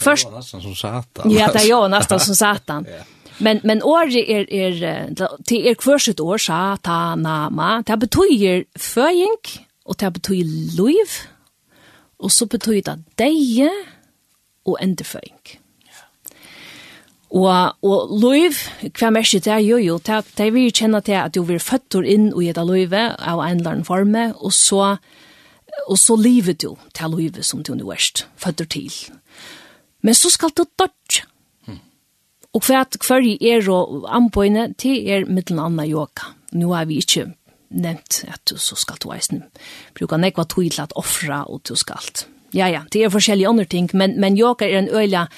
först... 0.00 0.26
Det 0.26 0.30
var 0.30 0.38
nästan 0.38 0.62
som 0.62 0.76
satan. 0.76 1.30
Ja, 1.30 1.52
det 1.52 1.70
är 1.70 1.88
nästan 1.88 2.20
som 2.20 2.36
satan. 2.36 2.86
Men 3.42 3.60
men 3.64 3.82
år 3.82 4.16
är 4.16 4.52
er, 4.52 5.08
till 5.44 5.66
er 5.66 5.74
kvörset 5.74 6.20
år 6.20 6.38
satan 6.38 6.76
satanama. 6.76 7.82
Det 7.86 7.96
betyder 7.96 8.64
föring 8.78 9.36
och 9.84 9.96
det 9.98 10.10
betyder 10.10 10.76
liv. 10.76 11.08
Och 12.16 12.32
så 12.32 12.46
betyder 12.46 12.96
det 12.96 13.24
deje 13.24 13.70
och 14.62 14.82
ändeföring. 14.82 15.59
Og, 17.30 17.76
og 17.86 18.10
loiv, 18.18 18.58
hva 18.98 19.12
mersi 19.14 19.38
det 19.38 19.52
er, 19.54 19.62
jo 19.62 19.78
jo, 19.78 19.98
det, 20.02 20.18
det 20.34 20.48
er 20.48 20.54
vi 20.54 20.66
kjenner 20.74 21.04
til 21.06 21.14
at 21.20 21.36
jo 21.38 21.44
vi 21.46 21.54
er 21.60 21.62
føtter 21.62 22.02
inn 22.02 22.32
i 22.34 22.48
et 22.50 22.58
loive 22.58 23.04
av 23.14 23.42
en 23.44 23.60
eller 23.60 23.76
annen 23.76 23.86
forme, 23.86 24.24
og 24.34 24.50
så, 24.54 24.96
og 25.86 25.98
så 26.00 26.16
livet 26.18 26.64
du 26.64 26.74
til 26.96 27.14
loive 27.14 27.46
som 27.46 27.62
du 27.62 27.76
er 27.76 27.84
erst, 27.94 28.24
føtter 28.34 28.66
til. 28.74 28.90
Men 30.02 30.18
så 30.18 30.32
skal 30.34 30.50
du 30.56 30.64
dodge. 30.74 31.22
Mm. 31.70 31.78
Og 32.56 32.66
hva 32.66 32.82
at 32.82 32.98
hver 32.98 33.22
er 33.22 33.70
og 33.70 34.08
anbøyne 34.10 34.72
til 34.80 35.06
er 35.06 35.28
mittelen 35.30 35.62
anna 35.62 35.86
yoga. 35.86 36.34
Nå 36.50 36.74
er 36.74 36.90
vi 36.90 36.98
ikke 36.98 37.28
nevnt 37.70 38.24
at 38.26 38.42
du 38.50 38.56
så 38.58 38.74
skal 38.74 38.98
du 38.98 39.12
eisen 39.14 39.44
bruka 39.94 40.18
nekva 40.18 40.48
tog 40.50 40.66
til 40.66 40.82
at 40.82 40.96
offra 40.98 41.44
og 41.46 41.62
du 41.68 41.76
skal. 41.78 42.02
Ja, 42.50 42.66
ja, 42.66 42.82
det 42.90 43.04
er 43.04 43.12
forskjellige 43.14 43.46
andre 43.46 43.64
ting, 43.70 43.90
men, 43.94 44.16
men 44.18 44.34
yoga 44.34 44.66
er 44.66 44.80
en 44.80 44.90
øyla 44.90 45.28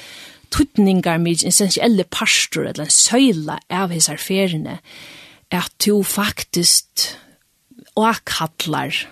tutningar 0.53 1.19
med 1.23 1.45
essentielle 1.47 2.05
pastor 2.05 2.69
eller 2.69 2.87
en 2.87 2.95
søyla 2.95 3.59
av 3.73 3.95
hesar 3.95 4.21
ferene 4.21 4.79
at 5.53 5.73
du 5.85 6.03
faktisk 6.07 7.09
åkallar 7.99 9.03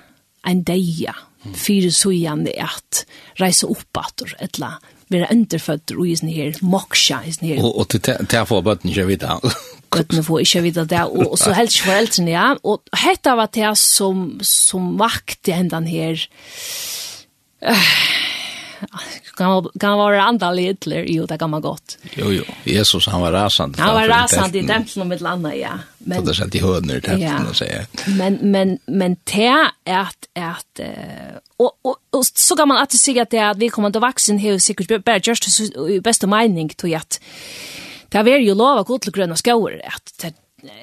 en 0.49 0.62
deia 0.64 1.14
fyrir 1.57 1.93
sujande 1.93 2.53
at 2.61 3.05
reise 3.41 3.68
oppator 3.68 4.32
etla 4.41 4.78
vera 5.11 5.26
underfødder 5.32 5.99
og 5.99 6.07
isen 6.07 6.30
her 6.30 6.59
moksja 6.62 7.20
sånne 7.26 7.49
her. 7.51 7.62
Og, 7.64 7.82
og 7.82 7.88
til 7.91 8.26
til 8.30 8.47
få 8.47 8.61
bøtten 8.64 8.93
ikke 8.93 9.09
vite 9.09 9.38
det. 9.43 9.55
Bøtten 9.95 10.22
får 10.22 10.45
ikke 10.45 10.62
vite 10.68 10.84
det, 10.86 11.01
og, 11.03 11.32
og 11.32 11.38
så 11.41 11.51
helst 11.57 11.80
foreldrene, 11.82 12.30
ja. 12.30 12.45
Og 12.62 13.01
hette 13.03 13.32
var 13.34 13.51
det 13.51 13.72
som, 13.80 14.38
som 14.47 14.93
vakte 15.01 15.57
hendan 15.57 15.88
her, 15.91 16.22
uh, 17.66 17.97
kan 19.80 19.98
vara 19.98 20.22
andra 20.22 20.52
lidler, 20.52 21.04
jo 21.08 21.26
det 21.26 21.38
kan 21.38 21.50
man 21.50 21.62
gott. 21.62 21.98
Jo, 22.16 22.32
jo, 22.32 22.44
Jesus 22.64 23.06
han 23.06 23.20
var 23.20 23.32
rasande. 23.32 23.82
Han 23.82 23.94
var 23.94 24.08
rasande 24.08 24.58
i 24.58 24.66
templen 24.66 25.08
med 25.08 25.20
landa, 25.20 25.54
ja. 25.54 25.78
Men, 25.98 26.24
det 26.24 26.34
satt 26.34 26.54
i 26.54 26.58
hörner 26.58 26.96
i 26.96 27.00
templen 27.00 27.46
och 27.46 27.56
säga. 27.56 27.86
Men, 28.06 28.38
men, 28.42 28.78
men 28.86 29.16
det 29.24 29.46
är 29.84 30.00
att, 30.00 30.28
att 30.34 30.80
och, 31.56 31.72
och, 31.82 31.96
och, 32.10 32.26
så 32.26 32.56
kan 32.56 32.68
man 32.68 32.76
alltid 32.76 33.00
säga 33.00 33.22
att 33.22 33.30
det 33.30 33.38
är 33.38 33.50
att 33.50 33.58
vi 33.58 33.68
kommer 33.68 33.90
till 33.90 34.00
vaxen 34.00 34.38
här 34.38 34.54
och 34.54 34.62
säkert 34.62 35.04
bara 35.04 35.18
just 35.18 35.60
i 35.90 36.00
bästa 36.00 36.26
mening 36.26 36.68
till 36.68 36.96
att 36.96 37.20
det 38.08 38.18
är 38.18 38.38
ju 38.38 38.54
lov 38.54 38.78
att 38.78 38.86
gå 38.86 38.98
till 38.98 39.12
gröna 39.12 39.36
skogar 39.36 39.80
att 39.86 40.24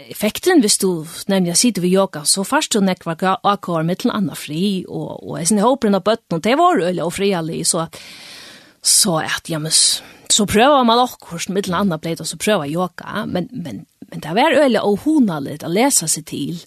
effekten 0.09 0.61
hvis 0.63 0.77
du 0.81 1.05
nemlig 1.29 1.57
sitter 1.59 1.83
ved 1.83 1.93
yoga, 1.93 2.23
så 2.25 2.45
først 2.47 2.73
du 2.73 2.81
nekvar 2.81 3.83
med 3.83 4.01
til 4.01 4.13
anna 4.13 4.35
fri, 4.35 4.85
og, 4.87 5.23
og 5.23 5.37
jeg 5.39 5.51
sinne 5.51 5.65
håper 5.65 5.89
enn 5.89 5.99
av 5.99 6.05
bøtten, 6.07 6.37
og 6.37 6.43
det 6.43 6.57
var 6.59 6.81
øyla 6.81 7.05
og 7.05 7.13
friallig, 7.13 7.65
så, 7.67 7.87
så 8.81 9.19
at, 9.23 9.49
ja, 9.49 9.59
men, 9.59 9.71
så 9.71 10.45
prøver 10.49 10.83
man 10.87 11.03
akkurat 11.03 11.49
med 11.49 11.67
til 11.67 11.77
anna 11.77 11.99
bleit, 12.01 12.21
og 12.21 12.29
så 12.29 12.39
prøver 12.41 12.71
yoga, 12.71 13.25
men, 13.25 13.49
men, 13.51 13.85
men 14.11 14.23
det 14.23 14.35
var 14.37 14.55
øyla 14.57 14.85
og 14.87 15.03
honalit 15.05 15.65
å 15.65 15.71
lese 15.71 16.09
seg 16.11 16.27
til, 16.29 16.63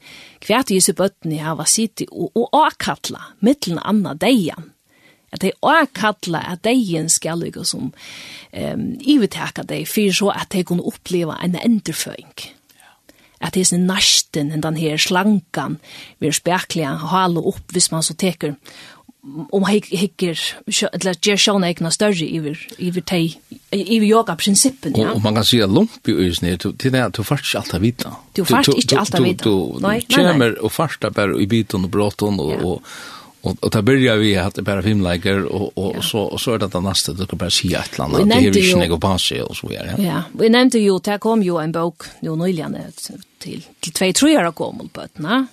hva 0.46 0.62
i 0.62 0.68
disse 0.74 0.94
bøtten 0.96 1.34
jeg 1.36 1.56
var 1.58 1.70
sitter, 1.70 2.10
og, 2.12 2.30
og 2.36 2.60
akkalla 2.66 3.32
mittel 3.44 3.80
anna 3.82 4.14
deian, 4.14 4.70
at 5.30 5.44
de 5.44 5.52
åkalla 5.62 6.40
at 6.52 6.64
deien 6.66 7.06
skal 7.06 7.38
lykke 7.38 7.62
som 7.62 7.92
um, 7.92 8.86
ivetaka 8.98 9.62
deg, 9.62 9.86
for 9.86 10.10
så 10.10 10.32
at 10.34 10.50
de 10.50 10.64
kunne 10.66 10.86
oppleva 10.90 11.36
en 11.38 11.54
enderføyng 11.54 12.50
at 13.40 13.56
det 13.56 13.64
er 13.64 13.70
sin 13.72 13.86
nasten, 13.88 14.52
den 14.62 14.76
her 14.76 15.00
slankan, 15.00 15.78
vi 16.20 16.28
er 16.28 16.36
spekliga, 16.36 16.94
hale 17.10 17.40
opp 17.40 17.72
hvis 17.72 17.90
man 17.92 18.04
så 18.04 18.16
teker, 18.18 18.56
om 19.52 19.66
hikker, 19.68 20.38
eller 20.92 21.18
gjør 21.20 21.40
sjåne 21.40 21.68
egna 21.68 21.90
større 21.92 22.24
iver, 22.24 22.60
iver 22.80 23.04
teg, 23.04 23.36
iver 23.72 24.06
yoga-prinsippen, 24.08 24.96
ja. 24.96 25.12
Og 25.12 25.22
man 25.24 25.36
kan 25.36 25.44
sige 25.44 25.68
lump 25.68 26.08
i 26.08 26.16
øysene, 26.24 26.56
til 26.56 26.92
det 26.92 27.02
at 27.04 27.16
du 27.16 27.22
fart 27.26 27.44
ikke 27.44 27.60
alt 27.60 27.74
av 27.76 27.84
vita. 27.84 28.14
Du 28.36 28.44
fart 28.48 28.72
ikke 28.72 29.00
alt 29.00 29.16
av 29.16 29.24
vita. 29.24 29.44
Du 29.44 30.14
kommer 30.14 30.56
og 30.60 30.72
farta 30.72 31.12
bare 31.12 31.36
i 31.40 31.48
biten 31.50 31.84
og 31.84 31.92
bråten 31.92 32.40
og, 32.40 32.64
og 32.64 32.94
Og, 33.42 33.56
og 33.62 33.72
där 33.72 33.82
börjar 33.82 34.16
vi 34.16 34.36
at 34.36 34.54
det 34.54 34.62
bara 34.62 34.82
filmlägger 34.82 35.44
och 35.44 35.78
og, 35.78 35.94
ja. 35.96 36.02
så 36.02 36.18
og 36.18 36.40
så 36.40 36.54
er 36.54 36.58
det 36.58 36.72
det 36.72 36.80
nästa 36.80 37.12
det 37.12 37.24
ska 37.24 37.36
bara 37.36 37.50
se 37.50 37.74
ett 37.74 38.00
annet, 38.00 38.28
det 38.28 38.34
är 38.34 38.56
ikke 38.56 38.72
snägg 38.72 38.92
och 38.92 39.00
passe 39.00 39.42
og 39.42 39.56
så 39.56 39.66
vidare. 39.66 39.94
Ja. 39.98 40.04
ja, 40.04 40.22
vi 40.32 40.48
nevnte 40.48 40.78
jo, 40.78 40.98
det 40.98 41.20
kom 41.20 41.42
jo 41.42 41.58
en 41.58 41.72
bok 41.72 42.04
nu 42.20 42.36
nyligen 42.36 42.76
til 43.40 43.64
till 43.80 43.92
två 43.92 44.12
tre 44.12 44.38
år 44.38 44.52
kom 44.52 44.88
på 44.92 45.00
ötna. 45.00 45.46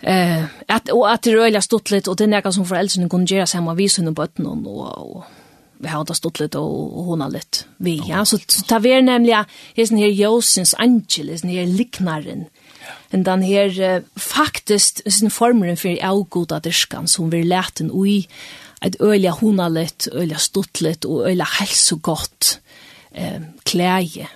Eh, 0.00 0.44
at, 0.68 0.90
og 0.90 1.12
at 1.12 1.24
det 1.24 1.34
rörliga 1.34 1.60
stått 1.60 1.90
litt, 1.90 2.08
og 2.08 2.18
det 2.18 2.24
er 2.24 2.28
något 2.28 2.54
som 2.54 2.64
foreldrene 2.64 2.88
föräldrarna 2.88 3.08
kunde 3.08 3.34
göra 3.34 3.46
samma 3.46 3.74
vis 3.74 3.98
under 3.98 4.12
botten 4.12 4.46
og, 4.46 4.66
og 4.66 5.24
vi 5.78 5.88
har 5.88 6.04
da 6.04 6.14
stått 6.14 6.40
litt 6.40 6.54
og, 6.54 6.98
och 6.98 7.04
hona 7.04 7.28
litt 7.28 7.66
Vi 7.76 8.02
ja, 8.08 8.24
så 8.24 8.38
tar 8.66 8.80
vi 8.80 9.02
nämligen 9.02 9.44
hesen 9.74 9.98
här 9.98 10.06
Josens 10.06 10.74
Angeles, 10.74 11.42
den 11.42 11.50
her 11.50 11.66
liknaren. 11.66 12.44
Men 13.12 13.24
den 13.26 13.42
her 13.42 13.96
uh, 13.96 14.04
faktisk 14.16 15.02
sin 15.06 15.30
formeren 15.30 15.76
for 15.76 15.96
avgoda 16.02 16.60
dyrskan 16.64 17.08
som 17.08 17.32
vi 17.32 17.42
leten 17.42 17.90
ui, 17.92 18.26
et 18.84 18.96
øyla 19.00 19.32
hunalett, 19.40 20.08
øyla 20.14 20.38
stuttlett 20.38 21.04
og 21.04 21.26
øyla 21.30 21.46
helsegott 21.58 22.60
eh, 23.14 23.40
klæje. 23.66 24.28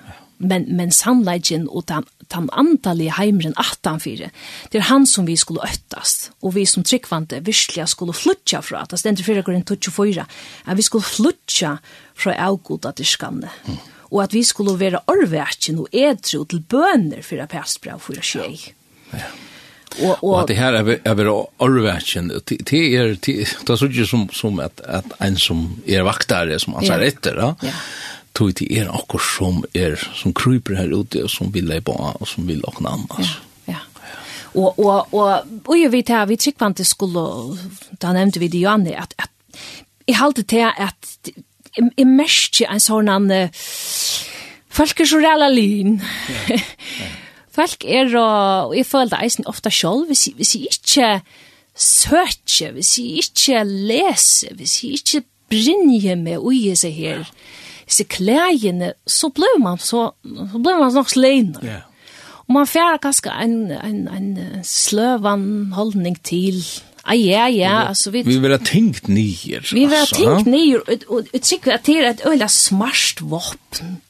Men, 0.42 0.66
men 0.76 0.90
sannleggen 0.90 1.68
og 1.70 1.84
den, 1.86 2.02
den 2.34 2.48
andalige 2.52 3.12
heimren 3.14 3.54
18-4, 3.54 4.30
det 4.72 4.80
er 4.80 4.88
han 4.88 5.06
som 5.06 5.26
vi 5.26 5.36
skulle 5.38 5.62
øttast, 5.62 6.32
og 6.42 6.56
vi 6.56 6.64
som 6.66 6.82
tryggvante 6.82 7.38
virkelig 7.46 7.86
skulle 7.88 8.12
flutja 8.12 8.58
fra, 8.60 8.82
det 8.90 8.98
stender 8.98 9.22
4 9.22 9.44
grunn 9.46 9.62
24, 9.62 10.26
at 10.66 10.76
vi 10.76 10.82
skulle 10.82 11.06
flutja 11.06 11.76
fra 12.18 12.34
avgoda 12.34 12.90
dyrskanne. 12.98 13.54
Mm 13.68 13.78
og 14.12 14.20
at 14.26 14.34
vi 14.36 14.42
skulle 14.44 14.76
være 14.80 15.00
orvætjen 15.08 15.80
og 15.80 15.88
edru 15.92 16.44
til 16.44 16.60
bøner 16.60 17.24
for 17.24 17.40
apastbra 17.42 17.96
for 18.02 18.20
å 18.20 18.26
skje. 18.26 18.50
Ja. 19.12 19.30
Og, 20.00 20.22
og, 20.22 20.28
og 20.30 20.46
det 20.48 20.56
her 20.56 20.76
er, 20.78 20.86
er 21.04 21.16
bare 21.16 21.34
orvætjen, 21.60 22.30
det 22.48 22.60
er, 22.72 23.12
det 23.20 23.34
er 23.44 23.76
så 23.76 23.88
ikke 23.90 24.06
som, 24.08 24.24
som 24.32 24.60
at, 24.64 24.80
at 24.88 25.16
en 25.20 25.36
som 25.36 25.66
er 25.84 26.06
vaktare, 26.06 26.56
som 26.60 26.78
han 26.78 26.88
sier 26.88 27.08
etter, 27.10 27.40
da. 27.40 27.54
Ja 27.68 27.76
tog 28.32 28.54
det 28.56 28.64
er 28.72 28.88
akkur 28.88 29.20
som 29.20 29.58
er, 29.76 29.98
som 30.16 30.32
kryper 30.32 30.78
her 30.78 30.92
ute, 30.92 31.20
og 31.24 31.30
som 31.30 31.50
vil 31.52 31.66
leipa, 31.68 31.92
og 31.92 32.28
som 32.28 32.46
vil 32.48 32.62
åkna 32.64 32.94
annars. 32.96 33.34
Ja 33.68 33.82
og 34.54 34.78
og 34.78 35.14
og 35.14 35.46
og 35.64 35.76
jeg 35.78 35.92
vet 35.92 36.08
her 36.12 36.26
vi 36.28 36.36
trykkvant 36.36 36.76
til 36.76 36.86
skulle 36.86 37.22
da 38.02 38.12
nevnte 38.12 38.40
vi 38.40 38.50
det 38.52 38.60
Janne 38.60 38.92
at, 39.00 39.14
at 39.16 39.30
jeg 40.08 40.18
halte 40.18 40.42
til 40.42 40.66
at 40.68 41.30
jeg 41.76 42.06
merker 42.08 42.70
en 42.72 42.82
sånn 42.82 43.10
an, 43.12 43.30
folk 44.72 45.00
er 45.00 45.08
så 45.08 45.20
reala 45.22 45.48
lyn. 45.52 45.98
folk 47.56 47.84
er, 47.84 48.12
og 48.18 48.76
jeg 48.76 48.88
føler 48.88 49.14
det 49.14 49.22
eisen 49.26 49.48
ofta 49.50 49.72
selv, 49.72 50.06
hvis, 50.10 50.28
hvis 50.36 50.54
jeg 50.56 50.76
ikke 50.76 51.10
søker, 51.74 52.74
hvis 52.76 52.98
jeg 52.98 53.26
ikke 53.26 53.64
leser, 53.64 54.54
hvis 54.56 54.82
jeg 54.84 55.00
ikke 55.00 55.24
brinjer 55.52 56.16
med 56.20 56.40
ui 56.40 56.72
seg 56.76 56.96
her, 56.96 57.24
disse 57.86 58.04
klæjene, 58.08 58.92
så 59.06 59.28
blir 59.34 59.58
man 59.60 59.80
så, 59.80 60.12
så 60.24 60.60
blir 60.60 60.78
man 60.80 60.94
nok 60.94 61.10
sleiner. 61.12 61.64
Ja. 61.66 61.80
Og 62.48 62.56
man 62.56 62.66
fjerde 62.66 63.00
kanskje 63.04 63.32
en, 63.44 63.70
en, 63.70 64.08
en 64.08 64.64
sløvan 64.66 65.72
holdning 65.76 66.16
til 66.24 66.60
Ah, 67.04 67.14
ja, 67.14 67.48
ja, 67.48 67.88
altså 67.88 68.10
vi... 68.10 68.22
Vi 68.22 68.38
vil 68.38 68.52
ha 68.54 68.58
tenkt 68.62 69.08
nyer. 69.08 69.64
Vi 69.72 69.86
vil 69.86 69.96
ha 69.96 70.06
tänkt 70.06 70.46
nyer, 70.46 70.84
og 71.08 71.26
jeg 71.32 71.42
tycker 71.42 71.74
at 71.74 71.86
det 71.86 71.96
er 71.98 72.10
et 72.12 72.22
øyla 72.26 72.48
smart 72.48 73.18
vapen. 73.20 74.00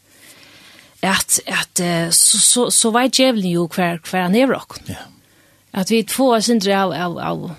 At, 1.02 1.40
att 1.46 1.80
så, 2.14 2.38
så, 2.38 2.70
så 2.70 2.90
var 2.90 3.08
djävulen 3.12 3.50
ju 3.50 3.66
hver 3.66 3.98
kvar 3.98 4.20
han 4.20 4.34
er 4.34 4.46
rock. 4.46 4.78
Ja. 4.86 4.94
At 5.72 5.90
vi 5.90 6.04
två 6.04 6.28
oss 6.36 6.48
inte 6.48 6.78
av, 6.78 6.92
av, 6.92 7.18
av 7.18 7.50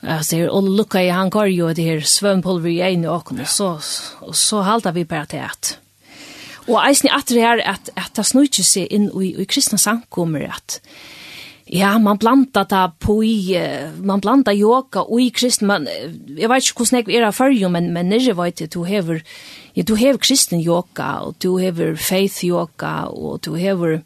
Alltså, 0.00 0.46
och 0.46 0.62
lucka 0.62 1.02
i 1.02 1.08
han 1.08 1.30
går 1.30 1.46
ju 1.46 1.74
det 1.74 1.82
här 1.82 2.00
svömpulver 2.00 2.70
i 2.70 2.80
en 2.80 3.04
och 3.04 3.32
så, 3.46 3.80
och 4.20 4.36
så 4.36 4.60
haltar 4.60 4.92
vi 4.92 5.04
bara 5.04 5.26
till 5.26 5.40
att. 5.40 5.78
Och 6.54 6.86
eisen 6.86 7.06
i 7.06 7.10
att 7.10 7.26
det 7.26 7.40
här 7.40 7.58
att, 7.58 7.88
att 7.94 8.14
det 8.14 8.24
snurrar 8.24 8.62
sig 8.62 8.86
in 8.86 9.22
i, 9.22 9.42
i 9.42 9.44
kristna 9.44 9.78
samkommer 9.78 10.52
att 10.56 10.80
Ja, 11.66 11.96
man 11.98 12.18
blanda 12.22 12.62
ta 12.64 12.84
på 13.02 13.16
i, 13.26 13.56
man 13.98 14.20
blanda 14.22 14.52
yoga 14.54 15.02
og 15.02 15.18
i 15.18 15.32
kristen, 15.34 15.66
man, 15.66 15.88
jeg 15.90 16.46
vet 16.46 16.62
ikke 16.62 16.84
hvordan 16.84 17.00
jeg 17.00 17.16
er 17.18 17.26
av 17.26 17.70
men, 17.74 17.88
men 17.92 18.06
nere 18.06 18.36
vet 18.38 18.60
jeg, 18.60 18.70
du 18.70 18.84
hever, 18.86 19.22
ja, 19.74 19.82
du 19.82 19.96
hever 19.98 20.18
kristen 20.22 20.62
yoga, 20.62 21.26
og 21.26 21.34
du 21.42 21.56
hever 21.58 21.96
faith 21.96 22.44
yoga, 22.44 23.08
og 23.10 23.42
du 23.42 23.56
hever, 23.58 23.98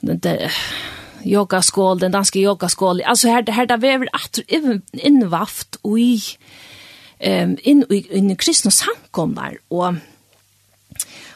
den 0.00 0.18
der, 0.24 0.48
yogaskål, 1.26 2.00
den 2.00 2.12
danske 2.12 2.40
yogaskål, 2.40 3.02
altså 3.04 3.28
her, 3.28 3.44
her 3.52 3.66
da 3.66 3.76
vever 3.76 4.08
at 4.14 4.40
innvaft 4.48 5.76
og 5.82 6.00
i, 6.00 6.22
um, 7.20 7.56
inn 7.62 7.84
i, 7.90 8.00
inn 8.10 8.32
i 8.32 8.38
kristne 8.38 8.72
samkomnar, 8.72 9.58
og, 9.70 10.00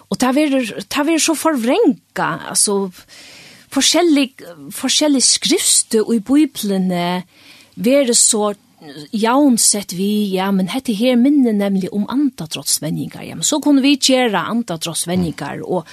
og 0.08 0.18
ta 0.18 0.32
vever, 0.32 0.72
ta 0.88 1.04
vever 1.04 1.20
så 1.20 1.36
forvrenka, 1.36 2.32
altså, 2.54 2.88
forskjellig, 3.72 4.28
forskjellig 4.74 5.22
skrifste 5.24 6.02
i 6.12 6.20
biblene 6.24 7.22
være 7.76 8.14
så 8.18 8.52
jaunsett 9.14 9.94
vi, 9.94 10.34
ja, 10.34 10.50
men 10.50 10.70
hette 10.72 10.94
her 10.98 11.16
minne 11.20 11.54
nemlig 11.54 11.92
om 11.94 12.08
andadrottsvendinger, 12.10 13.22
ja, 13.28 13.38
men 13.38 13.46
så 13.46 13.60
kunne 13.62 13.84
vi 13.84 13.94
gjøre 13.96 14.48
andadrottsvendinger, 14.56 15.62
og 15.62 15.86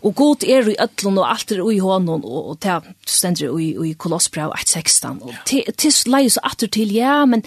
Og 0.00 0.14
god 0.16 0.44
er 0.48 0.64
i 0.64 0.78
ötlun 0.80 1.18
og 1.20 1.26
alt 1.28 1.52
er 1.52 1.60
i 1.60 1.78
hånden 1.78 2.22
og, 2.24 2.46
og 2.50 2.58
det 2.64 2.78
stender 3.04 3.58
i, 3.60 3.90
i 3.90 3.92
kolossbrev 3.92 4.52
1.16. 4.56 5.20
og 5.20 5.34
det 5.50 5.92
leier 6.08 6.32
så 6.32 6.40
atter 6.42 6.70
til, 6.72 6.94
ja, 6.94 7.24
men 7.28 7.44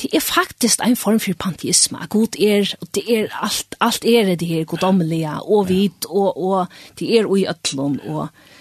det 0.00 0.08
er 0.14 0.24
faktisk 0.24 0.80
en 0.84 0.96
form 0.96 1.20
for 1.20 1.36
panteisme. 1.36 1.98
God 2.08 2.36
er, 2.40 2.72
og 2.80 2.88
det 2.94 3.04
er 3.12 3.28
alt, 3.42 3.76
alt 3.80 4.04
er 4.04 4.34
det 4.36 4.48
her 4.48 4.64
godommelige 4.64 5.36
og 5.44 5.68
vit 5.68 6.08
og, 6.08 6.36
og 6.36 6.66
det 6.98 7.12
er 7.18 7.28
i 7.36 7.46
ötlun 7.48 8.00
og, 8.08 8.28
og 8.28 8.55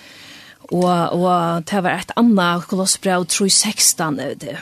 Og, 0.74 0.90
og 0.90 1.66
det 1.70 1.84
var 1.84 2.00
et 2.00 2.16
annet 2.18 2.66
kolossbrev, 2.70 3.28
tror 3.30 3.46
jeg, 3.46 3.76
16, 3.76 4.18
det 4.42 4.58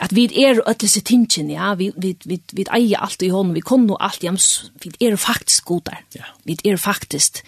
at 0.00 0.14
vi 0.16 0.24
er 0.44 0.62
ötlese 0.68 1.02
tingen, 1.04 1.50
ja, 1.52 1.74
vi, 1.76 1.90
vi, 1.96 2.14
vi, 2.24 2.38
vi 2.56 2.64
eier 2.72 3.02
alt 3.04 3.22
i 3.22 3.28
hånden, 3.28 3.54
vi 3.54 3.62
kan 3.64 3.84
nå 3.84 3.98
alt 4.00 4.24
ja, 4.24 4.32
vi 4.80 4.92
er 5.06 5.16
faktisk 5.20 5.68
godar, 5.68 6.00
ja. 6.16 6.24
vi 6.48 6.56
er 6.64 6.80
faktisk, 6.80 7.42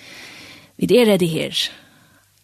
vi 0.77 0.89
er 0.93 1.17
det 1.17 1.31
her, 1.33 1.63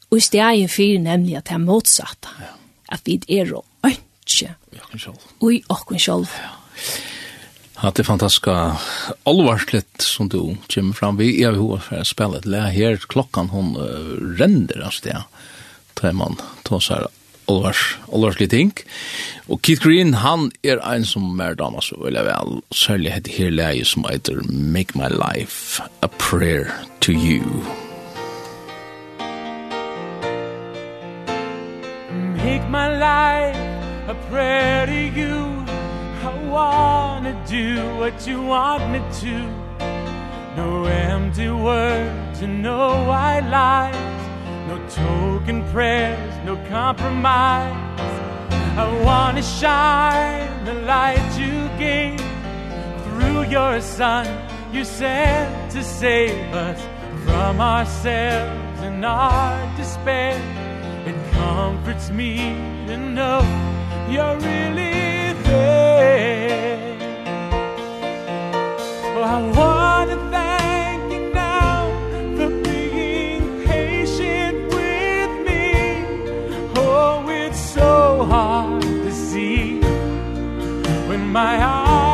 og 0.09 0.16
i 0.16 0.24
stegen 0.24 0.72
fyrir 0.72 1.03
nemlig 1.05 1.36
at 1.36 1.51
det 1.51 1.59
er 1.59 1.64
motsatt, 1.66 2.30
ja. 2.41 2.55
at 2.89 3.05
vi 3.05 3.20
er 3.28 3.53
ønske, 3.84 4.55
og 5.41 5.53
i 5.53 5.62
åkken 5.68 6.01
selv. 6.01 6.32
Ja 6.41 7.18
at 7.81 7.95
det 7.95 8.05
fantastisk 8.07 8.49
alvarsligt 9.22 10.03
som 10.03 10.29
du 10.29 10.57
kommer 10.74 10.93
fram 10.93 11.16
vid 11.16 11.41
är 11.41 11.55
for 11.55 11.76
å 11.76 11.79
spille 11.79 12.05
spelet 12.05 12.47
le 12.47 12.61
her. 12.74 12.97
klockan 12.97 13.49
hon 13.49 13.76
uh, 13.76 14.37
ränder 14.39 14.85
alltså 14.85 15.05
det 15.05 15.22
Tre 15.95 16.12
man 16.12 16.37
tar 16.62 16.81
seg 16.81 17.07
alvars, 17.49 17.99
alvarslige 18.12 18.51
ting. 18.51 18.72
Och 19.47 19.66
Keith 19.66 19.83
Green 19.83 20.14
han 20.14 20.51
är 20.62 20.79
en 20.79 21.05
som 21.05 21.37
mer 21.37 21.55
damas 21.55 21.89
så 21.89 22.05
vill 22.05 22.14
jag 22.14 22.24
väl 22.24 22.61
sälja 22.70 23.14
heter 23.14 23.31
här 23.31 23.51
läge 23.51 23.85
som 23.85 24.05
heter 24.05 24.35
Make 24.53 24.95
My 24.95 25.09
Life 25.09 25.83
a 26.01 26.09
Prayer 26.18 26.70
to 27.01 27.12
You. 27.12 27.43
Make 32.37 32.68
my 32.70 32.89
life 32.89 33.59
a 34.09 34.14
prayer 34.31 34.87
to 34.87 35.20
you. 35.20 35.57
I 36.29 36.35
wanna 36.51 37.35
do 37.47 37.97
what 37.97 38.26
you 38.26 38.43
want 38.43 38.83
me 38.93 39.01
to. 39.22 39.35
No 40.61 40.85
empty 40.85 41.49
words 41.49 42.43
and 42.43 42.62
no 42.62 42.81
white 43.09 43.47
lies. 43.49 44.20
No 44.68 44.76
token 44.91 45.64
prayers, 45.72 46.35
no 46.45 46.57
compromise. 46.68 47.74
I 48.76 48.87
wanna 49.07 49.43
shine 49.43 50.64
the 50.66 50.74
light 50.93 51.31
you 51.43 51.57
gave. 51.79 52.20
Through 53.05 53.45
your 53.45 53.81
son 53.81 54.26
you 54.70 54.85
sent 54.85 55.72
to 55.72 55.83
save 55.83 56.53
us 56.53 56.81
From 57.24 57.59
ourselves 57.59 58.81
and 58.83 59.03
our 59.03 59.76
despair. 59.79 60.37
It 61.07 61.16
comforts 61.33 62.11
me 62.11 62.37
to 62.87 62.97
know 62.99 63.41
you're 64.11 64.37
really 64.37 65.07
day 65.49 66.96
Well, 69.12 69.24
I 69.36 69.38
want 69.59 70.11
to 70.11 70.18
thank 70.36 71.12
you 71.12 71.22
now 71.32 71.78
For 72.36 72.51
being 72.66 73.44
patient 73.66 74.57
with 74.76 75.32
me. 75.46 75.66
Oh, 76.76 77.26
it's 77.28 77.61
so 77.78 78.24
hard 78.32 78.82
to 78.82 79.12
see 79.12 79.80
When 81.09 81.22
my 81.32 81.55
eyes 81.64 82.07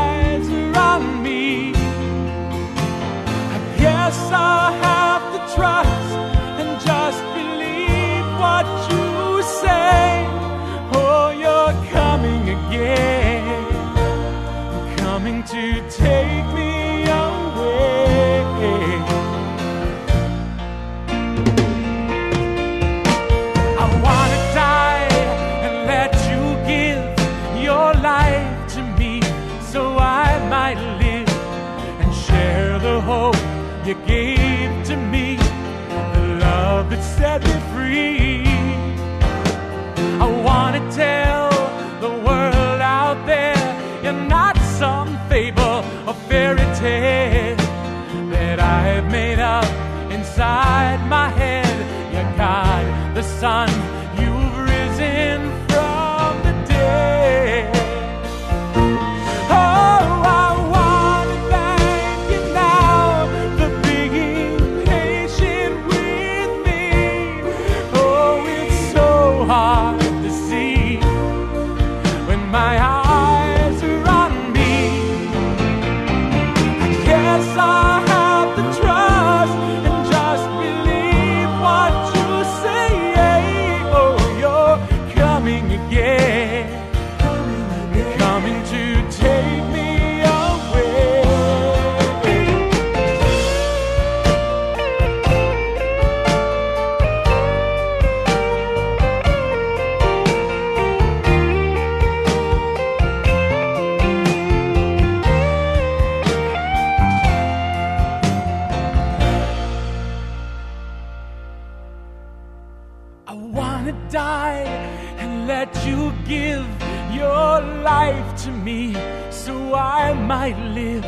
your 117.55 117.63
life 117.83 118.43
to 118.45 118.51
me 118.51 118.95
so 119.31 119.55
I 119.75 120.13
might 120.13 120.59
live 120.81 121.05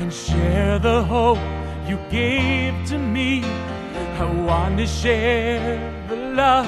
and 0.00 0.10
share 0.12 0.78
the 0.78 1.02
hope 1.04 1.38
you 1.86 1.98
gave 2.10 2.72
to 2.90 2.98
me 2.98 3.44
I 4.22 4.24
want 4.48 4.78
to 4.78 4.86
share 4.86 5.76
the 6.08 6.16
love 6.40 6.66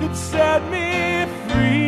that 0.00 0.14
set 0.16 0.62
me 0.74 1.26
free 1.46 1.84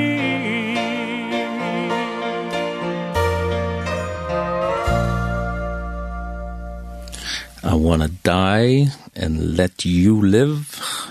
I 7.65 7.75
want 7.75 8.03
to 8.03 8.09
die 8.09 8.87
and 9.17 9.57
let 9.57 9.85
you 9.85 10.15
live 10.23 10.63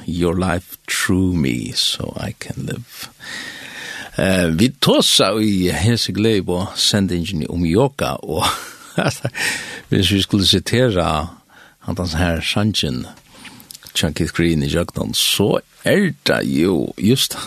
your 0.06 0.36
life 0.36 0.78
through 0.88 1.34
me 1.34 1.72
so 1.72 2.14
I 2.16 2.32
can 2.40 2.66
live. 2.66 3.15
Eh, 4.18 4.48
vi 4.60 4.70
tossa 4.80 5.34
i 5.44 5.72
hese 5.76 6.14
glei 6.16 6.40
på 6.46 6.62
sendingen 6.80 7.44
om 7.52 7.66
yoga, 7.68 8.16
og 8.24 8.46
hvis 9.90 10.12
vi 10.12 10.22
skulle 10.22 10.48
citera 10.48 11.28
hans 11.80 12.14
her 12.14 12.40
sanjen, 12.42 13.06
Chunky 13.96 14.28
Green 14.28 14.64
i 14.64 14.68
Jøgnon, 14.68 15.14
så 15.14 15.60
er 15.84 16.12
det 16.28 16.42
jo 16.48 16.94
just 16.98 17.38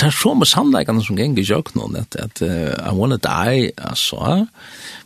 det 0.00 0.08
er 0.08 0.16
så 0.16 0.32
med 0.34 0.48
sannleikene 0.50 1.04
som 1.04 1.16
geng 1.16 1.36
i 1.38 1.44
Jøgnon, 1.46 1.96
at, 1.96 2.16
at 2.18 2.42
uh, 2.42 2.72
I 2.74 2.94
wanna 2.96 3.16
die, 3.22 3.70
altså, 3.78 4.46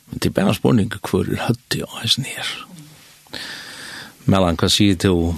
men 0.07 0.23
det 0.23 0.31
er 0.31 0.39
bare 0.39 0.55
spørning 0.55 0.93
hvor 1.11 1.27
høtti 1.27 1.83
og 1.83 1.99
hans 2.01 2.17
her. 2.17 2.53
Mellan, 4.25 4.57
hva 4.57 4.71
sier 4.73 4.97
du 4.97 5.35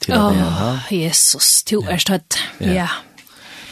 til 0.00 0.14
det? 0.14 0.20
Åh, 0.20 0.92
Jesus, 0.92 1.62
du 1.62 1.80
er 1.80 1.96
støtt, 1.96 2.38
ja. 2.60 2.66
Yeah. 2.66 3.11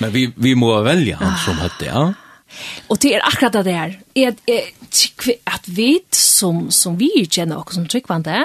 Men 0.00 0.12
vi, 0.14 0.26
vi 0.36 0.54
må 0.56 0.72
välja 0.82 1.20
han 1.20 1.38
som 1.44 1.60
hette, 1.60 1.88
ja. 1.90 2.08
Og 2.90 2.98
det 3.02 3.14
er 3.14 3.26
akkurat 3.26 3.60
det 3.60 3.64
der. 3.68 3.92
Jeg, 4.16 4.36
vi 4.90 5.36
at 5.46 5.68
vi 5.70 6.00
som, 6.16 6.68
som 6.74 6.96
vi 6.98 7.12
kjenner 7.28 7.60
oss 7.60 7.76
som 7.76 7.86
tryggvande, 7.86 8.42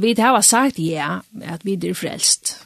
vi 0.00 0.14
har 0.18 0.40
sagt 0.42 0.78
ja, 0.80 1.20
at 1.44 1.66
vi 1.66 1.76
er 1.76 1.98
frelst. 1.98 2.56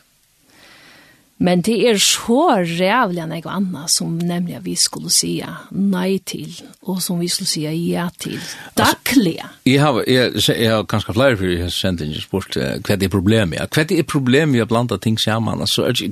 Men 1.38 1.62
det 1.62 1.76
er 1.86 1.98
så 2.02 2.40
rævlig 2.66 3.20
enn 3.22 3.32
jeg 3.36 3.44
og 3.44 3.52
Anna 3.52 3.84
som 3.90 4.16
nemlig 4.18 4.58
vi 4.64 4.74
skulle 4.78 5.10
si 5.14 5.36
nei 5.70 6.18
til, 6.26 6.50
og 6.90 6.98
som 7.02 7.20
vi 7.22 7.28
skulle 7.30 7.50
si 7.50 7.62
ja 7.62 8.08
til, 8.18 8.40
daglig. 8.78 9.36
Jeg 9.68 9.82
har, 9.84 10.00
jeg, 10.10 10.32
jeg 10.34 10.72
har 10.72 10.88
ganske 10.90 11.14
flere 11.14 11.38
for 11.38 11.46
jeg 11.46 11.68
har 11.68 11.74
sendt 11.74 12.02
inn 12.02 12.16
spurt 12.18 12.58
uh, 12.58 12.80
hva 12.82 12.96
er 12.96 13.12
problemet. 13.12 13.60
Ja? 13.60 13.68
Hva 13.70 13.86
er 13.86 14.08
problemet 14.08 14.56
med 14.56 14.66
å 14.66 14.70
blanda 14.70 14.98
ting 14.98 15.18
sammen? 15.20 15.62
Altså, 15.62 15.86
er 15.86 15.94
det 15.94 16.10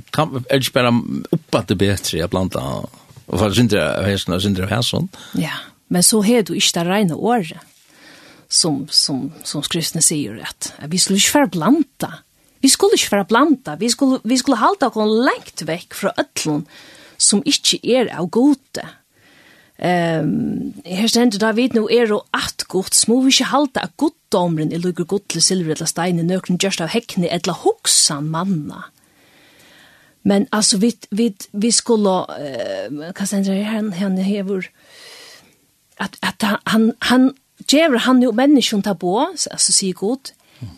ikke 0.61 0.77
bare 0.79 0.93
oppa 1.35 1.63
det 1.67 1.79
bedre 1.81 2.23
å 2.23 2.31
blanda, 2.31 2.63
og 3.27 3.41
for 3.41 3.57
syndre 3.57 3.83
av 3.97 4.07
hæsen 4.07 4.37
og 4.37 4.45
syndre 4.45 4.69
av 4.69 4.77
hæsen? 4.77 5.09
Ja, 5.35 5.57
men 5.91 6.07
så 6.07 6.21
har 6.23 6.47
du 6.47 6.53
ikke 6.55 6.79
det 6.79 6.85
regne 6.87 7.19
året, 7.19 7.59
som, 8.47 8.85
som, 8.87 9.27
som 9.43 9.63
skristene 9.65 9.99
sier, 10.05 10.39
at 10.39 10.71
vi 10.87 11.03
skulle 11.03 11.19
ikke 11.19 11.41
være 11.41 11.51
blanda. 11.57 12.13
Vi 12.61 12.69
skulle 12.71 12.97
ikke 12.97 13.15
være 13.15 13.29
blanda, 13.29 13.75
vi 13.79 13.89
skulle, 13.89 14.21
vi 14.23 14.37
skulle 14.39 14.59
halda 14.61 14.89
oss 14.89 15.17
lengt 15.27 15.65
vekk 15.67 15.97
fra 15.97 16.13
ødlun 16.17 16.65
som 17.17 17.41
ikke 17.45 17.79
er 17.97 18.09
av 18.13 18.29
gode. 18.33 18.85
Um, 19.77 20.73
her 20.85 21.09
stender 21.09 21.41
da 21.41 21.51
vi 21.53 21.67
nå 21.73 21.83
er 21.93 22.09
og 22.13 22.25
at 22.33 22.65
godt, 22.69 22.97
må 23.09 23.19
vi 23.21 23.33
ikke 23.33 23.51
halda 23.51 23.83
at 23.85 23.97
goddomren 24.01 24.71
er 24.73 24.81
lukker 24.81 25.05
godt 25.05 25.27
til 25.33 25.43
silver 25.45 25.75
eller 25.75 25.89
stein, 25.89 26.21
nøkron 26.25 26.57
gjørst 26.61 26.81
av 26.81 26.93
hekkene, 26.93 27.29
eller 27.29 27.57
hoksan 27.61 28.29
manna. 28.33 28.87
Men 30.27 30.47
altså, 30.51 30.79
vi, 30.81 30.95
vi, 31.11 31.29
vi 31.53 31.71
skulle, 31.71 32.15
uh, 32.25 33.03
hva 33.13 33.25
stender 33.25 33.53
det 33.53 33.65
her, 33.65 33.91
han 34.01 34.17
hever, 34.17 34.69
at, 35.97 36.17
at 36.21 36.41
han, 36.45 36.57
han, 36.65 36.89
han, 37.09 37.29
Gjever 37.67 38.03
han 38.05 38.21
jo 38.21 38.29
menneskjon 38.37 38.83
ta 38.85 38.93
på, 38.95 39.15
altså 39.33 39.73
sier 39.73 39.95
god, 39.97 40.29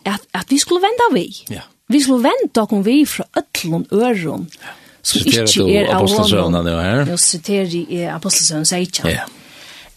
at, 0.04 0.26
at 0.34 0.50
vi 0.50 0.58
skulle 0.58 0.82
venda 0.84 1.08
vi. 1.14 1.26
Ja. 1.50 1.64
Vi 1.90 2.00
skulle 2.02 2.22
vende 2.22 2.62
okken 2.62 2.84
vi 2.86 3.02
fra 3.06 3.24
øtlån 3.38 3.86
øron. 3.92 4.48
Ja. 4.60 4.76
Som 5.02 5.26
ikke 5.26 5.64
er 5.72 5.88
av 5.88 6.02
Apostelsøvnen 6.02 6.66
nå 6.66 6.72
her? 6.76 7.06
Jeg 7.08 7.20
siterer 7.24 7.76
i 7.80 8.02
apostelsøvnen, 8.12 8.68
sier 8.68 8.84
ikke. 8.84 9.08
Ja. 9.08 9.24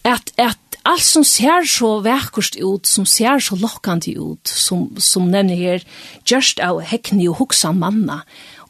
At, 0.04 0.32
at 0.40 0.78
allt 0.84 1.04
som 1.04 1.24
ser 1.28 1.66
så 1.68 1.98
verkost 2.04 2.56
ut, 2.60 2.88
som 2.88 3.06
ser 3.08 3.40
så 3.44 3.56
lockande 3.60 4.14
ut, 4.16 4.48
som, 4.48 4.88
som 5.00 5.28
nämner 5.30 5.56
här, 5.56 5.84
just 6.24 6.60
av 6.60 6.80
häckning 6.80 7.28
och 7.28 7.38
huxan 7.38 7.78
manna, 7.78 8.22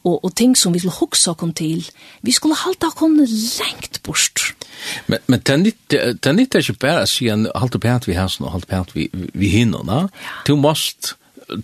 og, 0.05 0.25
og 0.25 0.35
ting 0.37 0.55
som 0.59 0.75
vi 0.75 0.83
skulle 0.83 0.99
hugsa 1.01 1.35
kom 1.39 1.53
til, 1.57 1.85
vi 2.23 2.33
skulle 2.33 2.59
halda 2.61 2.93
kon 2.97 3.17
lengt 3.25 4.01
bort. 4.05 4.53
Men, 5.07 5.19
men 5.27 5.41
det 5.41 5.75
er 5.97 6.61
ikke 6.61 6.81
bare 6.81 7.05
å 7.05 7.11
si 7.11 7.31
en 7.33 7.47
halte 7.57 7.81
på 7.81 7.89
at 7.89 8.09
vi 8.09 8.19
hæsen 8.19 8.45
og 8.45 8.57
halte 8.59 8.71
på 8.71 8.81
at 8.85 8.97
vi, 8.97 9.09
vi 9.33 9.53
hinner, 9.55 9.87
ja. 9.89 10.41
du 10.47 10.57
måst 10.61 11.15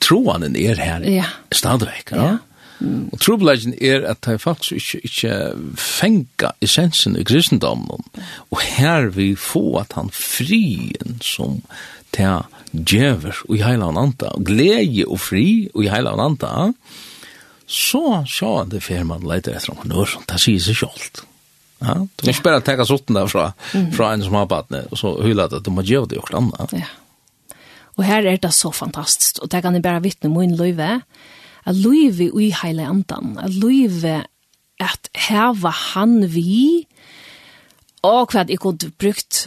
troanen 0.01 0.57
er 0.57 0.81
her 0.81 1.05
ja. 1.09 1.27
stadigvæk, 1.53 2.15
ja. 2.15 2.31
ja. 2.31 2.39
Mm. 2.81 3.11
Og 3.13 3.21
trobladjen 3.21 3.75
er 3.77 4.07
at 4.09 4.23
det 4.25 4.39
faktisk 4.41 4.73
ikke, 4.73 5.01
ikke 5.05 5.35
fenga 5.77 6.55
essensen 6.65 7.19
i 7.21 7.25
kristendommen, 7.29 8.07
og 8.49 8.63
her 8.65 9.11
vi 9.13 9.35
få 9.37 9.83
at 9.83 9.93
han 9.99 10.09
frien 10.17 11.19
som 11.21 11.61
til 12.17 12.41
djever 12.73 13.37
og 13.49 13.55
i 13.57 13.63
heila 13.63 13.91
og 13.91 14.45
glede 14.47 15.05
og 15.07 15.21
fri 15.21 15.69
og 15.75 15.85
i 15.85 15.91
heila 15.93 16.17
og 16.17 16.75
så 17.71 18.23
sjå 18.27 18.55
det 18.71 18.83
fer 18.83 19.05
man 19.07 19.23
leiter 19.27 19.55
etter 19.55 19.71
entreprenør, 19.71 20.17
det 20.27 20.41
sier 20.43 20.63
seg 20.65 20.81
sjølt. 20.83 21.23
Ja, 21.81 21.95
du 21.97 22.27
må 22.27 22.35
bare 22.45 22.61
tenke 22.65 22.85
sotten 22.85 23.17
der 23.17 23.29
fra, 23.31 23.53
fra 23.95 24.11
en 24.13 24.25
som 24.25 24.37
har 24.37 24.49
badne, 24.51 24.83
og 24.91 25.01
så 25.01 25.15
hyller 25.25 25.49
det 25.49 25.63
du 25.65 25.71
må 25.73 25.85
gjøre 25.87 26.11
det 26.11 26.19
jo 26.19 26.27
annet. 26.37 26.75
Ja. 26.77 26.91
Og 27.97 28.05
her 28.05 28.27
er 28.27 28.41
det 28.41 28.53
så 28.57 28.73
fantastisk, 28.75 29.41
og 29.41 29.53
det 29.53 29.63
kan 29.65 29.77
jeg 29.77 29.85
bare 29.85 30.03
vittne 30.05 30.33
min 30.33 30.57
løyve, 30.59 31.01
at 31.69 31.77
løyve 31.77 32.29
i 32.43 32.51
hele 32.63 32.87
andan, 32.89 33.39
at 33.41 33.55
løyve 33.55 34.21
at 34.81 35.11
heva 35.29 35.73
han 35.95 36.25
vi, 36.33 36.87
og 38.03 38.33
hva 38.33 38.47
jeg 38.49 38.61
kunne 38.63 38.93
brukt 38.97 39.43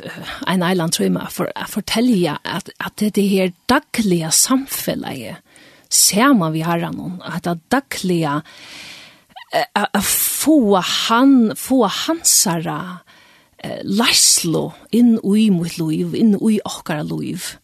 en 0.50 0.66
eiland 0.66 0.94
trøyma 0.94 1.26
for 1.34 1.50
å 1.58 1.66
fortelle 1.70 2.36
at, 2.46 2.70
at 2.78 2.94
det 3.02 3.08
er 3.08 3.16
det 3.18 3.30
her 3.32 3.56
daglige 3.72 4.30
samfunnet 4.30 5.42
man 6.34 6.54
vi 6.54 6.62
herran 6.62 6.98
hon 7.00 7.22
att 7.22 7.70
dagliga 7.70 8.42
att 9.74 10.06
få 10.06 10.76
han 10.76 11.54
få 11.56 11.86
hansara 11.88 13.00
Laslo 13.84 14.74
inn 14.92 15.18
ui 15.24 15.48
mot 15.54 15.78
loiv, 15.80 16.16
inn 16.20 16.36
ui 16.36 16.58
okkara 16.68 17.04
loiv. 17.08 17.56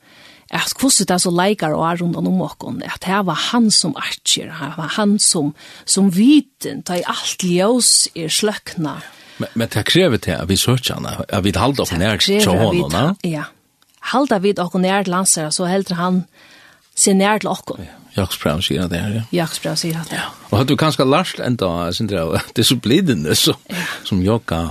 At 0.49 0.71
kvossi 0.79 1.05
det 1.05 1.19
så 1.21 1.29
leikar 1.33 1.75
og 1.75 1.83
er 1.85 1.99
rundan 1.99 2.29
om 2.29 2.39
okkon, 2.41 2.79
at 2.81 3.03
det 3.03 3.19
var 3.27 3.37
han 3.51 3.69
som 3.69 3.93
archer, 3.99 4.49
det 4.49 4.71
var 4.79 4.95
han 4.95 5.17
som, 5.21 5.51
som 5.85 6.09
viten, 6.15 6.81
ta 6.87 6.97
i 6.97 7.05
alt 7.05 7.43
ljós 7.45 8.07
er 8.17 8.31
sløkna. 8.33 8.95
Men, 9.39 9.51
men 9.53 9.69
det 9.75 9.85
krever 9.91 10.17
til 10.23 10.39
at 10.39 10.49
vi 10.49 10.57
sørger 10.57 10.95
henne, 10.95 11.13
at 11.27 11.43
vi 11.45 11.53
halda 11.55 11.85
okkon 11.85 12.01
nær 12.01 12.23
til 12.23 12.49
hånden, 12.49 12.95
ja? 12.95 13.11
Ja, 13.27 13.45
halda 14.15 14.39
vi 14.41 14.55
okkon 14.57 14.87
nær 14.87 15.05
til 15.05 15.51
så 15.53 15.69
heldur 15.69 15.99
han 15.99 16.23
se 16.99 17.15
nær 17.15 17.41
til 17.41 17.51
okkur. 17.51 17.79
Ja. 17.83 17.95
Jaksbrev 18.17 18.61
sier 18.65 18.87
det 18.89 18.99
her, 18.99 19.11
ja. 19.19 19.23
Jaksbrev 19.31 19.75
sier 19.79 19.99
at 20.01 20.09
det. 20.11 20.17
Ja. 20.17 20.31
Og 20.49 20.55
hadde 20.57 20.73
du 20.73 20.79
kanskje 20.81 21.05
lært 21.07 21.41
enda, 21.45 21.69
Sindre, 21.95 22.23
av 22.25 22.49
disiplinene 22.57 23.35
som, 23.37 23.59
som 24.07 24.23
jokka 24.25 24.61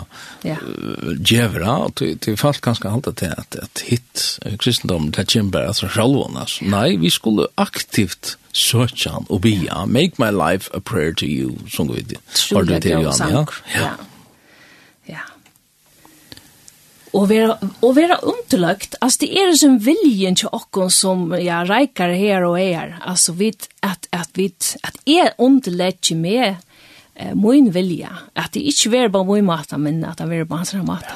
ja. 0.47 0.59
uh, 0.59 1.15
djevra, 1.17 1.77
og 1.87 1.95
til, 2.01 2.17
til 2.23 2.37
falt 2.41 2.61
kanskje 2.65 2.93
halte 2.93 3.15
til 3.23 3.33
at, 3.33 3.59
at 3.63 3.85
hit 3.87 4.27
kristendommen 4.59 5.15
kommer 5.15 5.55
bare 5.55 5.73
altså 5.73 5.89
sjalvån, 5.95 6.37
altså. 6.43 6.67
Nei, 6.69 6.99
vi 7.01 7.13
skulle 7.15 7.49
aktivt 7.57 8.37
søke 8.53 9.13
han 9.13 9.29
og 9.31 9.45
bia, 9.47 9.85
make 9.87 10.19
my 10.19 10.33
life 10.35 10.71
a 10.75 10.83
prayer 10.83 11.15
to 11.15 11.27
you, 11.27 11.55
som 11.71 11.89
vi 11.93 12.03
har 12.03 12.67
du 12.67 12.75
til 12.81 13.07
Johan, 13.07 13.31
ja. 13.31 13.45
Ja. 13.75 13.81
ja. 13.87 13.97
och 17.19 17.31
vera 17.31 17.57
og 17.81 17.97
vera 17.97 18.17
underlagt 18.23 18.95
alltså 19.01 19.19
det 19.21 19.39
är 19.39 19.47
det 19.51 19.59
som 19.59 19.79
viljen 19.79 20.35
till 20.35 20.49
oss 20.49 20.97
som 20.97 21.33
ja 21.41 21.65
reikar 21.65 22.09
här 22.09 22.43
och 22.43 22.61
er. 22.61 22.99
Alltså 23.07 23.33
vid 23.33 23.57
att 23.81 24.09
att 24.11 24.31
vid 24.33 24.55
att 24.83 24.97
är 25.05 25.31
underlägg 25.39 26.17
med 26.17 26.57
eh, 27.15 27.35
min 27.35 27.71
vilja. 27.71 28.19
Att 28.35 28.53
det 28.53 28.61
inte 28.61 28.89
vara 28.89 29.09
på 29.09 29.25
min 29.25 29.45
mata 29.45 29.79
men 29.79 30.05
att 30.05 30.19
det 30.19 30.27
vara 30.27 30.47
på 30.47 30.55
hans 30.55 30.73
mata 30.75 31.13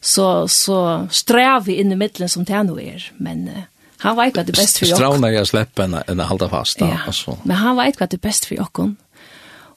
så 0.00 0.48
så 0.48 1.08
strev 1.10 1.64
vi 1.64 1.80
inn 1.80 1.92
i 1.92 1.96
mitten 1.96 2.28
som 2.28 2.44
det 2.44 2.62
nå 2.62 2.80
er. 2.80 3.12
Men 3.16 3.48
eh, 3.48 3.62
han 3.96 4.16
vet 4.16 4.36
vad 4.36 4.46
det 4.46 4.52
bäst 4.52 4.78
för 4.78 4.86
jag 4.86 4.96
strävar 4.96 5.28
jag 5.28 5.46
släpper 5.46 5.82
en 5.82 5.96
en 6.06 6.20
halda 6.20 6.48
fast 6.48 6.80
ja, 6.80 6.98
altså. 7.06 7.38
Men 7.42 7.56
han 7.56 7.76
vet 7.76 8.00
vad 8.00 8.10
det 8.10 8.20
bäst 8.20 8.44
för 8.44 8.54
jag 8.54 8.78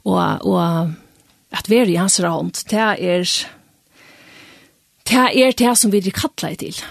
och 0.03 0.21
och 0.45 0.63
att 1.51 1.69
vara 1.69 1.85
i 1.85 1.95
hans 1.95 2.19
hand 2.19 2.57
det 2.69 2.75
är 2.75 3.27
det 5.09 5.27
er 5.43 5.51
det 5.57 5.77
som 5.77 5.91
vi 5.91 6.01
er 6.01 6.15
kattlet 6.15 6.59
til. 6.59 6.81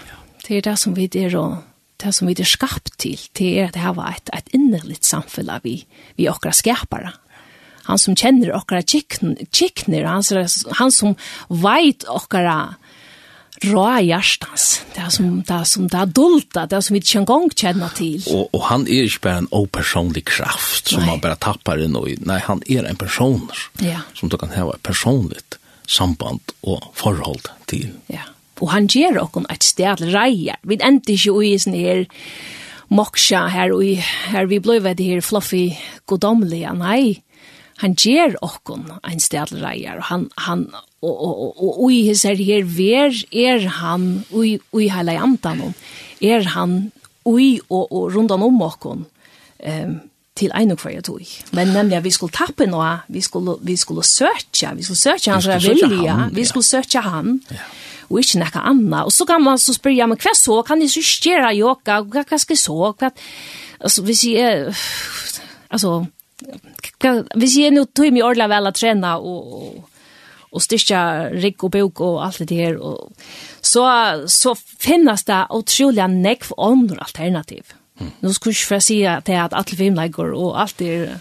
Det 0.47 0.57
er 0.57 0.61
det 0.61 0.77
som 0.79 0.95
vi 0.95 1.09
er 1.15 1.37
og 1.39 1.61
det 2.01 2.13
som 2.15 2.27
vi 2.27 2.35
er 2.37 2.49
skapt 2.49 2.97
til, 2.97 3.19
det 3.37 3.59
er 3.59 3.67
at 3.69 3.77
det 3.77 3.95
var 3.95 4.15
et, 4.15 4.29
et 4.33 4.53
innerligt 4.57 5.05
samfunn 5.05 5.51
vi, 5.63 5.85
vi 6.17 6.29
okra 6.29 6.51
skapare. 6.51 7.13
Han 7.85 7.97
som 7.97 8.15
kjenner 8.15 8.53
okra 8.55 8.81
kikner, 8.81 10.05
han, 10.05 10.23
han 10.77 10.91
som 10.91 11.15
veit 11.49 12.05
okra 12.09 12.75
rå 13.61 13.99
hjärtans. 13.99 14.81
Det 14.95 15.01
är 15.01 15.09
som 15.09 15.43
det 15.43 15.53
är 15.53 15.63
som 15.63 15.87
det 15.87 15.97
adulta, 15.97 16.65
det 16.65 16.75
är 16.75 16.81
som 16.81 16.93
vi 16.93 16.97
inte 16.97 17.17
en 17.17 17.25
gång 17.25 17.49
känner 17.55 17.89
till. 17.89 18.23
og 18.27 18.49
och 18.53 18.63
han 18.63 18.87
er 18.87 19.03
ikke 19.03 19.19
bare 19.21 19.37
en 19.37 19.47
opersonlig 19.51 20.25
kraft 20.25 20.87
som 20.87 20.99
Nei. 20.99 21.09
man 21.09 21.19
bare 21.21 21.35
tappar 21.35 21.77
inn 21.77 21.95
i. 22.07 22.17
Nei, 22.19 22.39
han 22.39 22.61
er 22.69 22.83
en 22.83 22.95
person 22.95 23.49
ja. 23.79 23.99
som 24.13 24.29
du 24.29 24.37
kan 24.37 24.49
ha 24.49 24.73
personligt 24.83 25.57
samband 25.91 26.55
og 26.63 26.91
forhold 26.97 27.49
til. 27.67 27.91
Ja, 28.11 28.29
og 28.61 28.71
han 28.71 28.87
gjør 28.91 29.23
okkur 29.25 29.47
et 29.51 29.65
sted 29.65 30.03
reier. 30.13 30.59
Vi 30.63 30.77
endte 30.85 31.15
ikke 31.15 31.33
i 31.43 31.55
sånn 31.59 31.77
her 31.77 32.05
moksja 32.91 33.47
her, 33.51 33.73
og 33.73 33.83
her 34.31 34.47
vi 34.51 34.59
ble 34.63 34.79
ved 34.83 35.01
her 35.01 35.23
fluffy 35.25 35.71
godomlige, 36.09 36.73
nei. 36.77 37.21
Han 37.81 37.95
gjør 37.97 38.35
okkur 38.45 38.83
en 38.99 39.23
sted 39.23 39.55
reier, 39.57 39.97
og 39.97 40.07
han, 40.11 40.27
han 40.45 40.67
og, 41.01 41.09
og, 41.09 41.39
og, 41.49 41.71
og 41.71 41.87
i 41.89 42.03
his 42.11 42.21
her 42.27 42.37
her 42.37 42.67
ver 42.69 43.15
er 43.33 43.65
han, 43.79 44.23
og 44.29 44.45
i 44.45 44.89
hele 44.93 45.17
andan, 45.17 45.71
er 46.21 46.45
han, 46.53 46.91
og, 47.25 47.41
og, 47.69 47.87
og 47.89 48.13
rundan 48.13 48.45
om 48.45 48.61
okkur. 48.67 49.01
um, 49.61 49.99
till 50.33 50.51
en 50.51 50.71
och 50.71 50.79
för 50.79 51.01
tog. 51.01 51.27
Men 51.51 51.73
nemlig 51.73 51.97
at 51.97 52.03
vi 52.03 52.11
skulle 52.11 52.31
tappe 52.31 52.65
noe, 52.65 52.99
vi 53.07 53.21
skulle 53.21 53.57
vi 53.61 53.77
skulle 53.77 54.03
söka, 54.03 54.73
vi 54.73 54.83
skulle 54.83 54.97
söka 54.97 55.31
hans 55.31 55.45
vilja, 55.45 56.29
vi 56.33 56.45
skulle 56.45 56.63
söka 56.63 56.99
han. 56.99 57.39
Ja. 57.49 57.55
Och 58.11 58.19
inte 58.19 58.39
näka 58.39 58.59
anna. 58.59 59.05
Og 59.05 59.13
så 59.13 59.25
kan 59.25 59.43
man 59.43 59.59
så 59.59 59.73
spyrja, 59.73 60.07
men 60.07 60.17
hva 60.17 60.33
så 60.35 60.63
kan 60.63 60.81
jeg 60.81 60.89
så 60.91 61.29
göra 61.29 61.53
yoga, 61.53 62.01
hva 62.03 62.37
skal 62.37 62.55
jeg 62.55 62.59
så, 62.59 62.75
hva, 62.75 62.95
vad 62.99 63.11
alltså 63.79 64.01
vi 64.01 64.15
altså, 65.69 66.05
hva, 66.99 67.13
hvis 67.35 67.57
jeg 67.57 67.71
nå 67.71 67.85
tog 67.85 68.11
mig 68.11 68.23
ordla 68.23 68.47
väl 68.47 68.67
att 68.67 68.75
träna 68.75 69.17
og, 69.17 69.85
og 70.51 70.61
styrka 70.61 71.29
rigg 71.31 71.63
og 71.63 71.71
bok 71.71 72.01
og 72.01 72.25
alt 72.25 72.49
det 72.49 72.57
her, 72.57 72.77
og, 72.77 73.13
så 73.61 73.85
så 74.27 74.55
finnes 74.79 75.23
det 75.23 75.47
utrolig 75.49 76.07
nekv 76.09 76.51
andre 76.57 76.97
alternativ. 76.99 77.63
Nu 78.19 78.33
skulle 78.33 78.53
jag 78.53 78.67
för 78.67 78.79
säga 78.79 79.17
att 79.17 79.25
det 79.25 79.33
är 79.33 79.43
att 79.43 79.53
alla 79.53 79.63
filmlägger 79.63 80.33
och 80.33 80.61
allt 80.61 80.81
är 80.81 81.19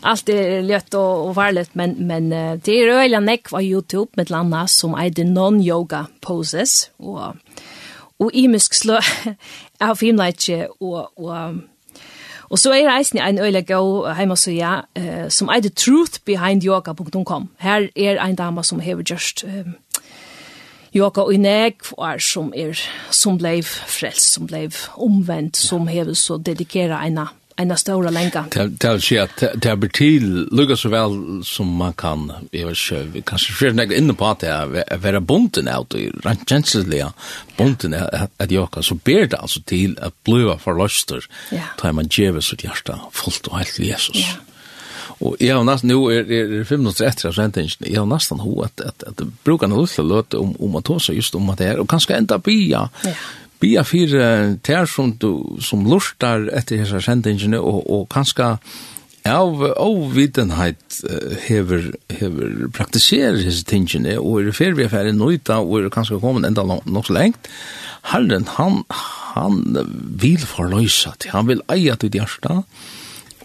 allt 0.00 0.28
är 0.28 0.62
lätt 0.62 0.94
och, 0.94 1.28
och 1.28 1.34
varligt 1.34 1.74
men 1.74 1.94
men 1.98 2.30
det 2.60 2.68
är 2.68 2.88
öliga 2.88 3.20
neck 3.20 3.50
på 3.50 3.62
Youtube 3.62 4.10
med 4.14 4.30
landa 4.30 4.66
som 4.66 4.94
är 4.94 5.10
de 5.10 5.24
non 5.24 5.60
yoga 5.60 6.06
poses 6.20 6.90
och 6.96 7.34
och 8.18 8.30
i 8.32 8.48
musk 8.48 8.74
slå 8.74 9.00
av 9.78 9.94
filmlägger 9.94 10.82
och 10.82 11.18
och 11.18 11.54
Og 12.50 12.58
så 12.58 12.72
er 12.74 12.88
reisen 12.90 13.18
en 13.18 13.38
øyla 13.38 13.60
go 13.60 14.06
hemma 14.06 14.36
så 14.36 14.50
ja, 14.50 14.80
eh 14.96 15.28
som 15.28 15.48
är 15.48 15.60
the 15.60 15.68
truth 15.68 16.20
behind 16.24 16.64
yoga.com. 16.64 17.48
Her 17.58 17.88
er 17.96 18.18
en 18.18 18.36
dama 18.36 18.62
som 18.62 18.80
har 18.80 19.02
just 19.10 19.44
um, 19.44 19.74
Joka 20.92 21.20
og 21.20 21.36
nek 21.38 21.84
var 21.96 22.18
som 22.18 22.52
er 22.56 22.78
som 23.10 23.38
blev 23.38 23.64
frelst, 23.64 24.32
som 24.34 24.46
blev 24.46 24.74
omvendt, 24.96 25.56
som 25.56 25.86
hever 25.86 26.14
så 26.14 26.38
dedikera 26.38 27.06
ena 27.06 27.28
ena 27.60 27.76
stora 27.76 28.10
länka. 28.10 28.44
Det 28.68 28.92
vill 28.92 29.02
säga 29.02 29.22
att 29.22 29.44
det 29.54 29.76
blir 29.76 29.90
till 29.90 30.48
lugga 30.52 30.76
så 30.76 30.88
väl 30.88 31.44
som 31.44 31.76
man 31.76 31.92
kan. 31.92 32.32
Jag 32.50 32.66
vet 32.66 32.78
inte, 32.90 33.04
vi 33.12 33.22
kanske 33.22 33.52
fler 33.52 33.72
nägga 33.72 33.96
inne 33.96 34.14
på 34.14 34.26
att 34.26 34.38
det 34.38 34.48
är 34.48 34.96
vara 34.96 35.20
bunten 35.20 35.68
ut 35.68 35.94
och 35.94 36.24
rent 36.24 36.48
känsliga 36.48 37.12
bunten 37.56 37.94
att 38.36 38.50
jag 38.50 38.84
så 38.84 38.94
ber 38.94 39.26
det 39.26 39.36
alltså 39.36 39.60
till 39.62 39.98
att 39.98 40.24
bliva 40.24 40.58
förlöster. 40.58 41.24
Ja. 41.50 41.62
Tar 41.78 41.92
man 41.92 42.08
ger 42.10 42.38
ut 42.38 42.64
hjärta 42.64 43.00
fullt 43.12 43.46
och 43.46 43.58
helt 43.58 43.78
Jesus. 43.78 44.16
Ja. 44.16 44.49
Og 45.18 45.36
jeg 45.42 45.56
har 45.56 45.66
nesten, 45.66 45.92
nå 45.92 46.06
er 46.14 46.24
det 46.28 46.64
fem 46.68 46.82
minutter 46.82 47.08
etter 47.08 47.30
av 47.30 47.36
sendingen, 47.36 47.86
jeg 47.86 47.98
har 47.98 48.08
nesten 48.08 48.42
ho 48.44 48.54
at, 48.66 48.80
at, 48.84 49.04
at 49.10 49.24
brukerne 49.44 49.78
lukkla 49.78 50.06
løte 50.06 50.40
om, 50.40 50.54
om 50.62 50.78
at 50.80 50.92
seg 51.02 51.18
just 51.18 51.36
om 51.38 51.50
at 51.52 51.60
det 51.60 51.72
er, 51.72 51.82
og 51.82 51.90
kanskje 51.90 52.16
enda 52.18 52.38
bia, 52.42 52.86
ja. 53.04 53.16
bia 53.60 53.84
fire 53.84 54.30
ter 54.66 54.88
som, 54.90 55.12
du, 55.20 55.58
som 55.64 55.84
lustar 55.88 56.48
etter 56.56 56.82
hese 56.82 57.02
sendingene, 57.04 57.60
og, 57.60 57.84
og 57.90 58.08
kanskje 58.12 58.54
av 59.28 59.60
avvidenhet 59.76 61.02
hever, 61.44 61.90
hever 62.08 62.70
praktiserer 62.72 63.42
hese 63.44 63.66
tingene, 63.68 64.16
og 64.16 64.40
er 64.40 64.56
fer 64.56 64.76
vi 64.78 64.86
er 64.86 64.92
ferdig 64.92 65.12
nøyta, 65.18 65.60
og 65.60 65.82
er 65.82 65.92
kanskje 65.92 66.20
kommet 66.22 66.48
enda 66.48 66.64
nok 66.64 67.10
så 67.10 67.16
lengt, 67.18 67.50
Herren, 68.10 68.46
han, 68.56 68.80
han 69.34 69.60
vil 70.22 70.40
forløysa 70.40 71.12
til, 71.20 71.34
han 71.34 71.50
vil 71.50 71.60
eia 71.68 71.98
til 72.00 72.16
hjertet, 72.16 72.64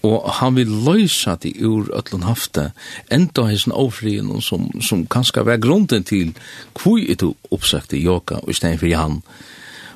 og 0.06 0.30
han 0.39 0.56
vil 0.60 0.72
løysa 0.86 1.36
det 1.41 1.56
ur 1.64 1.89
ötlun 1.95 2.28
hafta, 2.28 2.70
enda 3.12 3.47
hessen 3.49 3.76
avfrien 3.76 4.30
som, 4.41 4.70
som 4.82 5.06
kanskje 5.08 5.45
var 5.47 5.62
grunden 5.64 6.06
til 6.06 6.34
hvor 6.78 7.01
er 7.01 7.20
du 7.20 7.34
oppsøkte 7.51 7.97
Joka 7.97 8.41
og 8.43 8.56
stein 8.56 8.80
for 8.80 8.95
han. 8.95 9.22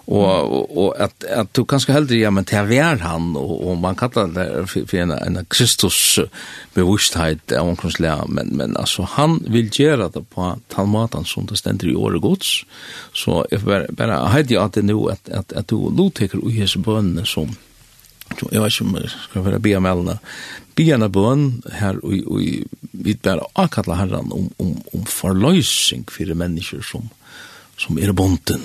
Og, 0.09 0.25
og, 0.25 0.77
og 0.77 0.95
at, 0.97 1.13
at 1.29 1.49
du 1.53 1.61
kanskje 1.69 1.93
heldre, 1.93 2.17
ja, 2.17 2.31
men 2.33 2.45
til 2.49 2.71
er 2.73 2.97
han, 3.03 3.27
og, 3.37 3.51
og 3.69 3.75
man 3.77 3.97
kallar 3.97 4.31
det 4.33 4.47
for, 4.71 4.87
for 4.89 4.97
en, 5.03 5.13
en 5.13 5.45
Kristus 5.45 5.99
bevustheit 6.73 7.53
av 7.53 7.69
omkringslega 7.69 8.25
men, 8.25 8.55
men 8.57 8.73
altså, 8.79 9.05
han 9.05 9.37
vil 9.45 9.69
gjøre 9.69 10.09
det 10.15 10.23
på 10.33 10.49
talmatan 10.73 11.29
som 11.29 11.45
det 11.45 11.59
stender 11.61 11.91
i 11.91 11.95
året 11.95 12.23
gods, 12.25 12.63
så 13.13 13.43
jeg 13.51 13.61
bare, 13.67 13.93
bare 13.93 14.17
heidi 14.33 14.57
at 14.57 14.79
det 14.79 14.87
nå 14.89 14.97
at, 15.13 15.29
at, 15.29 15.53
at 15.53 15.69
du 15.69 15.91
lovteker 15.93 16.41
ui 16.41 16.57
hese 16.57 16.81
bønene 16.81 17.27
som, 17.29 17.53
jeg 18.29 18.61
vet 18.61 18.73
ikke 18.73 18.85
om 18.85 18.97
jeg 18.99 19.11
skal 19.11 19.45
være 19.45 19.61
bia 19.63 19.79
med 19.83 19.91
alle, 19.91 20.17
bia 20.77 20.97
med 21.01 21.11
bøn 21.13 21.45
her, 21.79 21.99
og 22.03 22.39
vi 22.91 23.15
bare 23.23 23.47
akkatla 23.59 23.97
herren 23.99 24.31
om, 24.35 24.49
om, 24.59 24.75
om 24.93 25.05
forløsning 25.09 26.05
for 26.11 26.35
mennesker 26.37 26.83
som, 26.85 27.09
som 27.79 27.99
er 27.99 28.13
bonden. 28.13 28.63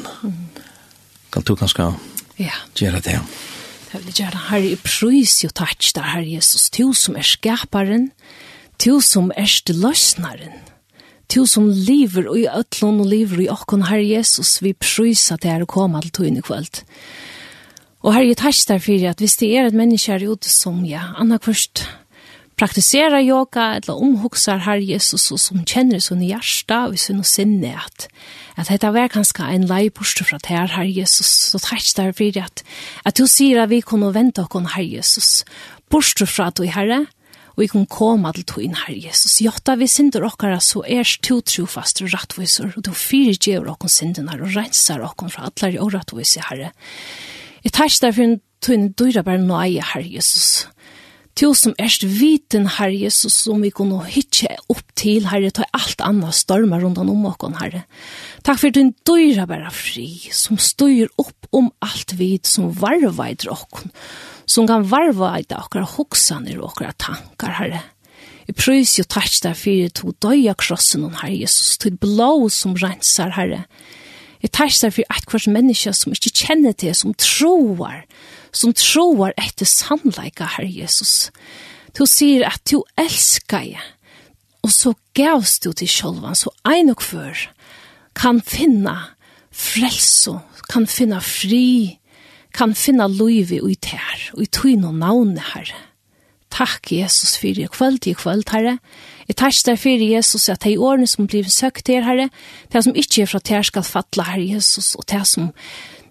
Kan 1.33 1.47
du 1.47 1.55
kanskje 1.59 1.91
ja. 2.39 2.55
gjøre 2.77 3.03
det? 3.05 3.19
Jeg 3.95 4.03
vil 4.05 4.21
gjøre 4.21 4.45
herre 4.51 4.75
i 4.75 4.79
prøys 4.83 5.41
jo 5.45 5.51
takk 5.55 5.83
der, 5.95 6.11
Herre 6.15 6.27
Jesus, 6.27 6.69
du 6.75 6.93
som 6.99 7.17
er 7.19 7.27
skaparen, 7.27 8.11
du 8.83 8.99
som 9.03 9.31
er 9.39 9.51
løsnaren, 9.71 10.57
du 11.31 11.45
som 11.47 11.69
lever 11.71 12.27
i 12.37 12.49
øtlån 12.51 13.01
og 13.01 13.11
lever 13.11 13.47
i 13.47 13.53
okken, 13.53 13.87
Herre 13.89 14.07
Jesus, 14.07 14.59
vi 14.63 14.75
prøyser 14.75 15.41
til 15.43 15.63
å 15.63 15.71
komme 15.71 16.03
alt 16.03 16.19
og 16.21 16.27
inn 16.29 16.43
i 16.43 16.45
kveld. 16.45 16.83
Ja 16.83 17.34
Og 18.05 18.13
her 18.13 18.21
er 18.21 18.29
jo 18.29 18.37
tæst 18.37 18.69
derfor 18.69 19.09
at 19.09 19.21
hvis 19.23 19.37
det 19.41 19.55
er 19.57 19.67
et 19.67 19.77
menneske 19.77 20.13
her 20.13 20.29
ute 20.29 20.51
som, 20.53 20.83
ja, 20.85 21.15
anna 21.17 21.39
først 21.41 21.87
praktiserer 22.61 23.25
yoga, 23.25 23.73
eller 23.79 23.97
omhugsar 23.97 24.61
her 24.67 24.79
Jesus, 24.79 25.31
og 25.33 25.41
som 25.41 25.65
kjenner 25.65 25.99
sin 25.99 26.21
hjärsta 26.23 26.85
og 26.91 26.99
sin 27.01 27.25
sinne, 27.25 27.73
at, 27.81 28.07
at 28.57 28.69
dette 28.69 28.93
var 28.93 29.09
kanskje 29.09 29.49
en 29.51 29.67
lei 29.67 29.89
bort 29.89 30.21
fra 30.21 30.39
det 30.39 30.53
her, 30.53 30.69
her 30.77 30.85
Jesus, 30.85 31.27
så 31.51 31.59
tæst 31.59 31.97
derfor 31.97 32.45
at, 32.45 32.63
at 33.05 33.19
du 33.19 33.27
sier 33.27 33.65
at 33.65 33.73
vi 33.73 33.81
kunne 33.81 34.13
vente 34.15 34.45
oss, 34.45 34.75
her 34.77 34.85
Jesus, 34.85 35.45
bort 35.91 36.29
fra 36.29 36.51
du, 36.51 36.63
herre, 36.69 37.07
og 37.55 37.63
vi 37.63 37.71
kan 37.71 37.87
komme 37.87 38.33
til 38.35 38.45
to 38.51 38.61
inn 38.61 38.75
her, 38.75 38.95
Jesus. 38.99 39.39
Jotta 39.41 39.77
vi 39.79 39.87
synder 39.87 40.27
okkara, 40.27 40.59
så 40.61 40.83
er 40.91 41.07
to 41.23 41.39
trofast 41.41 42.03
og 42.03 42.11
rattviser, 42.13 42.73
og 42.77 42.83
du 42.83 42.91
fyrer 42.91 43.39
gjør 43.39 43.71
okkon 43.77 43.93
syndene 43.93 44.35
og 44.35 44.51
renser 44.57 45.03
okkon 45.07 45.31
fra 45.31 45.47
atler 45.47 45.77
i 45.77 45.79
og 45.79 45.95
rattviser. 45.95 46.43
Herre. 46.51 46.73
Jeg 47.65 47.73
takk 47.73 47.95
deg 48.03 48.13
for 48.13 48.27
en 48.27 48.41
tunn 48.65 48.91
dyra 48.99 49.23
bare 49.25 49.41
nøye, 49.41 49.83
Herre 49.95 50.05
Jesus. 50.05 50.67
Til 51.35 51.55
som 51.59 51.73
erst 51.81 52.05
viten, 52.07 52.69
Herre 52.77 52.95
Jesus, 52.95 53.35
som 53.47 53.65
vi 53.65 53.73
kunne 53.75 54.05
hitje 54.07 54.53
opp 54.71 54.85
til, 55.01 55.25
Herre, 55.31 55.51
ta 55.51 55.65
alt 55.75 56.05
annet 56.05 56.37
stormer 56.37 56.85
rundt 56.85 57.01
om 57.01 57.25
oss, 57.27 57.41
Herre. 57.59 57.87
Takk 58.47 58.61
for 58.61 58.77
din 58.77 58.93
dyra 59.09 59.49
bare 59.51 59.73
fri, 59.75 60.29
som 60.31 60.61
styr 60.61 61.09
opp 61.19 61.49
om 61.57 61.73
alt 61.83 62.15
vid, 62.21 62.45
som 62.47 62.69
varveider 62.69 63.51
oss, 63.57 63.89
som 64.47 64.69
kan 64.69 64.85
varveide 64.87 65.59
åkker 65.59 65.89
hoksaner 65.97 66.61
og 66.61 66.75
åkker 66.75 66.95
tankar, 67.01 67.59
Herre. 67.63 67.83
Jeg 68.45 68.61
prøys 68.61 68.99
jo 69.01 69.09
takk 69.09 69.41
deg 69.41 69.57
for 69.57 69.93
to 69.97 70.15
døya 70.21 70.53
krossen, 70.53 71.09
Herre 71.17 71.33
Jesus, 71.33 71.79
til 71.81 71.97
blå 71.97 72.51
som 72.53 72.77
rensar, 72.77 73.33
Herre. 73.41 73.65
Herre 73.65 74.03
Jeg 74.45 74.53
tar 74.53 74.73
seg 74.77 74.93
for 74.93 75.15
at 75.15 75.25
hver 75.31 75.47
menneske 75.55 75.93
som 75.97 76.13
ikke 76.13 76.35
kjenner 76.45 76.75
til, 76.77 76.93
som 76.93 77.15
troar, 77.17 78.03
som 78.53 78.75
troar 78.77 79.33
etter 79.41 79.69
sannleika, 79.69 80.51
Herre 80.59 80.69
Jesus. 80.69 81.31
Du 81.97 82.05
sier 82.11 82.45
at 82.51 82.61
du 82.69 82.83
elskar 83.01 83.65
jeg, 83.65 83.87
og 84.65 84.73
så 84.73 84.93
gavst 85.17 85.65
du 85.65 85.73
til 85.73 85.89
sjolvan, 85.89 86.37
så 86.37 86.53
ein 86.69 86.93
og 86.93 87.01
før 87.05 87.47
kan 88.17 88.43
finna 88.45 89.17
frelso, 89.49 90.39
kan 90.69 90.85
finna 90.91 91.23
fri, 91.25 91.97
kan 92.53 92.77
finna 92.77 93.09
loivi 93.09 93.63
og 93.65 93.73
i 93.73 93.81
tær, 93.81 94.29
og 94.37 94.45
i 94.45 94.53
tøyno 94.53 94.93
navne, 94.93 95.41
Herre. 95.55 95.81
Takk, 96.55 96.93
Jesus, 96.93 97.39
for 97.41 97.49
i 97.49 97.67
kveld, 97.73 98.05
i 98.07 98.15
kveld, 98.15 98.45
Herre. 98.53 98.77
Herre 98.77 99.14
Jeg 99.29 99.37
tar 99.37 99.57
der 99.67 99.77
for 99.77 99.89
Jesus 99.89 100.49
at 100.49 100.65
de 100.65 100.79
årene 100.79 101.07
som 101.07 101.27
blir 101.27 101.49
søkt 101.49 101.87
til 101.87 102.05
herre, 102.05 102.29
det 102.73 102.85
som 102.85 102.95
ikke 102.95 103.23
er 103.23 103.27
fra 103.27 103.39
til 103.39 103.65
skal 103.65 103.83
fatle 103.83 104.25
herre 104.25 104.49
Jesus, 104.55 104.95
og 104.95 105.05
det 105.11 105.27
som 105.27 105.53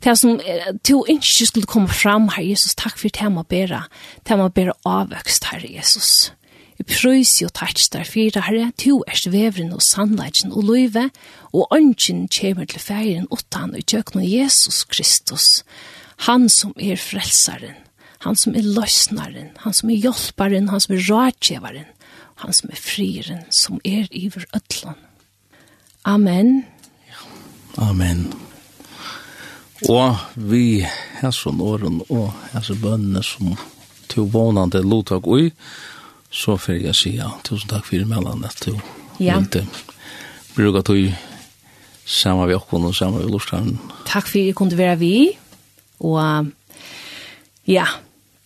Det 0.04 0.18
som 0.20 0.40
to 0.84 1.06
ikke 1.08 1.46
skulle 1.48 1.70
komme 1.70 1.88
fram, 1.88 2.28
Herre 2.36 2.50
Jesus, 2.50 2.76
takk 2.76 2.98
for 3.00 3.08
det 3.08 3.30
må 3.32 3.46
bæra, 3.48 3.86
det 4.28 4.38
må 4.38 4.50
bæra 4.52 4.76
avvøkst, 4.84 5.46
Herre 5.48 5.70
Jesus. 5.78 6.34
Jeg 6.76 6.90
prøys 6.90 7.42
jo 7.42 7.48
takk 7.48 7.80
der 7.94 8.04
fire, 8.04 8.44
Herre, 8.44 8.72
to 8.76 9.04
er 9.08 9.30
veveren 9.32 9.72
og 9.72 9.82
sannleggen 9.82 10.52
og 10.52 10.66
løyve, 10.68 11.10
og 11.54 11.72
ønsken 11.72 12.28
kommer 12.28 12.66
til 12.66 12.84
feiren 12.84 13.28
utan 13.32 13.76
og 13.78 13.86
tjøkken 13.88 14.26
Jesus 14.28 14.84
Kristus, 14.84 15.64
han 16.28 16.50
som 16.50 16.74
er 16.76 17.00
frelsaren, 17.00 17.80
han 18.28 18.36
som 18.36 18.56
er 18.56 18.68
løsnaren, 18.76 19.54
han 19.64 19.74
som 19.74 19.90
er 19.90 20.04
hjelparen, 20.04 20.68
han 20.70 20.84
som 20.84 20.96
er 20.98 21.06
rådgjevaren, 21.08 21.88
han 22.44 22.54
som 22.56 22.72
er 22.74 22.80
frieren, 22.80 23.44
som 23.50 23.80
er 23.88 24.08
i 24.12 24.28
vår 24.32 24.46
ødlan. 24.56 25.00
Amen. 26.06 26.66
Amen. 27.78 28.28
Og 29.90 30.20
vi 30.36 30.84
her 31.20 31.34
sånn 31.36 31.62
åren 31.64 32.02
og 32.10 32.32
her 32.54 32.64
som 32.64 32.80
bønene 32.84 33.24
som 33.24 33.56
to 34.12 34.28
vånande 34.32 34.84
lotak 34.84 35.28
ui, 35.28 35.50
så 36.34 36.58
får 36.58 36.82
jeg 36.88 36.98
si 36.98 37.16
ja, 37.18 37.30
tusen 37.46 37.72
takk 37.72 37.88
for 37.88 38.08
mellom 38.10 38.44
at 38.48 38.60
du 38.66 38.74
ja. 39.22 39.40
ville 39.40 39.68
bruke 40.56 40.82
at 40.82 40.92
du 40.92 41.12
sammen 42.06 42.50
vi 42.50 42.58
okken 42.58 42.88
og 42.90 42.96
sammen 42.96 43.24
med 43.24 43.32
lortan. 43.32 43.78
Takk 44.10 44.28
for 44.28 44.40
jeg 44.42 44.56
kunne 44.60 44.78
være 44.78 44.98
vi, 45.00 45.16
og 46.04 46.52
ja, 47.68 47.86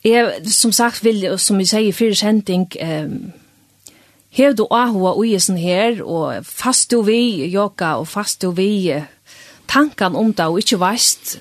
jeg, 0.06 0.52
som 0.54 0.72
sagt 0.72 1.04
vil, 1.04 1.26
som 1.42 1.58
vi 1.58 1.66
sier, 1.66 1.94
fyrir 1.96 2.18
sending, 2.18 2.68
eh, 2.80 3.06
um, 3.06 3.34
Hev 4.38 4.54
du 4.54 4.68
ahua 4.70 5.16
uisen 5.18 5.58
her, 5.58 6.04
og 6.06 6.46
fast 6.46 6.92
du 6.94 7.02
vi 7.08 7.48
joka, 7.50 7.96
og 7.98 8.06
fast 8.12 8.44
du 8.44 8.52
vi 8.54 8.94
tankan 9.66 10.16
om 10.16 10.30
det, 10.30 10.46
og 10.46 10.62
ikkje 10.62 10.78
veist, 10.82 11.32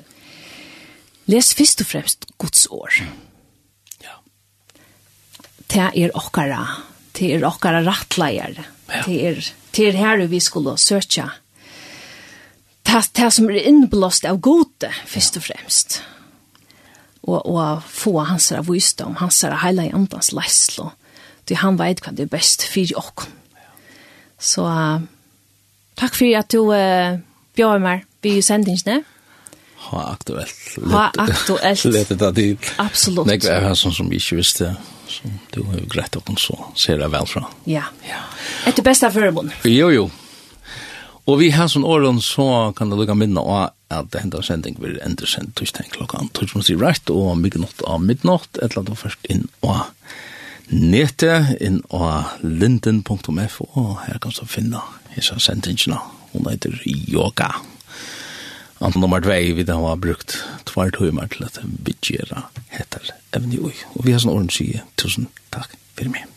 les 1.29 1.53
først 1.59 1.85
og 1.85 1.91
fremst 1.91 2.27
Guds 2.41 2.65
år. 2.73 3.03
Ja. 4.01 4.17
Det 5.69 5.91
er 5.93 6.17
okkara, 6.17 6.65
det 7.19 7.35
er 7.37 7.45
okkara 7.45 7.85
rattleier, 7.85 8.57
ja. 8.65 9.05
det 9.05 9.21
er, 9.29 9.45
det 9.77 9.89
er 9.91 10.01
her 10.01 10.27
vi 10.33 10.41
skulle 10.41 10.79
søtja. 10.81 11.29
Det, 12.87 13.07
det 13.13 13.33
som 13.35 13.51
er 13.51 13.67
innblåst 13.67 14.25
av 14.25 14.41
gode, 14.41 14.89
først 15.05 15.37
og 15.37 15.51
fremst. 15.51 16.03
Og, 17.27 17.43
og 17.45 17.83
få 17.83 18.23
hans 18.25 18.55
visdom, 18.65 19.19
hans 19.21 19.43
heilige 19.45 19.93
andans 19.93 20.33
leislo. 20.33 20.95
Ja 20.95 21.06
Du 21.47 21.55
han 21.61 21.79
vet 21.79 22.03
hva 22.03 22.15
det 22.17 22.27
er 22.27 22.33
best 22.33 22.67
for 22.67 22.87
dere. 22.91 23.29
Så 24.39 24.67
uh, 24.67 25.05
takk 25.99 26.17
for 26.19 26.39
at 26.39 26.51
du 26.53 26.73
uh, 26.73 27.19
bjør 27.57 27.79
meg 27.83 28.05
ved 28.25 28.43
sendingsne. 28.45 29.01
Ha 29.87 30.03
aktuelt. 30.11 30.59
Ha 30.91 31.07
aktuelt. 31.23 31.87
Lete 31.97 32.19
det 32.19 32.35
til. 32.35 32.71
Absolutt. 32.83 33.31
Det 33.31 33.53
er 33.53 33.73
sånn 33.79 33.95
som 33.95 34.13
ikke 34.13 34.41
visste 34.41 34.75
som 35.07 35.31
du 35.55 35.63
har 35.63 35.85
greit 35.91 36.17
opp 36.19 36.33
så 36.41 36.57
ser 36.75 36.99
jeg 36.99 37.13
vel 37.13 37.29
fra. 37.31 37.47
Ja. 37.71 37.87
ja. 38.07 38.25
Etter 38.67 38.83
beste 38.87 39.11
forbund. 39.15 39.55
Jo, 39.65 39.91
jo. 39.95 40.09
Og 41.27 41.41
vi 41.41 41.51
har 41.55 41.71
sånn 41.71 41.87
åren 41.87 42.21
så 42.23 42.73
kan 42.79 42.91
det 42.91 42.99
lukka 42.99 43.15
minne 43.19 43.43
av 43.43 43.73
at 43.91 44.11
det 44.11 44.23
hendte 44.23 44.43
sending 44.47 44.77
blir 44.79 44.99
endre 45.07 45.27
sendt 45.31 45.55
tusen 45.59 45.87
klokka 45.95 46.23
tusen 46.35 46.63
klokka 46.63 46.63
tusen 46.63 46.79
klokka 46.79 47.39
tusen 47.43 47.67
klokka 47.67 47.91
av 47.95 48.03
klokka 48.11 48.59
et 48.59 48.71
eller 48.71 48.83
annet 48.83 49.03
først 49.03 49.31
inn 49.31 49.47
og 49.63 49.87
nete 50.71 51.57
inn 51.63 51.81
av 51.95 52.37
linden.f 52.43 53.61
og 53.67 53.97
her 54.07 54.21
kan 54.23 54.35
du 54.35 54.45
finne 54.51 54.83
hese 55.15 55.39
sendingene. 55.43 55.99
Hun 56.33 56.49
heter 56.51 56.75
Yoga. 56.85 57.53
Anton 58.81 59.01
nummer 59.01 59.23
2, 59.25 59.37
vi 59.57 59.65
da 59.65 59.79
har 59.81 59.97
brukt 59.97 60.37
tvær 60.69 60.93
timer 60.93 61.31
til 61.33 61.47
at 61.49 61.61
vi 61.65 61.97
gjør 62.11 62.35
etter 62.77 63.13
evne 63.33 63.57
i 63.57 63.77
Og 63.95 64.05
vi 64.05 64.13
har 64.13 64.21
sånn 64.21 64.35
ordentlig 64.35 64.83
tusen 65.01 65.31
takk 65.55 65.73
for 65.97 66.13
meg. 66.13 66.36